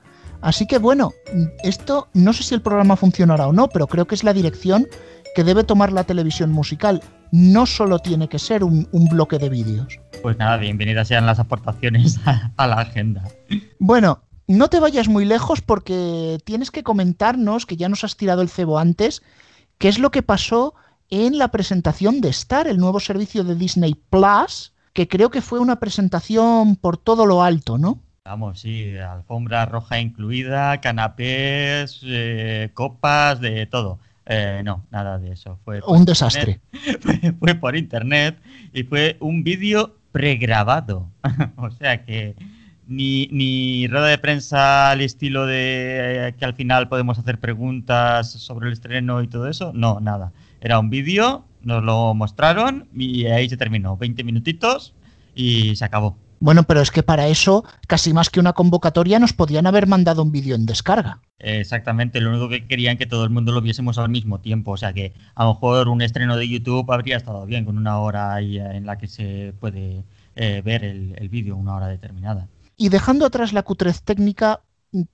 Así 0.41 0.65
que 0.65 0.79
bueno, 0.79 1.13
esto 1.61 2.07
no 2.15 2.33
sé 2.33 2.41
si 2.41 2.55
el 2.55 2.63
programa 2.63 2.95
funcionará 2.95 3.45
o 3.45 3.53
no, 3.53 3.69
pero 3.69 3.85
creo 3.85 4.07
que 4.07 4.15
es 4.15 4.23
la 4.23 4.33
dirección 4.33 4.87
que 5.35 5.43
debe 5.43 5.63
tomar 5.63 5.93
la 5.93 6.05
televisión 6.05 6.51
musical. 6.51 7.03
No 7.31 7.67
solo 7.67 7.99
tiene 7.99 8.27
que 8.29 8.39
ser 8.39 8.63
un, 8.63 8.87
un 8.91 9.05
bloque 9.09 9.37
de 9.37 9.49
vídeos. 9.49 9.99
Pues 10.23 10.39
nada, 10.39 10.57
bienvenidas 10.57 11.07
sean 11.07 11.27
las 11.27 11.37
aportaciones 11.37 12.17
a, 12.25 12.51
a 12.57 12.65
la 12.65 12.79
agenda. 12.79 13.29
Bueno, 13.77 14.23
no 14.47 14.69
te 14.69 14.79
vayas 14.79 15.07
muy 15.07 15.25
lejos 15.25 15.61
porque 15.61 16.37
tienes 16.43 16.71
que 16.71 16.83
comentarnos, 16.83 17.65
que 17.65 17.77
ya 17.77 17.89
nos 17.89 18.03
has 18.03 18.17
tirado 18.17 18.41
el 18.41 18.49
cebo 18.49 18.79
antes, 18.79 19.23
que 19.77 19.87
es 19.87 19.99
lo 19.99 20.11
que 20.11 20.23
pasó 20.23 20.75
en 21.09 21.37
la 21.37 21.49
presentación 21.49 22.21
de 22.21 22.29
Star, 22.29 22.67
el 22.67 22.77
nuevo 22.77 22.99
servicio 22.99 23.43
de 23.43 23.55
Disney 23.55 23.95
Plus, 24.09 24.73
que 24.93 25.07
creo 25.07 25.29
que 25.29 25.41
fue 25.41 25.59
una 25.59 25.79
presentación 25.79 26.75
por 26.75 26.97
todo 26.97 27.25
lo 27.25 27.43
alto, 27.43 27.77
¿no? 27.77 27.99
Vamos, 28.23 28.61
sí, 28.61 28.97
alfombra 28.97 29.65
roja 29.65 29.99
incluida, 29.99 30.81
canapés, 30.81 32.01
eh, 32.03 32.71
copas, 32.73 33.39
de 33.39 33.67
todo. 33.67 33.99
Eh, 34.25 34.61
no, 34.65 34.83
nada 34.89 35.19
de 35.19 35.33
eso. 35.33 35.59
Fue 35.63 35.79
Un 35.85 36.05
desastre. 36.05 36.59
Fue, 37.01 37.33
fue 37.39 37.53
por 37.53 37.75
internet 37.75 38.39
y 38.73 38.81
fue 38.81 39.17
un 39.19 39.43
vídeo 39.43 39.95
pregrabado. 40.11 41.07
o 41.57 41.69
sea 41.69 42.03
que 42.03 42.35
ni, 42.87 43.27
ni 43.31 43.87
rueda 43.87 44.07
de 44.07 44.17
prensa 44.17 44.91
al 44.91 45.01
estilo 45.01 45.45
de 45.45 46.27
eh, 46.27 46.35
que 46.37 46.45
al 46.45 46.53
final 46.53 46.87
podemos 46.87 47.17
hacer 47.17 47.39
preguntas 47.39 48.31
sobre 48.31 48.67
el 48.67 48.73
estreno 48.73 49.21
y 49.21 49.27
todo 49.27 49.47
eso. 49.47 49.71
No, 49.73 49.99
nada. 49.99 50.31
Era 50.61 50.79
un 50.79 50.89
vídeo, 50.89 51.45
nos 51.61 51.83
lo 51.83 52.13
mostraron 52.13 52.87
y 52.95 53.25
ahí 53.25 53.49
se 53.49 53.57
terminó. 53.57 53.97
20 53.97 54.23
minutitos 54.23 54.93
y 55.35 55.75
se 55.75 55.85
acabó. 55.85 56.17
Bueno, 56.39 56.63
pero 56.63 56.81
es 56.81 56.91
que 56.91 57.01
para 57.01 57.27
eso, 57.27 57.63
casi 57.87 58.13
más 58.13 58.29
que 58.29 58.39
una 58.39 58.53
convocatoria, 58.53 59.19
nos 59.19 59.33
podían 59.33 59.67
haber 59.67 59.87
mandado 59.87 60.21
un 60.21 60.31
vídeo 60.31 60.55
en 60.55 60.65
descarga. 60.65 61.19
Exactamente, 61.39 62.19
lo 62.19 62.29
único 62.29 62.49
que 62.49 62.67
querían 62.67 62.97
que 62.97 63.05
todo 63.05 63.23
el 63.23 63.29
mundo 63.29 63.51
lo 63.51 63.61
viésemos 63.61 63.97
al 63.97 64.09
mismo 64.09 64.39
tiempo, 64.39 64.71
o 64.71 64.77
sea 64.77 64.93
que 64.93 65.13
a 65.33 65.45
lo 65.45 65.53
mejor 65.53 65.87
un 65.87 66.01
estreno 66.01 66.35
de 66.37 66.47
YouTube 66.47 66.91
habría 66.91 67.17
estado 67.17 67.45
bien 67.45 67.65
con 67.65 67.77
una 67.77 67.99
hora 67.99 68.33
ahí 68.33 68.57
en 68.57 68.85
la 68.85 68.97
que 68.97 69.07
se 69.07 69.53
puede 69.59 70.03
eh, 70.35 70.61
ver 70.63 70.83
el, 70.83 71.15
el 71.17 71.29
vídeo, 71.29 71.55
una 71.55 71.75
hora 71.75 71.87
determinada. 71.87 72.47
Y 72.77 72.89
dejando 72.89 73.25
atrás 73.25 73.53
la 73.53 73.63
cutrez 73.63 74.01
técnica, 74.03 74.61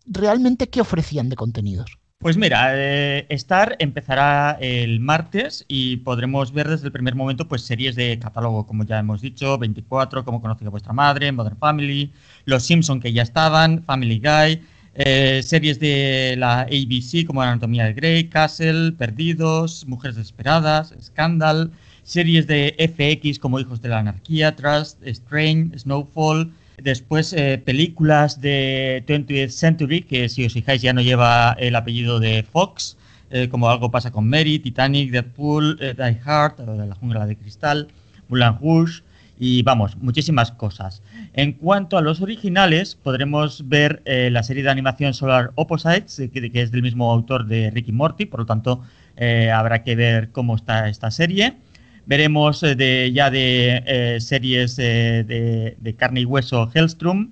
¿realmente 0.06 0.70
qué 0.70 0.82
ofrecían 0.82 1.30
de 1.30 1.36
contenidos? 1.36 1.98
Pues 2.22 2.38
mira, 2.38 2.70
eh, 2.76 3.26
Star 3.30 3.76
empezará 3.80 4.56
el 4.62 5.00
martes 5.00 5.66
y 5.68 5.98
podremos 5.98 6.54
ver 6.54 6.70
desde 6.70 6.86
el 6.86 6.92
primer 6.92 7.16
momento 7.16 7.48
pues 7.48 7.64
series 7.64 7.96
de 7.96 8.20
catálogo, 8.20 8.68
como 8.68 8.84
ya 8.84 9.00
hemos 9.00 9.22
dicho, 9.22 9.58
24, 9.58 10.24
como 10.24 10.40
conoce 10.40 10.68
vuestra 10.70 10.94
madre, 10.94 11.32
Modern 11.32 11.58
Family, 11.58 12.14
Los 12.46 12.62
Simpson 12.62 13.00
que 13.00 13.12
ya 13.12 13.24
estaban, 13.24 13.84
Family 13.86 14.20
Guy, 14.20 14.62
eh, 14.94 15.42
series 15.44 15.80
de 15.80 16.36
la 16.38 16.62
ABC 16.62 17.26
como 17.26 17.42
Anatomía 17.42 17.86
de 17.86 17.94
Grey, 17.94 18.30
Castle, 18.30 18.92
Perdidos, 18.92 19.88
Mujeres 19.88 20.16
Desesperadas, 20.18 20.94
Scandal, 21.02 21.72
series 22.04 22.46
de 22.46 22.76
FX 22.78 23.40
como 23.40 23.60
Hijos 23.60 23.82
de 23.82 23.90
la 23.90 23.98
Anarquía, 23.98 24.56
Trust, 24.56 25.02
Strain, 25.08 25.74
Snowfall, 25.76 26.52
Después, 26.84 27.34
eh, 27.34 27.62
películas 27.64 28.42
de 28.42 29.04
20th 29.08 29.50
Century, 29.50 30.02
que 30.02 30.30
si 30.30 30.46
os 30.46 30.54
fijáis 30.54 30.82
ya 30.82 30.94
no 30.94 31.02
lleva 31.02 31.54
el 31.60 31.76
apellido 31.76 32.20
de 32.20 32.44
Fox, 32.44 32.98
eh, 33.34 33.48
como 33.48 33.70
Algo 33.70 33.90
pasa 33.92 34.12
con 34.12 34.30
Mary, 34.30 34.60
Titanic, 34.60 35.10
Deadpool, 35.10 35.78
eh, 35.80 35.94
Die 35.98 36.20
Hard, 36.26 36.60
eh, 36.60 36.86
La 36.86 36.96
jungla 36.96 37.26
de 37.26 37.38
cristal, 37.38 37.88
Moulin 38.28 38.58
Rouge 38.60 39.04
y 39.40 39.64
vamos, 39.64 39.96
muchísimas 39.98 40.52
cosas. 40.52 41.02
En 41.34 41.54
cuanto 41.54 41.98
a 41.98 42.02
los 42.02 42.22
originales, 42.22 42.96
podremos 42.96 43.68
ver 43.68 44.04
la 44.06 44.44
serie 44.44 44.62
de 44.62 44.70
animación 44.70 45.16
Solar 45.16 45.52
Opposites, 45.56 46.22
que, 46.32 46.52
que 46.52 46.62
es 46.62 46.72
del 46.72 46.84
mismo 46.84 47.12
autor 47.12 47.48
de 47.48 47.72
Ricky 47.72 47.92
Morty, 47.92 48.28
por 48.28 48.42
lo 48.42 48.46
tanto 48.46 48.84
habrá 49.52 49.84
que 49.84 49.96
ver 49.96 50.30
cómo 50.30 50.56
está 50.56 50.90
esta 50.90 51.10
serie. 51.10 51.56
Veremos 52.06 52.64
eh, 52.64 52.76
de, 52.76 53.12
ya 53.14 53.30
de 53.30 53.84
eh, 53.86 54.20
series 54.20 54.78
eh, 54.80 55.24
de, 55.28 55.76
de 55.80 55.96
carne 55.96 56.22
y 56.22 56.26
hueso 56.26 56.70
Hellstrom, 56.74 57.32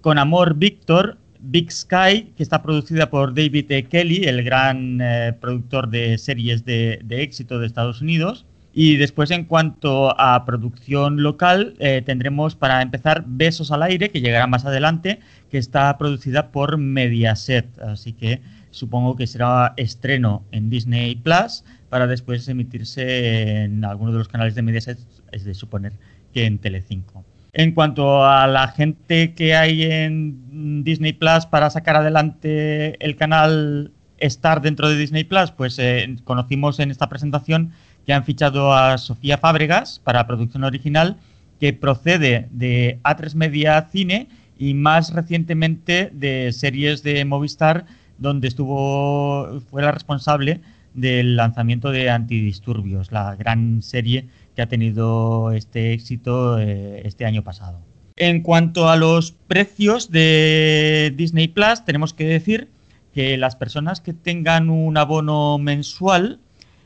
con 0.00 0.18
Amor 0.18 0.54
Víctor, 0.56 1.18
Big 1.40 1.70
Sky, 1.70 2.32
que 2.36 2.42
está 2.42 2.62
producida 2.62 3.10
por 3.10 3.34
David 3.34 3.70
E. 3.70 3.84
Kelly, 3.84 4.24
el 4.24 4.42
gran 4.42 4.98
eh, 5.00 5.34
productor 5.40 5.88
de 5.90 6.16
series 6.16 6.64
de, 6.64 7.00
de 7.04 7.22
éxito 7.22 7.58
de 7.58 7.66
Estados 7.66 8.00
Unidos. 8.00 8.46
Y 8.76 8.96
después, 8.96 9.30
en 9.30 9.44
cuanto 9.44 10.18
a 10.20 10.44
producción 10.44 11.22
local, 11.22 11.76
eh, 11.78 12.02
tendremos 12.04 12.56
para 12.56 12.82
empezar 12.82 13.22
Besos 13.26 13.70
al 13.70 13.84
aire, 13.84 14.10
que 14.10 14.20
llegará 14.20 14.48
más 14.48 14.64
adelante, 14.64 15.20
que 15.48 15.58
está 15.58 15.96
producida 15.96 16.50
por 16.50 16.76
Mediaset. 16.76 17.78
Así 17.78 18.12
que 18.12 18.40
supongo 18.70 19.14
que 19.14 19.28
será 19.28 19.74
estreno 19.76 20.42
en 20.50 20.70
Disney 20.70 21.14
Plus 21.14 21.62
para 21.94 22.08
después 22.08 22.48
emitirse 22.48 23.62
en 23.62 23.84
alguno 23.84 24.10
de 24.10 24.18
los 24.18 24.26
canales 24.26 24.56
de 24.56 24.62
Mediaset, 24.62 24.98
es 25.30 25.44
de 25.44 25.54
suponer 25.54 25.92
que 26.32 26.44
en 26.44 26.58
Telecinco. 26.58 27.24
En 27.52 27.70
cuanto 27.70 28.26
a 28.26 28.48
la 28.48 28.66
gente 28.66 29.32
que 29.34 29.54
hay 29.54 29.84
en 29.84 30.82
Disney 30.82 31.12
Plus 31.12 31.46
para 31.46 31.70
sacar 31.70 31.94
adelante 31.94 32.96
el 32.98 33.14
canal 33.14 33.92
Star 34.18 34.60
dentro 34.60 34.88
de 34.88 34.96
Disney 34.96 35.22
Plus, 35.22 35.52
pues 35.52 35.78
eh, 35.78 36.16
conocimos 36.24 36.80
en 36.80 36.90
esta 36.90 37.08
presentación 37.08 37.70
que 38.04 38.12
han 38.12 38.24
fichado 38.24 38.74
a 38.74 38.98
Sofía 38.98 39.38
Fábregas 39.38 40.00
para 40.02 40.26
producción 40.26 40.64
original, 40.64 41.18
que 41.60 41.74
procede 41.74 42.48
de 42.50 42.98
A3 43.04 43.36
Media 43.36 43.80
Cine 43.92 44.26
y 44.58 44.74
más 44.74 45.12
recientemente 45.12 46.10
de 46.12 46.50
series 46.50 47.04
de 47.04 47.24
Movistar, 47.24 47.86
donde 48.18 48.48
estuvo 48.48 49.60
fue 49.70 49.82
la 49.82 49.92
responsable 49.92 50.60
del 50.94 51.36
lanzamiento 51.36 51.90
de 51.90 52.08
Antidisturbios, 52.08 53.12
la 53.12 53.34
gran 53.36 53.82
serie 53.82 54.28
que 54.54 54.62
ha 54.62 54.68
tenido 54.68 55.52
este 55.52 55.92
éxito 55.92 56.58
eh, 56.58 57.02
este 57.04 57.26
año 57.26 57.42
pasado. 57.42 57.80
En 58.16 58.42
cuanto 58.42 58.88
a 58.88 58.96
los 58.96 59.32
precios 59.32 60.10
de 60.10 61.12
Disney 61.16 61.48
Plus, 61.48 61.84
tenemos 61.84 62.14
que 62.14 62.24
decir 62.24 62.68
que 63.12 63.36
las 63.36 63.56
personas 63.56 64.00
que 64.00 64.12
tengan 64.12 64.70
un 64.70 64.96
abono 64.96 65.58
mensual 65.58 66.38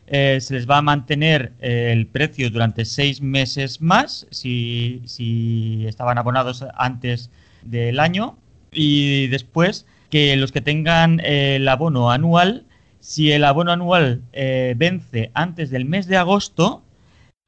eh, 0.07 0.39
se 0.41 0.55
les 0.55 0.69
va 0.69 0.79
a 0.79 0.83
mantener 0.83 1.53
eh, 1.61 1.91
el 1.93 2.07
precio 2.07 2.49
durante 2.49 2.87
seis 2.87 3.21
meses 3.21 3.83
más 3.83 4.27
si, 4.31 5.03
si 5.05 5.85
estaban 5.87 6.17
abonados 6.17 6.65
antes 6.77 7.31
del 7.63 8.01
año 8.01 8.39
y 8.73 9.27
después 9.27 9.87
que 10.09 10.35
los 10.37 10.51
que 10.51 10.63
tengan 10.63 11.21
el 11.21 11.69
abono 11.69 12.11
anual, 12.11 12.65
si 13.01 13.33
el 13.33 13.45
abono 13.45 13.73
anual 13.73 14.23
eh, 14.33 14.75
vence 14.77 15.31
antes 15.35 15.71
del 15.71 15.85
mes 15.85 16.07
de 16.07 16.17
agosto, 16.17 16.83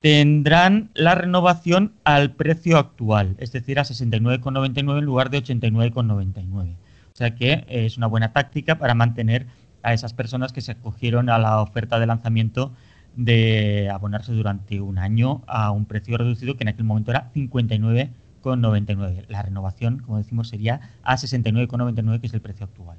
tendrán 0.01 0.90
la 0.94 1.14
renovación 1.14 1.92
al 2.05 2.32
precio 2.32 2.78
actual, 2.78 3.36
es 3.38 3.53
decir, 3.53 3.78
a 3.78 3.84
69,99 3.84 4.98
en 4.98 5.05
lugar 5.05 5.30
de 5.30 5.42
89,99. 5.42 6.76
O 7.12 7.16
sea 7.16 7.34
que 7.34 7.53
eh, 7.53 7.66
es 7.68 7.96
una 7.98 8.07
buena 8.07 8.32
táctica 8.32 8.78
para 8.78 8.94
mantener 8.94 9.46
a 9.82 9.92
esas 9.92 10.14
personas 10.14 10.53
que 10.53 10.61
se 10.61 10.72
acogieron 10.72 11.28
a 11.28 11.38
la 11.38 11.61
oferta 11.61 11.98
de 11.98 12.07
lanzamiento 12.07 12.72
de 13.16 13.90
abonarse 13.92 14.32
durante 14.32 14.80
un 14.80 14.98
año 14.98 15.42
a 15.46 15.70
un 15.70 15.84
precio 15.84 16.16
reducido 16.16 16.57
que 16.57 16.64
en 16.64 16.68
aquel 16.68 16.84
momento 16.84 17.11
era 17.11 17.30
59,99. 17.32 19.26
La 19.28 19.42
renovación, 19.42 19.98
como 19.98 20.18
decimos, 20.18 20.48
sería 20.48 20.92
a 21.03 21.16
69,99, 21.16 22.20
que 22.20 22.26
es 22.28 22.34
el 22.34 22.40
precio 22.40 22.64
actual. 22.64 22.98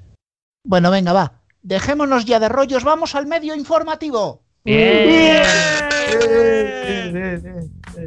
Bueno, 0.64 0.90
venga, 0.90 1.12
va. 1.12 1.41
Dejémonos 1.62 2.24
ya 2.24 2.40
de 2.40 2.48
rollos, 2.48 2.84
vamos 2.84 3.14
al 3.14 3.26
medio 3.26 3.54
informativo. 3.54 4.42
Bien. 4.64 5.42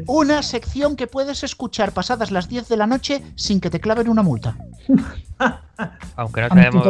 Una 0.08 0.42
sección 0.44 0.96
que 0.96 1.08
puedes 1.08 1.44
escuchar 1.44 1.92
pasadas 1.92 2.32
las 2.32 2.48
10 2.50 2.68
de 2.68 2.78
la 2.78 2.88
noche 2.88 3.22
sin 3.36 3.60
que 3.60 3.70
te 3.70 3.80
claven 3.80 4.10
una 4.10 4.24
multa. 4.24 4.58
Aunque 6.16 6.42
no 6.42 6.50
sabemos. 6.50 6.86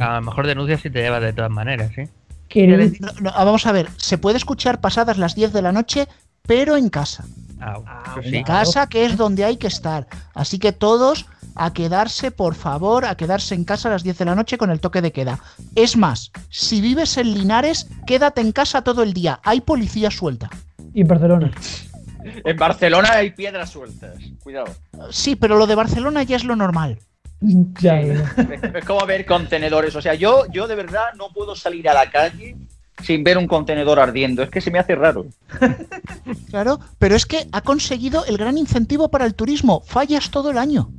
A 0.00 0.14
lo 0.16 0.22
mejor 0.22 0.46
denuncia 0.46 0.78
si 0.78 0.90
te 0.90 1.00
llevas 1.00 1.22
de 1.22 1.32
todas 1.32 1.50
maneras, 1.50 1.90
¿sí? 1.94 2.02
Queréis- 2.48 3.00
No, 3.00 3.12
no, 3.20 3.32
vamos 3.32 3.66
a 3.66 3.72
ver, 3.72 3.88
se 3.96 4.18
puede 4.18 4.36
escuchar 4.36 4.80
pasadas 4.80 5.18
las 5.18 5.34
10 5.34 5.52
de 5.52 5.62
la 5.62 5.72
noche, 5.72 6.08
pero 6.46 6.76
en 6.76 6.88
casa. 6.88 7.24
Ah, 7.60 7.78
eso 8.12 8.20
En 8.26 8.30
sí. 8.32 8.44
casa, 8.44 8.86
que 8.88 9.04
es 9.04 9.16
donde 9.16 9.44
hay 9.44 9.56
que 9.56 9.66
estar. 9.68 10.06
Así 10.34 10.58
que 10.58 10.72
todos 10.72 11.26
a 11.54 11.72
quedarse, 11.72 12.30
por 12.30 12.54
favor, 12.54 13.04
a 13.04 13.16
quedarse 13.16 13.54
en 13.54 13.64
casa 13.64 13.88
a 13.88 13.92
las 13.92 14.02
10 14.02 14.18
de 14.18 14.24
la 14.24 14.34
noche 14.34 14.58
con 14.58 14.70
el 14.70 14.80
toque 14.80 15.02
de 15.02 15.12
queda. 15.12 15.40
Es 15.74 15.96
más, 15.96 16.30
si 16.48 16.80
vives 16.80 17.16
en 17.16 17.34
Linares, 17.34 17.88
quédate 18.06 18.40
en 18.40 18.52
casa 18.52 18.82
todo 18.82 19.02
el 19.02 19.12
día. 19.12 19.40
Hay 19.42 19.60
policía 19.60 20.10
suelta. 20.10 20.50
Y 20.92 21.04
Barcelona. 21.04 21.50
En 22.44 22.56
Barcelona 22.56 23.12
hay 23.12 23.30
piedras 23.30 23.70
sueltas. 23.70 24.14
Cuidado. 24.42 24.74
Sí, 25.10 25.36
pero 25.36 25.56
lo 25.56 25.66
de 25.66 25.74
Barcelona 25.74 26.22
ya 26.22 26.36
es 26.36 26.44
lo 26.44 26.56
normal. 26.56 26.98
ya, 27.40 28.00
Es 28.00 28.20
es 28.74 28.84
como 28.84 29.06
ver 29.06 29.24
contenedores. 29.24 29.94
O 29.96 30.02
sea, 30.02 30.14
yo, 30.14 30.44
yo 30.50 30.68
de 30.68 30.74
verdad 30.74 31.14
no 31.16 31.32
puedo 31.32 31.56
salir 31.56 31.88
a 31.88 31.94
la 31.94 32.10
calle 32.10 32.56
sin 33.02 33.24
ver 33.24 33.38
un 33.38 33.46
contenedor 33.46 33.98
ardiendo. 33.98 34.42
Es 34.42 34.50
que 34.50 34.60
se 34.60 34.70
me 34.70 34.78
hace 34.78 34.94
raro. 34.94 35.26
Claro, 36.48 36.80
pero 36.98 37.14
es 37.14 37.26
que 37.26 37.46
ha 37.52 37.60
conseguido 37.60 38.24
el 38.24 38.36
gran 38.36 38.58
incentivo 38.58 39.08
para 39.08 39.24
el 39.24 39.34
turismo. 39.34 39.82
Fallas 39.86 40.30
todo 40.30 40.50
el 40.50 40.58
año. 40.58 40.90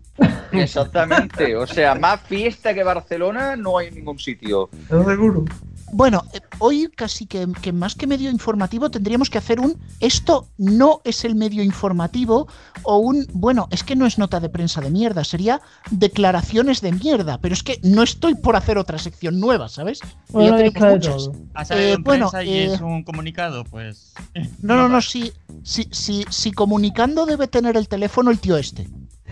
Exactamente. 0.51 1.55
O 1.55 1.67
sea, 1.67 1.95
más 1.95 2.21
fiesta 2.21 2.73
que 2.73 2.83
Barcelona 2.83 3.55
no 3.55 3.77
hay 3.77 3.87
en 3.87 3.95
ningún 3.95 4.19
sitio. 4.19 4.69
seguro. 4.87 5.45
Bueno, 5.93 6.23
eh, 6.33 6.39
hoy 6.59 6.89
casi 6.95 7.25
que, 7.25 7.47
que 7.61 7.73
más 7.73 7.95
que 7.95 8.07
medio 8.07 8.29
informativo 8.29 8.89
tendríamos 8.89 9.29
que 9.29 9.37
hacer 9.37 9.59
un 9.59 9.77
esto 9.99 10.47
no 10.57 11.01
es 11.03 11.25
el 11.25 11.35
medio 11.35 11.63
informativo 11.63 12.47
o 12.83 12.97
un 12.97 13.27
bueno, 13.33 13.67
es 13.71 13.83
que 13.83 13.95
no 13.95 14.05
es 14.05 14.17
nota 14.17 14.39
de 14.39 14.49
prensa 14.49 14.79
de 14.81 14.89
mierda, 14.89 15.23
sería 15.23 15.61
declaraciones 15.91 16.81
de 16.81 16.91
mierda, 16.93 17.39
pero 17.39 17.53
es 17.53 17.63
que 17.63 17.79
no 17.83 18.03
estoy 18.03 18.35
por 18.35 18.55
hacer 18.55 18.77
otra 18.77 18.97
sección 18.97 19.39
nueva, 19.39 19.69
¿sabes? 19.69 19.99
Y 20.29 20.31
Bueno, 20.33 20.57
ya 20.57 20.71
tenemos 20.71 20.93
muchas. 20.93 21.15
todo. 21.15 21.35
Ha 21.53 21.65
salido 21.65 21.87
Eh, 21.89 21.93
en 21.93 22.03
bueno, 22.03 22.29
prensa 22.29 22.43
y 22.43 22.53
eh, 22.57 22.73
es 22.73 22.81
un 22.81 23.03
comunicado, 23.03 23.63
pues. 23.65 24.13
No, 24.61 24.75
no, 24.75 24.87
no, 24.87 25.01
si, 25.01 25.33
si, 25.63 25.87
si, 25.91 26.25
si 26.29 26.51
comunicando 26.51 27.25
debe 27.25 27.47
tener 27.47 27.75
el 27.77 27.87
teléfono 27.87 28.31
el 28.31 28.39
tío 28.39 28.57
este, 28.57 28.87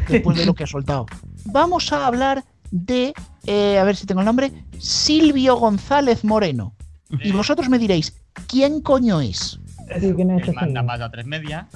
después 0.08 0.38
de 0.38 0.46
lo 0.46 0.54
que 0.54 0.64
ha 0.64 0.68
soltado. 0.68 1.06
Vamos 1.46 1.92
a 1.94 2.06
hablar 2.06 2.44
de, 2.72 3.14
eh, 3.46 3.78
a 3.78 3.84
ver 3.84 3.96
si 3.96 4.06
tengo 4.06 4.22
el 4.22 4.26
nombre, 4.26 4.52
Silvio 4.80 5.56
González 5.58 6.24
Moreno. 6.24 6.74
Y 7.24 7.32
vosotros 7.32 7.70
me 7.70 7.80
diréis, 7.80 8.14
¿quién 8.48 8.82
coño 8.82 9.20
es? 9.22 9.60
Sí, 10.00 10.14
¿quién 10.16 10.32
es 10.32 10.44
Que 10.44 10.52
este 10.52 10.62
manda 10.62 10.84
más 10.84 11.02
a 11.02 11.10
tres 11.10 11.26
media. 11.26 11.68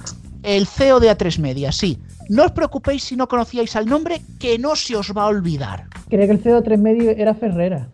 El 0.44 0.66
CEO 0.66 1.00
de 1.00 1.10
A3 1.10 1.38
Media, 1.38 1.72
sí. 1.72 1.98
No 2.28 2.44
os 2.44 2.52
preocupéis 2.52 3.02
si 3.02 3.16
no 3.16 3.26
conocíais 3.28 3.74
al 3.76 3.86
nombre, 3.86 4.20
que 4.38 4.58
no 4.58 4.76
se 4.76 4.94
os 4.94 5.12
va 5.16 5.22
a 5.22 5.26
olvidar. 5.26 5.86
Creía 6.08 6.26
que 6.26 6.32
el 6.32 6.42
CEO 6.42 6.56
de 6.56 6.62
3 6.62 6.78
medio 6.78 7.10
era 7.10 7.34
Ferrera. 7.34 7.88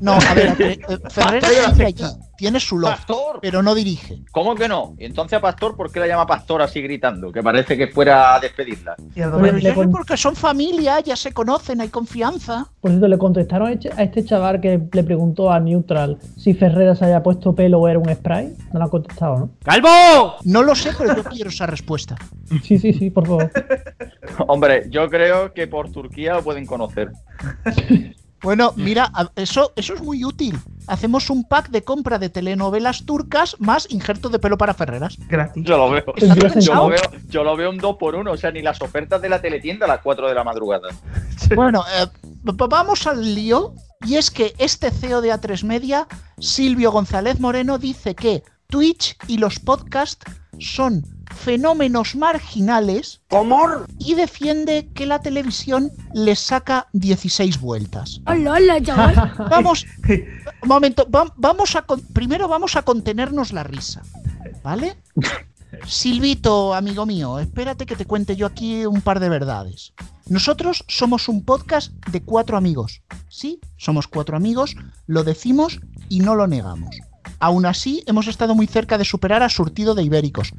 No, 0.00 0.12
a 0.12 0.34
ver, 0.34 0.56
eh, 0.58 0.80
eh, 0.88 0.98
Ferrera 1.10 1.48
sigue 1.72 1.86
allí, 1.86 2.04
tiene 2.36 2.60
su 2.60 2.78
log, 2.78 2.90
Pastor. 2.90 3.38
pero 3.40 3.62
no 3.62 3.74
dirige. 3.74 4.18
¿Cómo 4.32 4.54
que 4.54 4.68
no? 4.68 4.94
Y 4.98 5.04
entonces 5.04 5.38
a 5.38 5.40
Pastor, 5.40 5.76
¿por 5.76 5.90
qué 5.90 6.00
la 6.00 6.06
llama 6.06 6.26
Pastor 6.26 6.62
así 6.62 6.80
gritando? 6.82 7.32
Que 7.32 7.42
parece 7.42 7.76
que 7.76 7.88
fuera 7.88 8.34
a 8.34 8.40
despedirla. 8.40 8.94
Porque 9.90 10.16
son 10.16 10.36
familia, 10.36 11.00
ya 11.00 11.16
se 11.16 11.32
conocen, 11.32 11.80
hay 11.80 11.88
confianza. 11.88 12.66
Por 12.80 12.90
cierto, 12.90 13.08
le 13.08 13.18
contestaron 13.18 13.68
a 13.68 13.72
este- 13.72 13.92
a 13.96 14.02
este 14.02 14.24
chaval 14.24 14.60
que 14.60 14.80
le 14.92 15.04
preguntó 15.04 15.50
a 15.50 15.58
Neutral 15.60 16.18
si 16.36 16.54
Ferrera 16.54 16.94
se 16.94 17.04
había 17.04 17.22
puesto 17.22 17.54
pelo 17.54 17.80
o 17.80 17.88
era 17.88 17.98
un 17.98 18.12
spray. 18.14 18.54
No 18.72 18.78
lo 18.78 18.84
han 18.84 18.90
contestado, 18.90 19.38
¿no? 19.38 19.50
¡Calvo! 19.64 20.36
No 20.44 20.62
lo 20.62 20.74
sé, 20.74 20.90
pero 20.96 21.16
yo 21.16 21.24
quiero 21.24 21.50
esa 21.50 21.66
respuesta. 21.66 22.16
Sí, 22.62 22.78
sí, 22.78 22.92
sí, 22.92 23.10
por 23.10 23.26
favor. 23.26 23.50
Hombre, 24.48 24.86
yo 24.90 25.08
creo 25.08 25.52
que 25.52 25.66
por 25.66 25.90
Turquía 25.90 26.34
lo 26.34 26.42
pueden 26.42 26.66
conocer. 26.66 27.10
Bueno, 28.46 28.72
mira, 28.76 29.10
eso, 29.34 29.72
eso 29.74 29.94
es 29.94 30.00
muy 30.00 30.24
útil. 30.24 30.56
Hacemos 30.86 31.30
un 31.30 31.42
pack 31.48 31.70
de 31.70 31.82
compra 31.82 32.20
de 32.20 32.28
telenovelas 32.28 33.04
turcas 33.04 33.56
más 33.58 33.90
injerto 33.90 34.28
de 34.28 34.38
pelo 34.38 34.56
para 34.56 34.72
Ferreras. 34.72 35.18
gratis. 35.28 35.64
Yo 35.64 35.76
lo 35.76 35.90
veo. 35.90 36.04
¿Está 36.14 36.60
Yo 36.60 36.74
lo 36.76 36.86
veo, 36.86 37.00
yo 37.28 37.42
lo 37.42 37.56
veo 37.56 37.70
un 37.70 37.78
2 37.78 37.96
por 37.96 38.14
1 38.14 38.30
o 38.30 38.36
sea, 38.36 38.52
ni 38.52 38.62
las 38.62 38.80
ofertas 38.80 39.20
de 39.20 39.30
la 39.30 39.42
teletienda 39.42 39.86
a 39.86 39.88
las 39.88 40.00
4 40.00 40.28
de 40.28 40.34
la 40.34 40.44
madrugada. 40.44 40.90
Bueno, 41.56 41.84
eh, 41.98 42.06
vamos 42.44 43.08
al 43.08 43.34
lío. 43.34 43.74
Y 44.06 44.14
es 44.14 44.30
que 44.30 44.54
este 44.58 44.92
CEO 44.92 45.22
de 45.22 45.32
A3 45.32 45.64
Media, 45.64 46.06
Silvio 46.38 46.92
González 46.92 47.40
Moreno, 47.40 47.78
dice 47.78 48.14
que 48.14 48.44
Twitch 48.68 49.16
y 49.26 49.38
los 49.38 49.58
podcasts 49.58 50.24
son 50.60 51.04
fenómenos 51.34 52.14
marginales 52.16 53.20
y 53.98 54.14
defiende 54.14 54.88
que 54.94 55.06
la 55.06 55.20
televisión 55.20 55.90
les 56.14 56.38
saca 56.38 56.86
16 56.92 57.60
vueltas. 57.60 58.20
Hola, 58.26 58.52
hola, 58.52 58.82
chaval. 58.82 59.34
Vamos, 59.50 59.86
un 60.62 60.68
momento, 60.68 61.08
va- 61.10 61.32
vamos 61.36 61.76
a 61.76 61.84
primero 62.12 62.48
vamos 62.48 62.76
a 62.76 62.82
contenernos 62.82 63.52
la 63.52 63.62
risa, 63.64 64.02
¿vale? 64.62 64.96
Silvito, 65.86 66.74
amigo 66.74 67.04
mío, 67.06 67.38
espérate 67.38 67.86
que 67.86 67.96
te 67.96 68.06
cuente 68.06 68.36
yo 68.36 68.46
aquí 68.46 68.86
un 68.86 69.02
par 69.02 69.20
de 69.20 69.28
verdades. 69.28 69.92
Nosotros 70.28 70.84
somos 70.88 71.28
un 71.28 71.44
podcast 71.44 71.92
de 72.10 72.22
cuatro 72.22 72.56
amigos. 72.56 73.02
Sí, 73.28 73.60
somos 73.76 74.08
cuatro 74.08 74.36
amigos, 74.36 74.74
lo 75.06 75.22
decimos 75.22 75.80
y 76.08 76.20
no 76.20 76.34
lo 76.34 76.46
negamos. 76.46 76.96
Aún 77.38 77.66
así, 77.66 78.02
hemos 78.06 78.26
estado 78.26 78.54
muy 78.54 78.66
cerca 78.66 78.98
de 78.98 79.04
superar 79.04 79.42
a 79.42 79.48
Surtido 79.48 79.94
de 79.94 80.02
Ibéricos. 80.02 80.52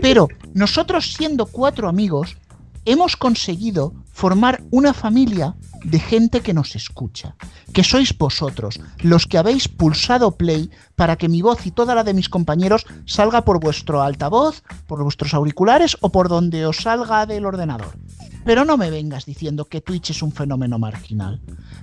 Pero 0.00 0.28
nosotros 0.54 1.12
siendo 1.12 1.46
cuatro 1.46 1.88
amigos, 1.88 2.36
hemos 2.84 3.16
conseguido 3.16 3.94
formar 4.12 4.62
una 4.70 4.92
familia 4.92 5.56
de 5.84 5.98
gente 5.98 6.40
que 6.40 6.54
nos 6.54 6.76
escucha, 6.76 7.34
que 7.72 7.82
sois 7.82 8.16
vosotros, 8.16 8.80
los 8.98 9.26
que 9.26 9.38
habéis 9.38 9.68
pulsado 9.68 10.36
play 10.36 10.70
para 10.94 11.16
que 11.16 11.28
mi 11.28 11.42
voz 11.42 11.66
y 11.66 11.70
toda 11.70 11.94
la 11.94 12.04
de 12.04 12.14
mis 12.14 12.28
compañeros 12.28 12.86
salga 13.04 13.44
por 13.44 13.60
vuestro 13.60 14.02
altavoz, 14.02 14.62
por 14.86 15.02
vuestros 15.02 15.34
auriculares 15.34 15.96
o 16.00 16.10
por 16.10 16.28
donde 16.28 16.66
os 16.66 16.76
salga 16.78 17.26
del 17.26 17.46
ordenador. 17.46 17.96
Pero 18.44 18.64
no 18.64 18.76
me 18.76 18.90
vengas 18.90 19.24
diciendo 19.24 19.66
que 19.66 19.80
Twitch 19.80 20.10
es 20.10 20.22
un 20.22 20.32
fenómeno 20.32 20.78
marginal. 20.78 21.40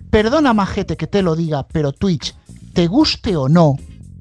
Perdona, 0.10 0.54
majete, 0.54 0.98
que 0.98 1.08
te 1.08 1.22
lo 1.22 1.36
diga, 1.36 1.68
pero 1.68 1.94
Twitch, 1.94 2.36
te 2.74 2.88
guste 2.88 3.36
o 3.36 3.48
no, 3.48 3.76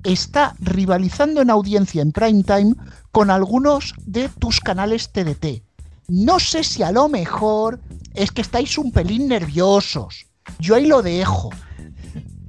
está 0.05 0.55
rivalizando 0.61 1.43
en 1.43 1.51
audiencia 1.51 2.03
en 2.03 2.13
prime 2.13 2.43
time 2.45 2.75
con 3.11 3.31
algunos 3.31 3.95
de 4.07 4.29
tus 4.29 4.61
canales 4.61 5.11
TDT. 5.13 5.68
No 6.09 6.39
sé 6.41 6.65
si 6.65 6.83
a 6.83 6.91
lo 6.91 7.09
mejor 7.09 7.81
es 8.15 8.31
que 8.31 8.41
estáis 8.41 8.79
un 8.79 8.91
pelín 8.93 9.29
nerviosos. 9.29 10.27
Yo 10.59 10.75
ahí 10.75 10.87
lo 10.87 11.03
dejo. 11.03 11.51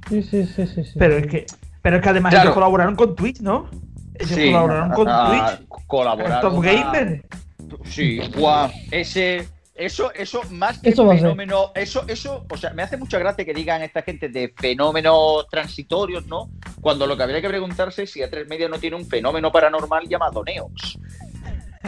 Sí, 0.08 0.22
sí, 0.22 0.46
sí, 0.46 0.66
sí. 0.66 0.84
sí. 0.84 0.92
Pero 0.98 1.18
es 1.18 1.26
que, 1.26 1.46
pero 1.82 1.96
es 1.96 2.02
que 2.02 2.08
además 2.08 2.30
Claro. 2.30 2.44
ellos 2.48 2.54
colaboraron 2.54 2.96
con 2.96 3.14
Twitch, 3.14 3.40
¿no? 3.40 3.68
Ellos 4.14 4.38
colaboraron 4.38 4.90
con 4.92 5.08
ah, 5.08 5.56
Twitch. 5.58 5.68
Colaboraron. 5.86 6.40
Top 6.40 6.58
a- 6.58 6.66
Gamer. 6.66 7.24
Sí, 7.84 8.18
guau, 8.36 8.70
ese. 8.90 9.46
Eso, 9.74 10.12
eso, 10.12 10.42
más 10.50 10.78
que 10.78 10.90
Eso 10.90 11.10
a 11.10 11.14
fenómeno, 11.14 11.72
eso, 11.74 12.04
eso, 12.06 12.44
o 12.50 12.56
sea, 12.58 12.74
me 12.74 12.82
hace 12.82 12.98
mucha 12.98 13.18
gracia 13.18 13.46
que 13.46 13.54
digan 13.54 13.80
esta 13.80 14.02
gente 14.02 14.28
de 14.28 14.52
fenómenos 14.54 15.46
transitorios, 15.48 16.26
¿no? 16.26 16.50
Cuando 16.82 17.06
lo 17.06 17.16
que 17.16 17.22
habría 17.22 17.40
que 17.40 17.48
preguntarse 17.48 18.02
es 18.02 18.10
si 18.12 18.20
A3 18.20 18.46
Media 18.46 18.68
no 18.68 18.78
tiene 18.78 18.96
un 18.96 19.06
fenómeno 19.06 19.50
paranormal 19.50 20.06
llamado 20.06 20.44
Neox. 20.44 20.98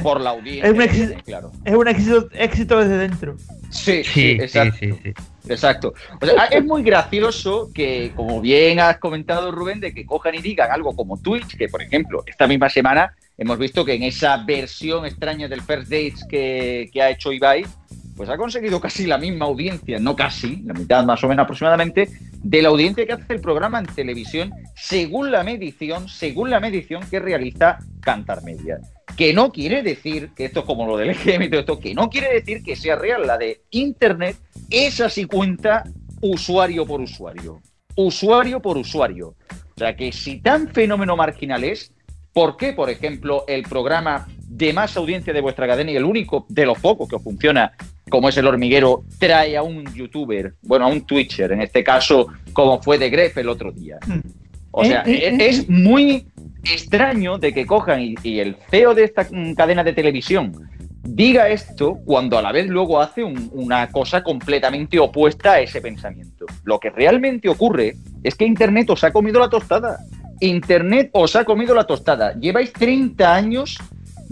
Por 0.00 0.20
la 0.20 0.30
audiencia. 0.30 0.66
Es 0.66 0.72
un 0.72 0.82
éxito. 0.82 1.14
claro. 1.24 1.52
Es 1.64 1.74
un 1.74 1.88
éxito, 1.88 2.28
éxito 2.32 2.78
desde 2.78 2.96
dentro. 2.98 3.36
Sí, 3.70 4.02
sí, 4.02 4.04
Sí, 4.04 4.12
sí, 4.12 4.30
exacto. 4.40 4.76
sí, 4.80 4.94
sí. 5.02 5.12
Exacto. 5.48 5.94
O 6.20 6.24
sea, 6.26 6.44
es 6.46 6.64
muy 6.64 6.82
gracioso 6.82 7.70
que, 7.74 8.12
como 8.14 8.40
bien 8.40 8.80
has 8.80 8.98
comentado, 8.98 9.50
Rubén, 9.50 9.80
de 9.80 9.92
que 9.92 10.06
cojan 10.06 10.34
y 10.34 10.38
digan 10.38 10.70
algo 10.70 10.94
como 10.96 11.18
Twitch, 11.20 11.56
que 11.56 11.68
por 11.68 11.82
ejemplo, 11.82 12.22
esta 12.26 12.46
misma 12.46 12.70
semana 12.70 13.14
hemos 13.36 13.58
visto 13.58 13.84
que 13.84 13.94
en 13.94 14.04
esa 14.04 14.36
versión 14.38 15.04
extraña 15.04 15.48
del 15.48 15.60
First 15.60 15.90
Dates 15.90 16.24
que, 16.28 16.88
que 16.92 17.02
ha 17.02 17.10
hecho 17.10 17.32
Ibai, 17.32 17.66
pues 18.16 18.28
ha 18.28 18.36
conseguido 18.36 18.80
casi 18.80 19.06
la 19.06 19.18
misma 19.18 19.46
audiencia, 19.46 19.98
no 19.98 20.14
casi, 20.14 20.62
la 20.64 20.74
mitad 20.74 21.04
más 21.04 21.22
o 21.24 21.28
menos 21.28 21.44
aproximadamente, 21.44 22.08
de 22.42 22.62
la 22.62 22.68
audiencia 22.68 23.06
que 23.06 23.12
hace 23.12 23.32
el 23.32 23.40
programa 23.40 23.78
en 23.78 23.86
televisión, 23.86 24.52
según 24.74 25.30
la 25.30 25.42
medición, 25.42 26.08
según 26.08 26.50
la 26.50 26.60
medición 26.60 27.02
que 27.08 27.20
realiza 27.20 27.78
Cantar 28.00 28.42
Media. 28.42 28.80
Que 29.16 29.32
no 29.32 29.52
quiere 29.52 29.82
decir, 29.82 30.30
que 30.34 30.46
esto 30.46 30.60
es 30.60 30.66
como 30.66 30.86
lo 30.86 30.96
del 30.96 31.10
EGM 31.10 31.42
y 31.42 31.50
todo 31.50 31.60
esto, 31.60 31.80
que 31.80 31.94
no 31.94 32.10
quiere 32.10 32.32
decir 32.32 32.62
que 32.62 32.76
sea 32.76 32.96
real 32.96 33.26
la 33.26 33.38
de 33.38 33.62
Internet, 33.70 34.36
esa 34.70 35.08
sí 35.08 35.24
cuenta 35.24 35.84
usuario 36.20 36.86
por 36.86 37.00
usuario. 37.00 37.60
Usuario 37.96 38.60
por 38.60 38.78
usuario. 38.78 39.34
O 39.74 39.78
sea 39.78 39.96
que 39.96 40.12
si 40.12 40.40
tan 40.40 40.68
fenómeno 40.68 41.16
marginal 41.16 41.64
es, 41.64 41.92
¿por 42.32 42.56
qué, 42.56 42.72
por 42.72 42.90
ejemplo, 42.90 43.44
el 43.48 43.62
programa 43.64 44.26
de 44.38 44.72
más 44.72 44.96
audiencia 44.96 45.32
de 45.32 45.40
vuestra 45.40 45.66
cadena 45.66 45.90
y 45.90 45.96
el 45.96 46.04
único 46.04 46.46
de 46.48 46.66
los 46.66 46.78
pocos 46.78 47.08
que 47.08 47.16
os 47.16 47.22
funciona, 47.22 47.72
como 48.10 48.28
es 48.28 48.36
el 48.36 48.46
hormiguero, 48.46 49.04
trae 49.18 49.56
a 49.56 49.62
un 49.62 49.84
youtuber, 49.94 50.54
bueno, 50.62 50.86
a 50.86 50.88
un 50.88 51.02
twitcher, 51.06 51.52
en 51.52 51.62
este 51.62 51.82
caso, 51.84 52.26
como 52.52 52.82
fue 52.82 52.98
de 52.98 53.08
Gref 53.10 53.36
el 53.38 53.48
otro 53.48 53.72
día? 53.72 53.98
O 54.70 54.82
Eh, 54.82 54.86
sea, 54.88 55.02
eh, 55.06 55.28
es, 55.28 55.32
eh, 55.40 55.48
es 55.48 55.68
muy 55.68 56.26
extraño 56.64 57.38
de 57.38 57.52
que 57.52 57.66
cojan 57.66 58.00
y, 58.00 58.14
y 58.22 58.38
el 58.40 58.56
CEO 58.70 58.94
de 58.94 59.04
esta 59.04 59.26
mm, 59.30 59.54
cadena 59.54 59.82
de 59.84 59.92
televisión 59.92 60.52
diga 61.04 61.48
esto 61.48 61.98
cuando 62.04 62.38
a 62.38 62.42
la 62.42 62.52
vez 62.52 62.68
luego 62.68 63.00
hace 63.00 63.24
un- 63.24 63.50
una 63.52 63.88
cosa 63.88 64.22
completamente 64.22 64.98
opuesta 65.00 65.52
a 65.54 65.60
ese 65.60 65.80
pensamiento. 65.80 66.46
Lo 66.64 66.78
que 66.78 66.90
realmente 66.90 67.48
ocurre 67.48 67.94
es 68.22 68.34
que 68.36 68.44
Internet 68.46 68.88
os 68.90 69.02
ha 69.04 69.10
comido 69.10 69.40
la 69.40 69.48
tostada. 69.50 69.98
Internet 70.40 71.10
os 71.12 71.34
ha 71.36 71.44
comido 71.44 71.74
la 71.74 71.84
tostada. 71.84 72.34
Lleváis 72.38 72.72
30 72.72 73.34
años 73.34 73.78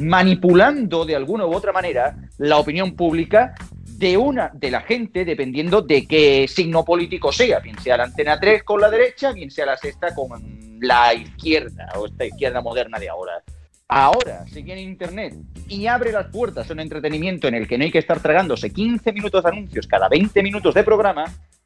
manipulando 0.01 1.05
de 1.05 1.15
alguna 1.15 1.47
u 1.47 1.55
otra 1.55 1.73
manera 1.73 2.17
la 2.39 2.57
opinión 2.57 2.97
pública 2.97 3.55
de 3.85 4.17
una 4.17 4.51
de 4.55 4.71
la 4.71 4.81
gente 4.81 5.27
dependiendo 5.27 5.83
de 5.83 6.07
qué 6.07 6.47
signo 6.49 6.85
político 6.85 7.31
sea, 7.33 7.61
bien 7.61 7.79
sea 7.79 7.99
la 7.99 8.05
antena 8.05 8.41
3 8.41 8.63
con 8.63 8.81
la 8.81 8.91
derecha, 8.91 9.33
bien 9.33 9.51
sea 9.51 9.67
la 9.67 9.77
sexta 9.77 10.15
con 10.15 10.79
la 10.81 11.13
izquierda 11.13 11.91
o 11.97 12.07
esta 12.07 12.25
izquierda 12.25 12.63
moderna 12.63 12.99
de 12.99 13.11
ahora. 13.11 13.43
Ahora, 13.89 14.47
si 14.47 14.63
viene 14.63 14.81
Internet 14.81 15.35
y 15.69 15.87
abre 15.87 16.13
las 16.13 16.29
puertas 16.29 16.71
a 16.71 16.73
un 16.73 16.81
entretenimiento 16.81 17.49
en 17.49 17.57
el 17.57 17.69
que 17.69 17.77
no 17.77 17.85
hay 17.85 17.91
que 17.91 17.99
estar 17.99 18.21
tragándose 18.21 18.73
15 18.73 19.13
minutos 19.13 19.43
de 19.43 19.51
anuncios 19.51 19.87
cada 19.87 20.09
20 20.09 20.43
minutos 20.43 20.73
de 20.75 20.85
programa, 20.85 21.25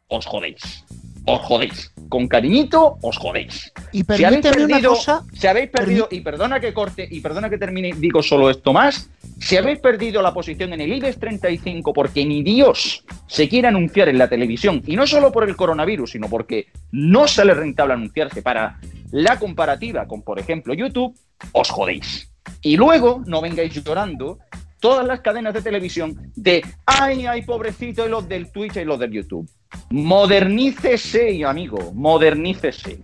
os 0.09 0.27
jodéis. 0.27 0.85
Os 1.27 1.41
jodéis. 1.43 1.91
Con 2.09 2.29
cariñito, 2.29 2.99
os 3.03 3.17
jodéis. 3.17 3.73
Y 3.93 4.05
Si 4.05 4.25
habéis 4.25 4.43
permíteme 4.43 4.65
una 4.65 4.75
perdido, 4.75 4.91
cosa. 4.95 5.23
si 5.33 5.47
habéis 5.47 5.71
perdido, 5.71 6.09
y 6.11 6.21
perdona 6.21 6.61
que 6.61 6.73
corte, 6.75 7.09
y 7.11 7.21
perdona 7.21 7.49
que 7.51 7.59
termine, 7.59 7.93
digo 7.97 8.23
solo 8.23 8.51
esto 8.51 8.73
más, 8.73 9.09
si 9.41 9.57
habéis 9.57 9.81
perdido 9.81 10.23
la 10.23 10.33
posición 10.33 10.73
en 10.75 10.81
el 10.83 10.93
IBEX 10.93 11.19
35 11.19 11.93
porque 11.93 12.25
ni 12.25 12.43
Dios 12.43 13.05
se 13.27 13.49
quiere 13.49 13.69
anunciar 13.69 14.09
en 14.09 14.19
la 14.19 14.29
televisión, 14.29 14.83
y 14.87 14.97
no 14.97 15.07
solo 15.07 15.33
por 15.33 15.49
el 15.49 15.57
coronavirus, 15.57 16.13
sino 16.13 16.29
porque 16.29 16.67
no 16.93 17.27
sale 17.27 17.55
rentable 17.55 17.95
anunciarse 17.95 18.43
para 18.43 18.79
la 19.11 19.39
comparativa 19.39 20.07
con, 20.07 20.23
por 20.23 20.39
ejemplo, 20.39 20.75
YouTube, 20.75 21.17
os 21.53 21.71
jodéis. 21.71 22.31
Y 22.61 22.77
luego 22.77 23.23
no 23.27 23.41
vengáis 23.41 23.73
llorando 23.83 24.39
todas 24.85 25.07
las 25.07 25.21
cadenas 25.21 25.55
de 25.55 25.63
televisión 25.63 26.31
de 26.37 26.63
ay, 26.85 27.25
ay, 27.25 27.41
pobrecito, 27.41 28.05
y 28.05 28.11
los 28.11 28.29
del 28.29 28.53
Twitch 28.53 28.77
y 28.77 28.85
los 28.85 28.99
del 28.99 29.13
YouTube. 29.13 29.49
Modernícese, 29.89 31.43
amigo, 31.43 31.91
modernícese. 31.95 33.01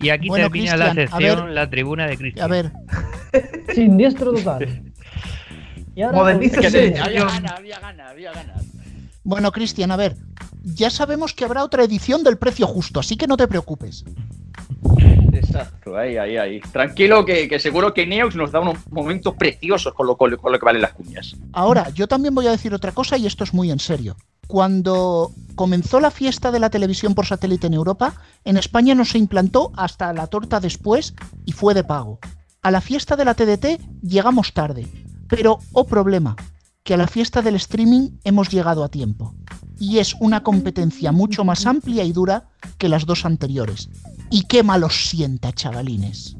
Y 0.00 0.08
aquí 0.08 0.26
Bueno, 0.26 0.46
termina 0.46 0.76
la 0.76 0.94
sección 0.94 1.20
ver. 1.20 1.54
La 1.54 1.70
Tribuna 1.70 2.08
de 2.08 2.16
Cristian. 2.16 2.44
A 2.44 2.48
ver, 2.48 2.72
Siniestro 3.76 4.32
total. 4.32 4.82
Y 5.94 6.02
ahora, 6.02 6.18
Modernícese. 6.18 6.90
ganas, 6.90 7.06
había 7.06 7.78
ganas, 7.78 8.10
había 8.10 8.32
ganas. 8.32 8.64
bueno, 9.22 9.52
Cristian, 9.52 9.92
a 9.92 9.96
ver. 9.96 10.16
Ya 10.64 10.90
sabemos 10.90 11.32
que 11.32 11.44
habrá 11.44 11.62
otra 11.62 11.84
edición 11.84 12.24
del 12.24 12.38
precio 12.38 12.66
justo, 12.66 12.98
así 12.98 13.16
que 13.16 13.28
no 13.28 13.36
te 13.36 13.46
preocupes. 13.46 14.04
Exacto, 15.38 15.96
ahí, 15.96 16.16
ahí, 16.16 16.36
ahí. 16.36 16.60
Tranquilo, 16.72 17.24
que, 17.24 17.48
que 17.48 17.58
seguro 17.58 17.94
que 17.94 18.06
Neox 18.06 18.34
nos 18.36 18.52
da 18.52 18.60
unos 18.60 18.78
momentos 18.90 19.34
preciosos 19.34 19.92
con 19.94 20.06
lo, 20.06 20.16
con 20.16 20.30
lo- 20.30 20.38
con 20.38 20.52
lo 20.52 20.58
que 20.58 20.64
valen 20.66 20.82
las 20.82 20.92
cuñas. 20.92 21.34
Ahora, 21.52 21.88
yo 21.90 22.06
también 22.08 22.34
voy 22.34 22.46
a 22.46 22.50
decir 22.50 22.74
otra 22.74 22.92
cosa 22.92 23.16
y 23.16 23.26
esto 23.26 23.44
es 23.44 23.54
muy 23.54 23.70
en 23.70 23.78
serio. 23.78 24.16
Cuando 24.46 25.30
comenzó 25.54 26.00
la 26.00 26.10
fiesta 26.10 26.50
de 26.50 26.58
la 26.58 26.70
televisión 26.70 27.14
por 27.14 27.26
satélite 27.26 27.66
en 27.68 27.74
Europa, 27.74 28.14
en 28.44 28.56
España 28.56 28.94
no 28.94 29.04
se 29.04 29.18
implantó 29.18 29.70
hasta 29.76 30.12
la 30.12 30.26
torta 30.26 30.58
después 30.58 31.14
y 31.44 31.52
fue 31.52 31.74
de 31.74 31.84
pago. 31.84 32.18
A 32.62 32.70
la 32.70 32.80
fiesta 32.80 33.14
de 33.14 33.24
la 33.24 33.34
TDT 33.34 33.78
llegamos 34.02 34.52
tarde, 34.54 34.88
pero, 35.28 35.58
oh 35.72 35.84
problema, 35.84 36.34
que 36.82 36.94
a 36.94 36.96
la 36.96 37.06
fiesta 37.06 37.42
del 37.42 37.54
streaming 37.56 38.18
hemos 38.24 38.48
llegado 38.48 38.82
a 38.82 38.88
tiempo. 38.88 39.34
Y 39.78 39.98
es 39.98 40.14
una 40.18 40.42
competencia 40.42 41.12
mucho 41.12 41.44
más 41.44 41.64
amplia 41.66 42.02
y 42.02 42.12
dura 42.12 42.48
que 42.78 42.88
las 42.88 43.06
dos 43.06 43.24
anteriores. 43.26 43.90
Y 44.30 44.42
qué 44.42 44.62
mal 44.62 44.84
os 44.84 45.08
sienta, 45.08 45.52
chavalines. 45.52 46.36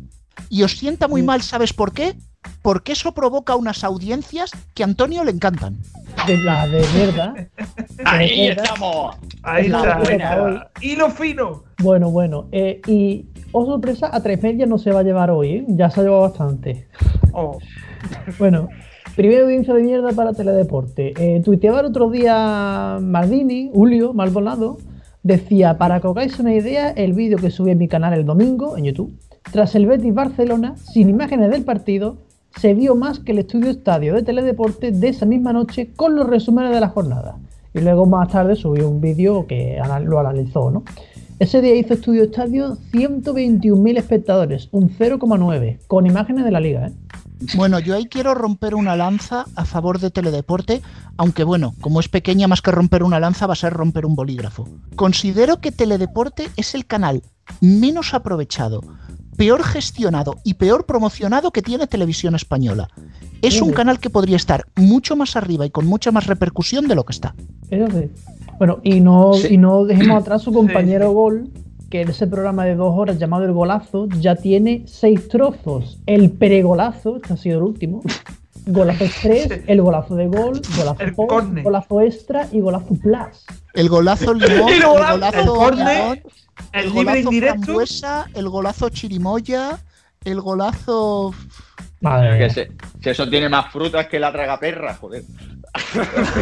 Y 0.51 0.63
os 0.63 0.73
sienta 0.77 1.09
muy 1.09 1.23
mal, 1.23 1.43
¿sabes 1.43 1.73
por 1.73 1.93
qué? 1.93 2.15
Porque 2.63 2.93
eso 2.93 3.13
provoca 3.13 3.57
unas 3.57 3.83
audiencias 3.85 4.51
que 4.75 4.83
a 4.83 4.87
Antonio 4.87 5.25
le 5.25 5.33
encantan. 5.33 5.79
de 6.27 6.39
la 6.39 6.67
de 6.69 6.81
verdad. 6.95 7.35
¡Ahí 8.05 8.49
verdad. 8.49 8.65
estamos! 8.65 9.17
Ahí 9.43 9.69
La 9.69 9.79
está. 9.81 9.99
buena. 9.99 10.69
Hilo 10.81 11.11
fino. 11.11 11.65
Bueno, 11.83 12.11
bueno. 12.11 12.49
eh, 12.53 12.81
y, 12.87 13.27
oh 13.53 13.67
sorpresa, 13.67 14.11
a 14.13 14.23
tres 14.23 14.43
media 14.43 14.67
no 14.67 14.79
se 14.79 14.93
va 14.93 15.01
a 15.01 15.03
llevar 15.03 15.31
hoy, 15.31 15.51
¿eh? 15.51 15.65
Ya 15.69 15.91
se 15.91 16.01
ha 16.01 16.05
llevado 16.05 16.23
bastante. 16.23 16.89
Oh. 17.33 17.59
Bueno, 18.39 18.69
primera 19.17 19.43
audiencia 19.43 19.75
de 19.75 19.83
mierda 19.83 20.13
para 20.13 20.33
Teledeporte. 20.33 21.15
Eh, 21.19 21.43
tuiteaba 21.45 21.81
el 21.81 21.87
otro 21.87 22.09
día 22.11 22.99
Maldini, 23.03 23.71
Julio 23.75 24.15
Maldonado, 24.15 24.79
decía, 25.29 25.77
para 25.77 26.01
que 26.01 26.07
os 26.09 26.17
hagáis 26.17 26.41
una 26.41 26.55
idea, 26.55 26.91
el 26.91 27.13
vídeo 27.13 27.39
que 27.39 27.51
subí 27.51 27.71
en 27.71 27.79
mi 27.79 27.87
canal 27.87 28.15
el 28.15 28.25
domingo, 28.25 28.77
en 28.79 28.85
YouTube, 28.85 29.13
tras 29.53 29.75
el 29.75 29.87
Betis 29.87 30.15
Barcelona, 30.15 30.75
sin 30.77 31.11
imágenes 31.11 31.51
del 31.51 31.65
partido, 31.65 32.17
se 32.57 32.73
vio 32.73 32.95
más 32.95 33.19
que 33.19 33.33
el 33.33 33.41
estudio 33.41 33.71
estadio 33.71 34.15
de 34.15 34.23
Teledeporte 34.23 34.91
de 34.91 35.09
esa 35.09 35.27
misma 35.27 35.53
noche 35.53 35.91
con 35.95 36.17
los 36.17 36.27
resúmenes 36.27 36.73
de 36.73 36.81
la 36.81 36.89
jornada. 36.89 37.37
Y 37.75 37.81
luego 37.81 38.07
más 38.07 38.31
tarde 38.31 38.57
subió 38.57 38.89
un 38.89 39.03
vídeo 39.03 39.47
que 39.47 39.79
lo 40.05 40.19
analizó, 40.19 40.71
¿no? 40.71 40.83
Ese 41.39 41.61
día 41.61 41.77
hizo 41.77 41.95
Estudio 41.95 42.25
Estadio 42.25 42.79
121.000 42.93 43.99
espectadores, 43.99 44.69
un 44.73 44.89
0,9, 44.89 45.79
con 45.87 46.07
imágenes 46.07 46.45
de 46.45 46.51
la 46.51 46.59
liga, 46.59 46.87
¿eh? 46.89 46.93
Bueno, 47.55 47.79
yo 47.79 47.95
ahí 47.95 48.07
quiero 48.07 48.35
romper 48.35 48.75
una 48.75 48.97
lanza 48.97 49.45
a 49.55 49.65
favor 49.65 50.01
de 50.01 50.11
Teledeporte, 50.11 50.83
aunque 51.17 51.45
bueno, 51.45 51.75
como 51.81 52.01
es 52.01 52.09
pequeña 52.09 52.49
más 52.49 52.63
que 52.63 52.73
romper 52.73 53.03
una 53.03 53.21
lanza 53.21 53.47
va 53.47 53.53
a 53.53 53.57
ser 53.57 53.73
romper 53.73 54.07
un 54.07 54.15
bolígrafo. 54.17 54.69
Considero 54.97 55.61
que 55.61 55.73
Teledeporte 55.73 56.49
es 56.57 56.75
el 56.75 56.87
canal 56.87 57.23
menos 57.61 58.13
aprovechado, 58.13 58.83
peor 59.37 59.63
gestionado 59.63 60.37
y 60.45 60.55
peor 60.55 60.85
promocionado 60.85 61.53
que 61.53 61.63
tiene 61.63 61.87
Televisión 61.87 62.35
Española. 62.35 62.89
Es 63.41 63.63
un 63.63 63.73
canal 63.73 64.01
que 64.01 64.11
podría 64.11 64.37
estar 64.37 64.67
mucho 64.75 65.15
más 65.15 65.37
arriba 65.37 65.65
y 65.65 65.71
con 65.71 65.87
mucha 65.87 66.11
más 66.11 66.27
repercusión 66.27 66.89
de 66.89 66.97
lo 66.97 67.05
que 67.05 67.13
está. 67.13 67.35
Eso 67.71 67.87
sí. 67.93 68.11
Bueno, 68.59 68.81
y 68.83 69.01
no, 69.01 69.35
Sí. 69.35 69.55
y 69.55 69.59
no 69.59 69.85
dejemos 69.85 70.21
atrás 70.21 70.43
su 70.43 70.53
compañero 70.53 71.05
Sí, 71.07 71.11
sí. 71.11 71.15
Gol, 71.15 71.51
que 71.91 72.03
en 72.03 72.11
ese 72.11 72.27
programa 72.27 72.65
de 72.65 72.75
dos 72.75 72.95
horas 72.97 73.19
llamado 73.19 73.45
El 73.45 73.53
Golazo 73.53 74.09
ya 74.21 74.37
tiene 74.37 74.83
seis 74.87 75.29
trozos. 75.29 75.99
El 76.07 76.31
pregolazo, 76.33 77.17
este 77.17 77.33
ha 77.33 77.37
sido 77.37 77.59
el 77.59 77.65
último. 77.65 78.03
Golazo 78.71 79.05
express, 79.05 79.63
el 79.67 79.81
golazo 79.81 80.15
de 80.15 80.27
gol, 80.27 80.61
golazo 80.77 81.01
El 81.01 81.15
post, 81.15 81.47
golazo 81.63 82.01
extra 82.03 82.47
y 82.53 82.61
golazo 82.61 82.89
plus. 82.97 83.47
El 83.73 83.89
golazo 83.89 84.35
limón, 84.35 84.69
el 84.69 84.75
el 84.75 84.83
golazo- 84.83 85.71
el 85.71 85.79
limón, 85.79 86.21
El 86.73 86.81
el 86.81 86.85
libre 86.93 86.93
golazo 87.05 87.19
indirecto. 87.21 87.63
frambuesa, 87.63 88.27
el 88.35 88.49
golazo 88.51 88.89
chirimoya, 88.91 89.79
el 90.25 90.41
golazo... 90.43 91.33
Madre 92.01 92.39
Que 92.39 92.51
se- 92.51 92.69
si 93.03 93.11
eso 93.11 93.29
tiene 93.29 93.49
más 93.49 93.73
frutas 93.73 94.07
que 94.07 94.21
la 94.21 94.31
traga 94.33 94.59
perra, 94.61 94.95
joder. 94.95 95.23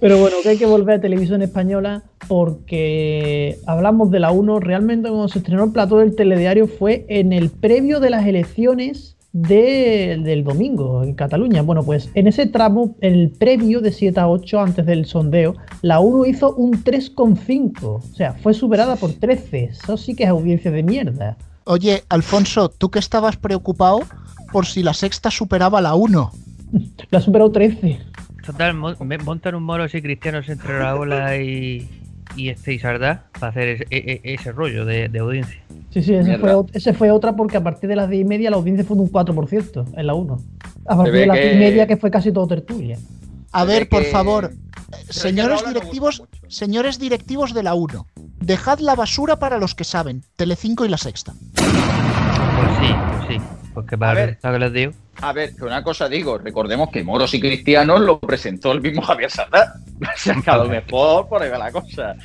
Pero 0.00 0.18
bueno, 0.18 0.36
que 0.42 0.48
hay 0.50 0.56
que 0.58 0.66
volver 0.66 0.96
a 0.96 1.00
televisión 1.00 1.42
española 1.42 2.02
porque 2.28 3.58
hablamos 3.66 4.10
de 4.10 4.20
la 4.20 4.30
1. 4.32 4.60
Realmente 4.60 5.08
cuando 5.08 5.28
se 5.28 5.38
estrenó 5.38 5.64
el 5.64 5.72
plató 5.72 5.98
del 5.98 6.14
telediario 6.16 6.66
fue 6.66 7.04
en 7.08 7.32
el 7.32 7.50
previo 7.50 8.00
de 8.00 8.10
las 8.10 8.26
elecciones 8.26 9.16
de- 9.32 10.18
del 10.24 10.42
domingo 10.44 11.04
en 11.04 11.14
Cataluña. 11.14 11.62
Bueno, 11.62 11.84
pues 11.84 12.10
en 12.14 12.26
ese 12.26 12.46
tramo, 12.46 12.96
el 13.00 13.30
previo 13.30 13.80
de 13.80 13.92
7 13.92 14.18
a 14.18 14.28
8 14.28 14.60
antes 14.60 14.84
del 14.86 15.04
sondeo, 15.06 15.54
la 15.82 16.00
1 16.00 16.26
hizo 16.26 16.54
un 16.54 16.82
3,5. 16.82 17.84
O 17.84 18.00
sea, 18.14 18.32
fue 18.34 18.54
superada 18.54 18.96
por 18.96 19.12
13. 19.12 19.64
Eso 19.64 19.96
sí 19.96 20.16
que 20.16 20.24
es 20.24 20.30
audiencia 20.30 20.70
de 20.72 20.82
mierda. 20.82 21.36
Oye, 21.70 22.02
Alfonso, 22.08 22.68
tú 22.68 22.90
que 22.90 22.98
estabas 22.98 23.36
preocupado 23.36 24.00
por 24.50 24.66
si 24.66 24.82
la 24.82 24.92
sexta 24.92 25.30
superaba 25.30 25.80
la 25.80 25.94
1. 25.94 26.32
La 27.10 27.18
ha 27.20 27.22
superado 27.22 27.52
13. 27.52 28.00
Total, 28.44 28.74
montan 28.74 29.54
un 29.54 29.62
moros 29.62 29.94
y 29.94 30.02
cristianos 30.02 30.48
entre 30.48 30.76
Raola 30.76 31.36
y, 31.36 31.88
y 32.34 32.48
este 32.48 32.74
y 32.74 32.80
Sardá 32.80 33.26
para 33.38 33.50
hacer 33.50 33.68
ese, 33.68 33.84
e- 33.90 34.20
e- 34.24 34.34
ese 34.34 34.50
rollo 34.50 34.84
de, 34.84 35.08
de 35.08 35.18
audiencia. 35.20 35.62
Sí, 35.90 36.02
sí, 36.02 36.12
ese 36.14 36.38
fue, 36.38 36.56
ot- 36.56 36.70
ese 36.72 36.92
fue 36.92 37.12
otra 37.12 37.36
porque 37.36 37.56
a 37.56 37.62
partir 37.62 37.88
de 37.88 37.94
las 37.94 38.10
10 38.10 38.22
y 38.22 38.24
media 38.24 38.50
la 38.50 38.56
audiencia 38.56 38.84
fue 38.84 38.96
de 38.96 39.02
un 39.02 39.12
4% 39.12 39.92
en 39.96 40.06
la 40.08 40.14
1. 40.14 40.36
A 40.86 40.96
partir 40.96 41.12
de 41.14 41.26
las 41.26 41.36
que- 41.36 41.42
10 41.44 41.54
y 41.54 41.58
media 41.60 41.86
que 41.86 41.96
fue 41.96 42.10
casi 42.10 42.32
todo 42.32 42.48
tertulia. 42.48 42.98
A 43.52 43.64
ver, 43.64 43.88
por 43.88 44.02
que- 44.02 44.08
favor, 44.10 44.50
señores 45.08 45.64
directivos, 45.64 46.24
señores 46.48 46.98
directivos 46.98 47.54
de 47.54 47.62
la 47.62 47.74
1, 47.74 48.06
dejad 48.40 48.80
la 48.80 48.94
basura 48.94 49.38
para 49.38 49.58
los 49.58 49.74
que 49.74 49.84
saben, 49.84 50.24
Telecinco 50.36 50.84
y 50.84 50.88
la 50.88 50.98
sexta. 50.98 51.32
Pues 51.54 52.78
sí, 52.80 52.94
pues 53.10 53.28
sí. 53.28 53.40
Porque 53.74 53.96
para 53.96 54.14
ver. 54.14 54.38
lo 54.42 54.52
que 54.52 54.58
les 54.58 54.72
digo. 54.72 54.92
A 55.22 55.32
ver, 55.32 55.54
que 55.54 55.64
una 55.64 55.82
cosa 55.82 56.08
digo, 56.08 56.38
recordemos 56.38 56.90
que 56.90 57.04
Moros 57.04 57.34
y 57.34 57.40
Cristianos 57.40 58.00
lo 58.00 58.18
presentó 58.18 58.72
el 58.72 58.80
mismo 58.80 59.02
Javier 59.02 59.30
Sardá. 59.30 59.74
O 60.00 60.06
sea, 60.16 60.34
que 60.42 60.50
a 60.50 60.56
lo 60.56 60.64
mejor 60.64 61.28
por 61.28 61.42
ahí 61.42 61.50
va 61.50 61.58
la 61.58 61.70
cosa. 61.70 62.16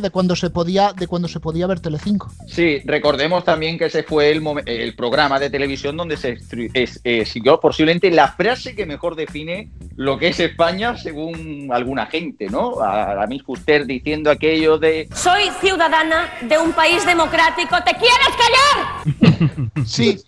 De 0.00 0.10
cuando 0.10 0.34
se 0.36 0.50
podía, 0.50 0.92
de 0.92 1.06
cuando 1.06 1.28
se 1.28 1.38
podía 1.40 1.66
ver 1.66 1.80
Telecinco. 1.80 2.30
Sí, 2.46 2.80
recordemos 2.84 3.44
también 3.44 3.76
que 3.78 3.86
ese 3.86 4.02
fue 4.02 4.30
el, 4.30 4.42
el 4.66 4.94
programa 4.94 5.38
de 5.38 5.50
televisión 5.50 5.96
donde 5.96 6.16
se 6.16 6.38
es- 6.74 7.00
eh, 7.04 7.24
siguió 7.26 7.60
posiblemente 7.60 8.10
la 8.10 8.28
frase 8.32 8.74
que 8.74 8.86
mejor 8.86 9.14
define 9.16 9.70
lo 9.96 10.18
que 10.18 10.28
es 10.28 10.40
España 10.40 10.96
según 10.96 11.68
alguna 11.72 12.06
gente, 12.06 12.46
¿no? 12.48 12.80
A, 12.80 13.22
a 13.22 13.26
Miss 13.26 13.42
Fuster 13.42 13.86
diciendo 13.86 14.30
aquello 14.30 14.78
de 14.78 15.08
Soy 15.14 15.44
ciudadana 15.60 16.30
de 16.48 16.58
un 16.58 16.72
país 16.72 17.04
democrático. 17.06 17.76
¿Te 17.84 17.92
quieres 17.92 18.32
callar? 18.38 19.72
Sí, 19.86 20.18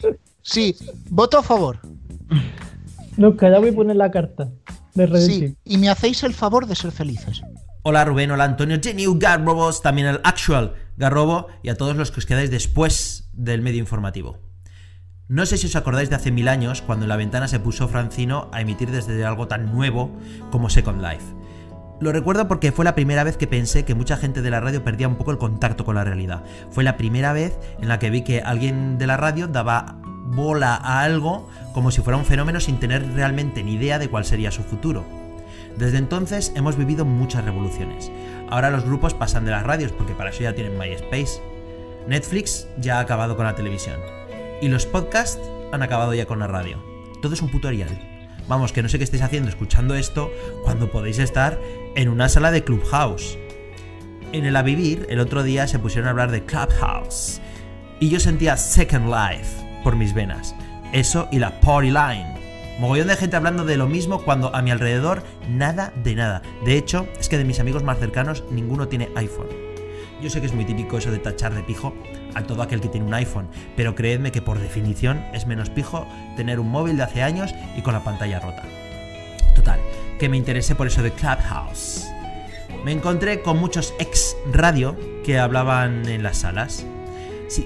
sí, 0.42 0.76
voto 1.08 1.38
a 1.38 1.42
favor. 1.42 1.78
Nos 3.16 3.36
callamos 3.36 3.68
y 3.68 3.72
poner 3.72 3.96
la 3.96 4.10
carta 4.10 4.48
de 4.94 5.06
redención. 5.06 5.56
Sí, 5.64 5.74
y 5.74 5.78
me 5.78 5.88
hacéis 5.88 6.22
el 6.24 6.34
favor 6.34 6.66
de 6.66 6.74
ser 6.74 6.90
felices. 6.92 7.42
Hola 7.86 8.06
Rubén, 8.06 8.30
hola 8.30 8.44
Antonio, 8.44 8.78
Geniu 8.82 9.18
Garrobos, 9.18 9.82
también 9.82 10.06
el 10.06 10.20
Actual 10.24 10.72
Garrobo 10.96 11.48
y 11.62 11.68
a 11.68 11.76
todos 11.76 11.94
los 11.96 12.10
que 12.10 12.20
os 12.20 12.24
quedáis 12.24 12.50
después 12.50 13.28
del 13.34 13.60
medio 13.60 13.78
informativo. 13.78 14.38
No 15.28 15.44
sé 15.44 15.58
si 15.58 15.66
os 15.66 15.76
acordáis 15.76 16.08
de 16.08 16.16
hace 16.16 16.30
mil 16.30 16.48
años 16.48 16.80
cuando 16.80 17.04
en 17.04 17.10
la 17.10 17.18
ventana 17.18 17.46
se 17.46 17.60
puso 17.60 17.86
Francino 17.86 18.48
a 18.54 18.62
emitir 18.62 18.90
desde 18.90 19.22
algo 19.26 19.48
tan 19.48 19.70
nuevo 19.70 20.18
como 20.50 20.70
Second 20.70 21.02
Life. 21.02 21.26
Lo 22.00 22.10
recuerdo 22.10 22.48
porque 22.48 22.72
fue 22.72 22.86
la 22.86 22.94
primera 22.94 23.22
vez 23.22 23.36
que 23.36 23.46
pensé 23.46 23.84
que 23.84 23.94
mucha 23.94 24.16
gente 24.16 24.40
de 24.40 24.50
la 24.50 24.60
radio 24.60 24.82
perdía 24.82 25.06
un 25.06 25.16
poco 25.16 25.32
el 25.32 25.36
contacto 25.36 25.84
con 25.84 25.96
la 25.96 26.04
realidad. 26.04 26.42
Fue 26.70 26.84
la 26.84 26.96
primera 26.96 27.34
vez 27.34 27.58
en 27.82 27.88
la 27.88 27.98
que 27.98 28.08
vi 28.08 28.22
que 28.22 28.40
alguien 28.40 28.96
de 28.96 29.06
la 29.06 29.18
radio 29.18 29.46
daba 29.46 29.98
bola 30.02 30.74
a 30.74 31.02
algo 31.02 31.50
como 31.74 31.90
si 31.90 32.00
fuera 32.00 32.16
un 32.16 32.24
fenómeno 32.24 32.60
sin 32.60 32.80
tener 32.80 33.06
realmente 33.12 33.62
ni 33.62 33.74
idea 33.74 33.98
de 33.98 34.08
cuál 34.08 34.24
sería 34.24 34.50
su 34.50 34.62
futuro. 34.62 35.23
Desde 35.78 35.98
entonces 35.98 36.52
hemos 36.54 36.76
vivido 36.76 37.04
muchas 37.04 37.44
revoluciones. 37.44 38.10
Ahora 38.48 38.70
los 38.70 38.84
grupos 38.84 39.14
pasan 39.14 39.44
de 39.44 39.50
las 39.50 39.64
radios 39.64 39.92
porque 39.92 40.14
para 40.14 40.30
eso 40.30 40.42
ya 40.42 40.54
tienen 40.54 40.78
MySpace. 40.78 41.42
Netflix 42.06 42.68
ya 42.78 42.98
ha 42.98 43.00
acabado 43.00 43.36
con 43.36 43.46
la 43.46 43.54
televisión. 43.54 43.98
Y 44.60 44.68
los 44.68 44.86
podcasts 44.86 45.40
han 45.72 45.82
acabado 45.82 46.14
ya 46.14 46.26
con 46.26 46.38
la 46.38 46.46
radio. 46.46 46.82
Todo 47.20 47.34
es 47.34 47.42
un 47.42 47.50
putorial. 47.50 47.90
Vamos, 48.46 48.72
que 48.72 48.82
no 48.82 48.88
sé 48.88 48.98
qué 48.98 49.04
estáis 49.04 49.22
haciendo 49.22 49.48
escuchando 49.48 49.94
esto 49.94 50.30
cuando 50.62 50.90
podéis 50.90 51.18
estar 51.18 51.58
en 51.96 52.08
una 52.08 52.28
sala 52.28 52.50
de 52.50 52.62
Clubhouse. 52.62 53.38
En 54.32 54.44
el 54.44 54.56
A 54.56 54.62
Vivir, 54.62 55.06
el 55.08 55.20
otro 55.20 55.42
día 55.42 55.66
se 55.66 55.78
pusieron 55.78 56.08
a 56.08 56.10
hablar 56.10 56.30
de 56.30 56.44
Clubhouse. 56.44 57.40
Y 58.00 58.10
yo 58.10 58.20
sentía 58.20 58.56
Second 58.56 59.06
Life 59.06 59.80
por 59.82 59.96
mis 59.96 60.12
venas. 60.12 60.54
Eso 60.92 61.28
y 61.32 61.38
la 61.38 61.58
Party 61.60 61.90
Line. 61.90 62.43
Mogollón 62.78 63.06
de 63.06 63.16
gente 63.16 63.36
hablando 63.36 63.64
de 63.64 63.76
lo 63.76 63.86
mismo 63.86 64.22
cuando 64.24 64.54
a 64.54 64.60
mi 64.60 64.72
alrededor 64.72 65.22
nada 65.48 65.92
de 66.02 66.16
nada. 66.16 66.42
De 66.64 66.76
hecho, 66.76 67.06
es 67.20 67.28
que 67.28 67.38
de 67.38 67.44
mis 67.44 67.60
amigos 67.60 67.84
más 67.84 67.98
cercanos 67.98 68.42
ninguno 68.50 68.88
tiene 68.88 69.10
iPhone. 69.14 69.46
Yo 70.20 70.28
sé 70.28 70.40
que 70.40 70.46
es 70.46 70.54
muy 70.54 70.64
típico 70.64 70.98
eso 70.98 71.12
de 71.12 71.18
tachar 71.18 71.54
de 71.54 71.62
pijo 71.62 71.94
a 72.34 72.42
todo 72.42 72.62
aquel 72.62 72.80
que 72.80 72.88
tiene 72.88 73.06
un 73.06 73.14
iPhone, 73.14 73.48
pero 73.76 73.94
creedme 73.94 74.32
que 74.32 74.42
por 74.42 74.58
definición 74.58 75.24
es 75.32 75.46
menos 75.46 75.70
pijo 75.70 76.06
tener 76.36 76.58
un 76.58 76.70
móvil 76.70 76.96
de 76.96 77.04
hace 77.04 77.22
años 77.22 77.54
y 77.76 77.82
con 77.82 77.94
la 77.94 78.02
pantalla 78.02 78.40
rota. 78.40 78.64
Total, 79.54 79.78
que 80.18 80.28
me 80.28 80.36
interesé 80.36 80.74
por 80.74 80.88
eso 80.88 81.02
de 81.02 81.12
Clubhouse. 81.12 82.06
Me 82.84 82.92
encontré 82.92 83.40
con 83.40 83.58
muchos 83.58 83.94
ex 84.00 84.36
radio 84.52 84.96
que 85.24 85.38
hablaban 85.38 86.08
en 86.08 86.22
las 86.22 86.38
salas. 86.38 86.84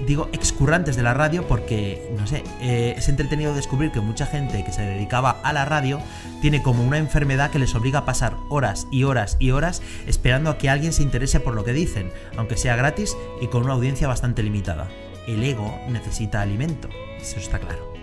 Digo 0.05 0.29
excurrantes 0.33 0.95
de 0.95 1.03
la 1.03 1.13
radio 1.13 1.47
porque, 1.47 2.11
no 2.17 2.27
sé, 2.27 2.43
eh, 2.61 2.95
es 2.97 3.09
entretenido 3.09 3.53
descubrir 3.53 3.91
que 3.91 4.01
mucha 4.01 4.25
gente 4.25 4.63
que 4.63 4.71
se 4.71 4.81
dedicaba 4.81 5.37
a 5.43 5.53
la 5.53 5.65
radio 5.65 5.99
tiene 6.41 6.61
como 6.61 6.83
una 6.83 6.97
enfermedad 6.97 7.51
que 7.51 7.59
les 7.59 7.75
obliga 7.75 7.99
a 7.99 8.05
pasar 8.05 8.35
horas 8.49 8.87
y 8.91 9.03
horas 9.03 9.37
y 9.39 9.51
horas 9.51 9.81
esperando 10.07 10.49
a 10.49 10.57
que 10.57 10.69
alguien 10.69 10.93
se 10.93 11.03
interese 11.03 11.39
por 11.39 11.55
lo 11.55 11.63
que 11.63 11.73
dicen, 11.73 12.11
aunque 12.37 12.57
sea 12.57 12.75
gratis 12.75 13.15
y 13.41 13.47
con 13.47 13.63
una 13.63 13.73
audiencia 13.73 14.07
bastante 14.07 14.43
limitada. 14.43 14.87
El 15.27 15.43
ego 15.43 15.79
necesita 15.89 16.41
alimento, 16.41 16.89
eso 17.19 17.39
está 17.39 17.59
claro. 17.59 17.93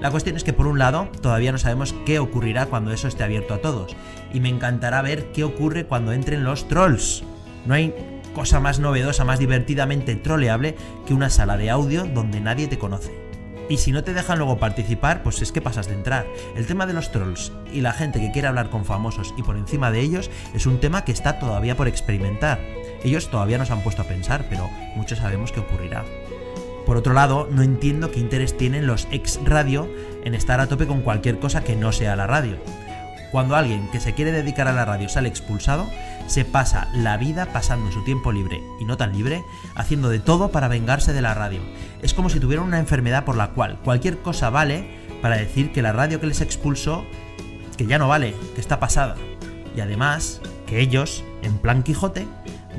La 0.00 0.10
cuestión 0.10 0.36
es 0.36 0.44
que 0.44 0.52
por 0.52 0.66
un 0.66 0.78
lado 0.78 1.08
todavía 1.20 1.50
no 1.50 1.58
sabemos 1.58 1.94
qué 2.06 2.18
ocurrirá 2.20 2.66
cuando 2.66 2.92
eso 2.92 3.08
esté 3.08 3.24
abierto 3.24 3.54
a 3.54 3.58
todos, 3.58 3.96
y 4.32 4.40
me 4.40 4.48
encantará 4.48 5.02
ver 5.02 5.32
qué 5.32 5.44
ocurre 5.44 5.86
cuando 5.86 6.12
entren 6.12 6.44
los 6.44 6.68
trolls. 6.68 7.24
No 7.66 7.74
hay 7.74 7.92
cosa 8.38 8.60
más 8.60 8.78
novedosa, 8.78 9.24
más 9.24 9.40
divertidamente 9.40 10.14
troleable 10.14 10.76
que 11.08 11.12
una 11.12 11.28
sala 11.28 11.56
de 11.56 11.70
audio 11.70 12.04
donde 12.04 12.40
nadie 12.40 12.68
te 12.68 12.78
conoce. 12.78 13.10
Y 13.68 13.78
si 13.78 13.90
no 13.90 14.04
te 14.04 14.14
dejan 14.14 14.38
luego 14.38 14.60
participar, 14.60 15.24
pues 15.24 15.42
es 15.42 15.50
que 15.50 15.60
pasas 15.60 15.88
de 15.88 15.94
entrar. 15.94 16.24
El 16.54 16.64
tema 16.64 16.86
de 16.86 16.92
los 16.92 17.10
trolls 17.10 17.50
y 17.72 17.80
la 17.80 17.92
gente 17.92 18.20
que 18.20 18.30
quiere 18.30 18.46
hablar 18.46 18.70
con 18.70 18.84
famosos 18.84 19.34
y 19.36 19.42
por 19.42 19.56
encima 19.56 19.90
de 19.90 20.02
ellos 20.02 20.30
es 20.54 20.66
un 20.66 20.78
tema 20.78 21.04
que 21.04 21.10
está 21.10 21.40
todavía 21.40 21.76
por 21.76 21.88
experimentar. 21.88 22.60
Ellos 23.02 23.28
todavía 23.28 23.58
nos 23.58 23.72
han 23.72 23.82
puesto 23.82 24.02
a 24.02 24.06
pensar, 24.06 24.46
pero 24.48 24.70
muchos 24.94 25.18
sabemos 25.18 25.50
que 25.50 25.58
ocurrirá. 25.58 26.04
Por 26.86 26.96
otro 26.96 27.14
lado, 27.14 27.48
no 27.50 27.62
entiendo 27.62 28.12
qué 28.12 28.20
interés 28.20 28.56
tienen 28.56 28.86
los 28.86 29.08
ex 29.10 29.40
radio 29.42 29.90
en 30.22 30.36
estar 30.36 30.60
a 30.60 30.68
tope 30.68 30.86
con 30.86 31.02
cualquier 31.02 31.40
cosa 31.40 31.64
que 31.64 31.74
no 31.74 31.90
sea 31.90 32.14
la 32.14 32.28
radio. 32.28 32.56
Cuando 33.30 33.56
alguien 33.56 33.88
que 33.90 34.00
se 34.00 34.14
quiere 34.14 34.32
dedicar 34.32 34.68
a 34.68 34.72
la 34.72 34.86
radio 34.86 35.08
sale 35.08 35.28
expulsado, 35.28 35.88
se 36.26 36.44
pasa 36.44 36.88
la 36.94 37.16
vida 37.16 37.46
pasando 37.52 37.92
su 37.92 38.02
tiempo 38.04 38.32
libre 38.32 38.62
y 38.80 38.84
no 38.84 38.96
tan 38.96 39.12
libre, 39.12 39.44
haciendo 39.74 40.08
de 40.08 40.18
todo 40.18 40.50
para 40.50 40.68
vengarse 40.68 41.12
de 41.12 41.22
la 41.22 41.34
radio. 41.34 41.60
Es 42.02 42.14
como 42.14 42.30
si 42.30 42.40
tuvieran 42.40 42.66
una 42.66 42.78
enfermedad 42.78 43.24
por 43.24 43.36
la 43.36 43.50
cual 43.50 43.78
cualquier 43.84 44.18
cosa 44.18 44.48
vale 44.50 44.88
para 45.20 45.36
decir 45.36 45.72
que 45.72 45.82
la 45.82 45.92
radio 45.92 46.20
que 46.20 46.26
les 46.26 46.40
expulsó, 46.40 47.04
que 47.76 47.86
ya 47.86 47.98
no 47.98 48.08
vale, 48.08 48.34
que 48.54 48.60
está 48.60 48.80
pasada. 48.80 49.16
Y 49.76 49.80
además, 49.80 50.40
que 50.66 50.80
ellos, 50.80 51.22
en 51.42 51.58
plan 51.58 51.82
Quijote, 51.82 52.26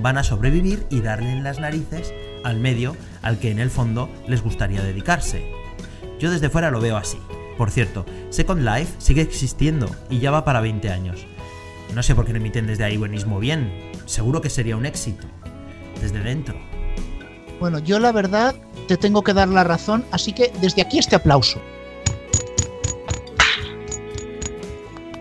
van 0.02 0.18
a 0.18 0.24
sobrevivir 0.24 0.86
y 0.90 1.02
darle 1.02 1.32
en 1.32 1.44
las 1.44 1.60
narices 1.60 2.14
al 2.44 2.60
medio 2.60 2.96
al 3.22 3.38
que 3.38 3.52
en 3.52 3.60
el 3.60 3.70
fondo 3.70 4.10
les 4.28 4.42
gustaría 4.42 4.82
dedicarse. 4.82 5.52
Yo 6.20 6.32
desde 6.32 6.50
fuera 6.50 6.72
lo 6.72 6.82
veo 6.82 6.98
así. 6.98 7.20
Por 7.60 7.72
cierto, 7.72 8.06
Second 8.30 8.62
Life 8.62 8.94
sigue 9.00 9.22
existiendo 9.22 9.90
y 10.10 10.20
ya 10.20 10.32
va 10.32 10.46
para 10.46 10.62
20 10.62 10.90
años. 10.92 11.28
No 11.94 12.02
sé 12.04 12.16
por 12.16 12.24
qué 12.26 12.32
no 12.32 12.38
emiten 12.38 12.66
desde 12.68 12.86
ahí 12.86 12.96
buenismo 12.96 13.38
bien. 13.38 13.92
Seguro 14.06 14.40
que 14.40 14.50
sería 14.50 14.78
un 14.78 14.86
éxito. 14.86 15.28
Desde 16.02 16.20
dentro. 16.22 16.56
Bueno, 17.60 17.80
yo 17.80 18.00
la 18.00 18.14
verdad 18.14 18.56
te 18.88 18.96
tengo 18.96 19.24
que 19.24 19.34
dar 19.34 19.50
la 19.50 19.66
razón, 19.66 20.06
así 20.12 20.32
que 20.32 20.54
desde 20.62 20.82
aquí 20.84 21.00
este 21.00 21.18
aplauso. 21.18 21.60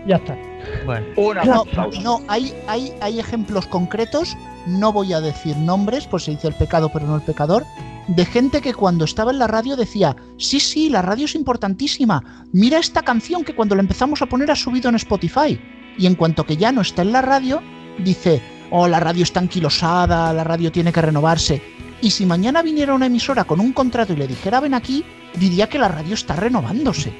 Ya 0.07 0.15
está. 0.15 0.37
Bueno, 0.85 1.07
Un 1.17 1.35
No, 1.45 1.61
aplauso. 1.63 1.99
no, 1.99 2.21
hay, 2.29 2.53
hay, 2.67 2.93
hay 3.01 3.19
ejemplos 3.19 3.67
concretos, 3.67 4.37
no 4.65 4.93
voy 4.93 5.11
a 5.11 5.19
decir 5.19 5.57
nombres, 5.57 6.07
pues 6.07 6.23
se 6.23 6.31
dice 6.31 6.47
el 6.47 6.55
pecado 6.55 6.87
pero 6.87 7.05
no 7.05 7.17
el 7.17 7.21
pecador, 7.21 7.65
de 8.09 8.25
gente 8.25 8.61
que 8.61 8.73
cuando 8.73 9.05
estaba 9.05 9.31
en 9.31 9.37
la 9.37 9.47
radio 9.47 9.75
decía, 9.75 10.15
sí, 10.37 10.59
sí, 10.59 10.89
la 10.89 11.01
radio 11.03 11.25
es 11.25 11.35
importantísima, 11.35 12.47
mira 12.51 12.79
esta 12.79 13.03
canción 13.03 13.43
que 13.43 13.53
cuando 13.53 13.75
la 13.75 13.81
empezamos 13.81 14.21
a 14.21 14.25
poner 14.25 14.49
ha 14.49 14.55
subido 14.55 14.89
en 14.89 14.95
Spotify. 14.95 15.59
Y 15.97 16.07
en 16.07 16.15
cuanto 16.15 16.45
que 16.45 16.57
ya 16.57 16.71
no 16.71 16.81
está 16.81 17.03
en 17.03 17.11
la 17.11 17.21
radio, 17.21 17.61
dice, 17.99 18.41
oh, 18.71 18.87
la 18.87 18.99
radio 18.99 19.23
está 19.23 19.39
anquilosada, 19.39 20.33
la 20.33 20.43
radio 20.43 20.71
tiene 20.71 20.91
que 20.91 21.01
renovarse. 21.01 21.61
Y 22.01 22.09
si 22.09 22.25
mañana 22.25 22.63
viniera 22.63 22.95
una 22.95 23.05
emisora 23.05 23.43
con 23.43 23.59
un 23.59 23.73
contrato 23.73 24.13
y 24.13 24.15
le 24.15 24.27
dijera, 24.27 24.59
ven 24.59 24.73
aquí, 24.73 25.03
diría 25.35 25.69
que 25.69 25.77
la 25.77 25.89
radio 25.89 26.15
está 26.15 26.35
renovándose. 26.35 27.13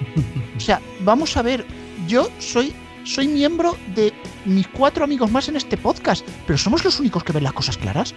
O 0.58 0.60
sea, 0.60 0.82
vamos 1.02 1.38
a 1.38 1.42
ver, 1.42 1.66
yo 2.08 2.30
soy 2.40 2.74
soy 3.04 3.28
miembro 3.28 3.78
de 3.96 4.14
mis 4.46 4.68
cuatro 4.68 5.04
amigos 5.04 5.32
más 5.32 5.48
en 5.50 5.56
este 5.56 5.78
podcast, 5.78 6.28
pero 6.46 6.58
somos 6.58 6.84
los 6.84 7.00
únicos 7.00 7.24
que 7.24 7.34
ven 7.34 7.44
las 7.44 7.54
cosas 7.54 7.78
claras. 7.78 8.14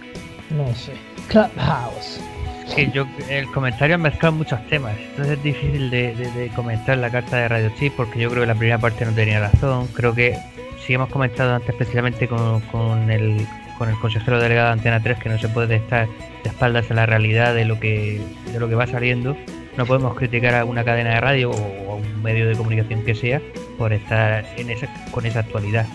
No 0.49 0.67
sé. 0.75 0.93
Clubhouse. 1.29 2.19
Sí, 2.67 2.89
yo, 2.93 3.05
el 3.29 3.47
comentario 3.51 3.95
ha 3.95 3.97
mezclado 3.97 4.35
muchos 4.35 4.65
temas, 4.67 4.95
entonces 5.09 5.37
es 5.37 5.43
difícil 5.43 5.89
de, 5.89 6.13
de- 6.15 6.49
comentar 6.49 6.97
la 6.97 7.09
carta 7.09 7.37
de 7.37 7.47
Radio 7.47 7.71
Chip 7.77 7.93
porque 7.95 8.19
yo 8.19 8.29
creo 8.29 8.41
que 8.43 8.47
la 8.47 8.55
primera 8.55 8.77
parte 8.77 9.05
no 9.05 9.11
tenía 9.13 9.39
razón. 9.39 9.87
Creo 9.93 10.13
que 10.13 10.37
si 10.85 10.93
hemos 10.93 11.09
comentado 11.09 11.53
antes, 11.55 11.69
especialmente 11.69 12.27
con, 12.27 12.61
con 12.61 13.09
el, 13.09 13.45
con 13.77 13.89
el 13.89 13.95
consejero 13.99 14.39
delegado 14.39 14.67
de 14.67 14.73
Antena 14.73 15.01
3, 15.01 15.17
que 15.19 15.29
no 15.29 15.37
se 15.39 15.47
puede 15.49 15.75
estar 15.75 16.07
de 16.43 16.49
espaldas 16.49 16.89
a 16.91 16.93
la 16.93 17.05
realidad 17.05 17.53
de 17.55 17.65
lo 17.65 17.79
que, 17.79 18.21
de 18.51 18.59
lo 18.59 18.67
que 18.69 18.75
va 18.75 18.85
saliendo, 18.87 19.37
no 19.77 19.85
podemos 19.85 20.15
criticar 20.15 20.53
a 20.55 20.65
una 20.65 20.83
cadena 20.83 21.11
de 21.15 21.21
radio 21.21 21.51
o 21.51 21.91
a 21.93 21.95
un 21.95 22.21
medio 22.21 22.47
de 22.47 22.55
comunicación 22.55 23.03
que 23.03 23.15
sea 23.15 23.41
por 23.77 23.91
estar 23.93 24.45
en 24.57 24.69
esa, 24.69 24.87
con 25.11 25.25
esa 25.25 25.39
actualidad. 25.39 25.85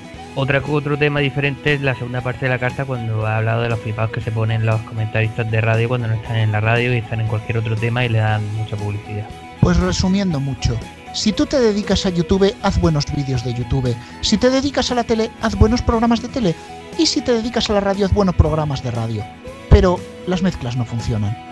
Otra, 0.40 0.62
otro 0.64 0.96
tema 0.96 1.18
diferente 1.18 1.74
es 1.74 1.80
la 1.80 1.96
segunda 1.96 2.20
parte 2.20 2.46
de 2.46 2.50
la 2.50 2.60
carta 2.60 2.84
cuando 2.84 3.26
ha 3.26 3.38
hablado 3.38 3.62
de 3.62 3.70
los 3.70 3.80
flipados 3.80 4.12
que 4.12 4.20
se 4.20 4.30
ponen 4.30 4.64
los 4.64 4.80
comentaristas 4.82 5.50
de 5.50 5.60
radio 5.60 5.88
cuando 5.88 6.06
no 6.06 6.14
están 6.14 6.36
en 6.36 6.52
la 6.52 6.60
radio 6.60 6.94
y 6.94 6.98
están 6.98 7.20
en 7.20 7.26
cualquier 7.26 7.58
otro 7.58 7.74
tema 7.74 8.04
y 8.04 8.08
le 8.08 8.18
dan 8.18 8.40
mucha 8.56 8.76
publicidad. 8.76 9.28
Pues 9.60 9.78
resumiendo 9.78 10.38
mucho, 10.38 10.78
si 11.12 11.32
tú 11.32 11.44
te 11.46 11.58
dedicas 11.58 12.06
a 12.06 12.10
YouTube, 12.10 12.54
haz 12.62 12.80
buenos 12.80 13.04
vídeos 13.16 13.42
de 13.42 13.52
YouTube. 13.52 13.96
Si 14.20 14.38
te 14.38 14.48
dedicas 14.48 14.92
a 14.92 14.94
la 14.94 15.02
tele, 15.02 15.28
haz 15.42 15.56
buenos 15.56 15.82
programas 15.82 16.22
de 16.22 16.28
tele. 16.28 16.54
Y 16.96 17.06
si 17.06 17.20
te 17.20 17.32
dedicas 17.32 17.68
a 17.68 17.72
la 17.72 17.80
radio, 17.80 18.06
haz 18.06 18.14
buenos 18.14 18.36
programas 18.36 18.84
de 18.84 18.92
radio. 18.92 19.24
Pero 19.70 19.98
las 20.28 20.42
mezclas 20.42 20.76
no 20.76 20.84
funcionan. 20.84 21.47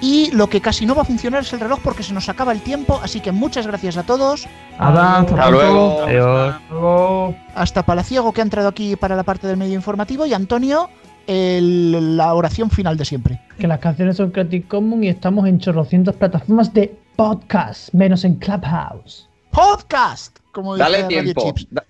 Y 0.00 0.30
lo 0.32 0.48
que 0.48 0.60
casi 0.60 0.84
no 0.84 0.94
va 0.94 1.02
a 1.02 1.04
funcionar 1.06 1.42
es 1.42 1.52
el 1.54 1.60
reloj 1.60 1.80
porque 1.82 2.02
se 2.02 2.12
nos 2.12 2.28
acaba 2.28 2.52
el 2.52 2.60
tiempo, 2.60 3.00
así 3.02 3.20
que 3.20 3.32
muchas 3.32 3.66
gracias 3.66 3.96
a 3.96 4.02
todos. 4.02 4.46
Hasta 4.78 5.20
Hasta 5.20 5.50
luego. 5.50 6.02
Adiós. 6.04 6.54
Hasta 6.54 6.72
luego. 6.74 7.36
Hasta 7.54 7.82
Palaciego 7.86 8.32
que 8.32 8.40
ha 8.42 8.44
entrado 8.44 8.68
aquí 8.68 8.96
para 8.96 9.16
la 9.16 9.22
parte 9.22 9.46
del 9.46 9.56
medio 9.56 9.74
informativo 9.74 10.26
y 10.26 10.34
Antonio, 10.34 10.90
el- 11.26 12.16
la 12.18 12.34
oración 12.34 12.70
final 12.70 12.96
de 12.98 13.04
siempre. 13.06 13.40
Que 13.58 13.66
las 13.66 13.78
canciones 13.78 14.16
son 14.18 14.30
Creative 14.30 14.66
Commons 14.68 15.04
y 15.04 15.08
estamos 15.08 15.46
en 15.48 15.58
chorrocientas 15.58 16.14
plataformas 16.16 16.74
de 16.74 16.98
podcast, 17.16 17.94
menos 17.94 18.24
en 18.24 18.34
Clubhouse. 18.34 19.28
Podcast, 19.50 20.38
como 20.52 20.74
dice 20.74 20.82
Dale 20.90 21.04
tiempo. 21.04 21.44
Chips. 21.46 21.66
da- 21.70 21.84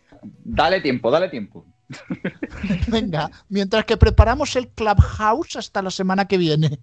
dale 0.45 0.81
tiempo, 0.81 1.11
dale 1.11 1.29
tiempo. 1.31 1.65
Venga, 2.89 3.31
mientras 3.49 3.85
que 3.85 3.97
preparamos 3.97 4.55
el 4.57 4.69
Clubhouse 4.69 5.57
hasta 5.57 5.83
la 5.83 5.91
semana 5.91 6.27
que 6.27 6.39
viene. 6.39 6.79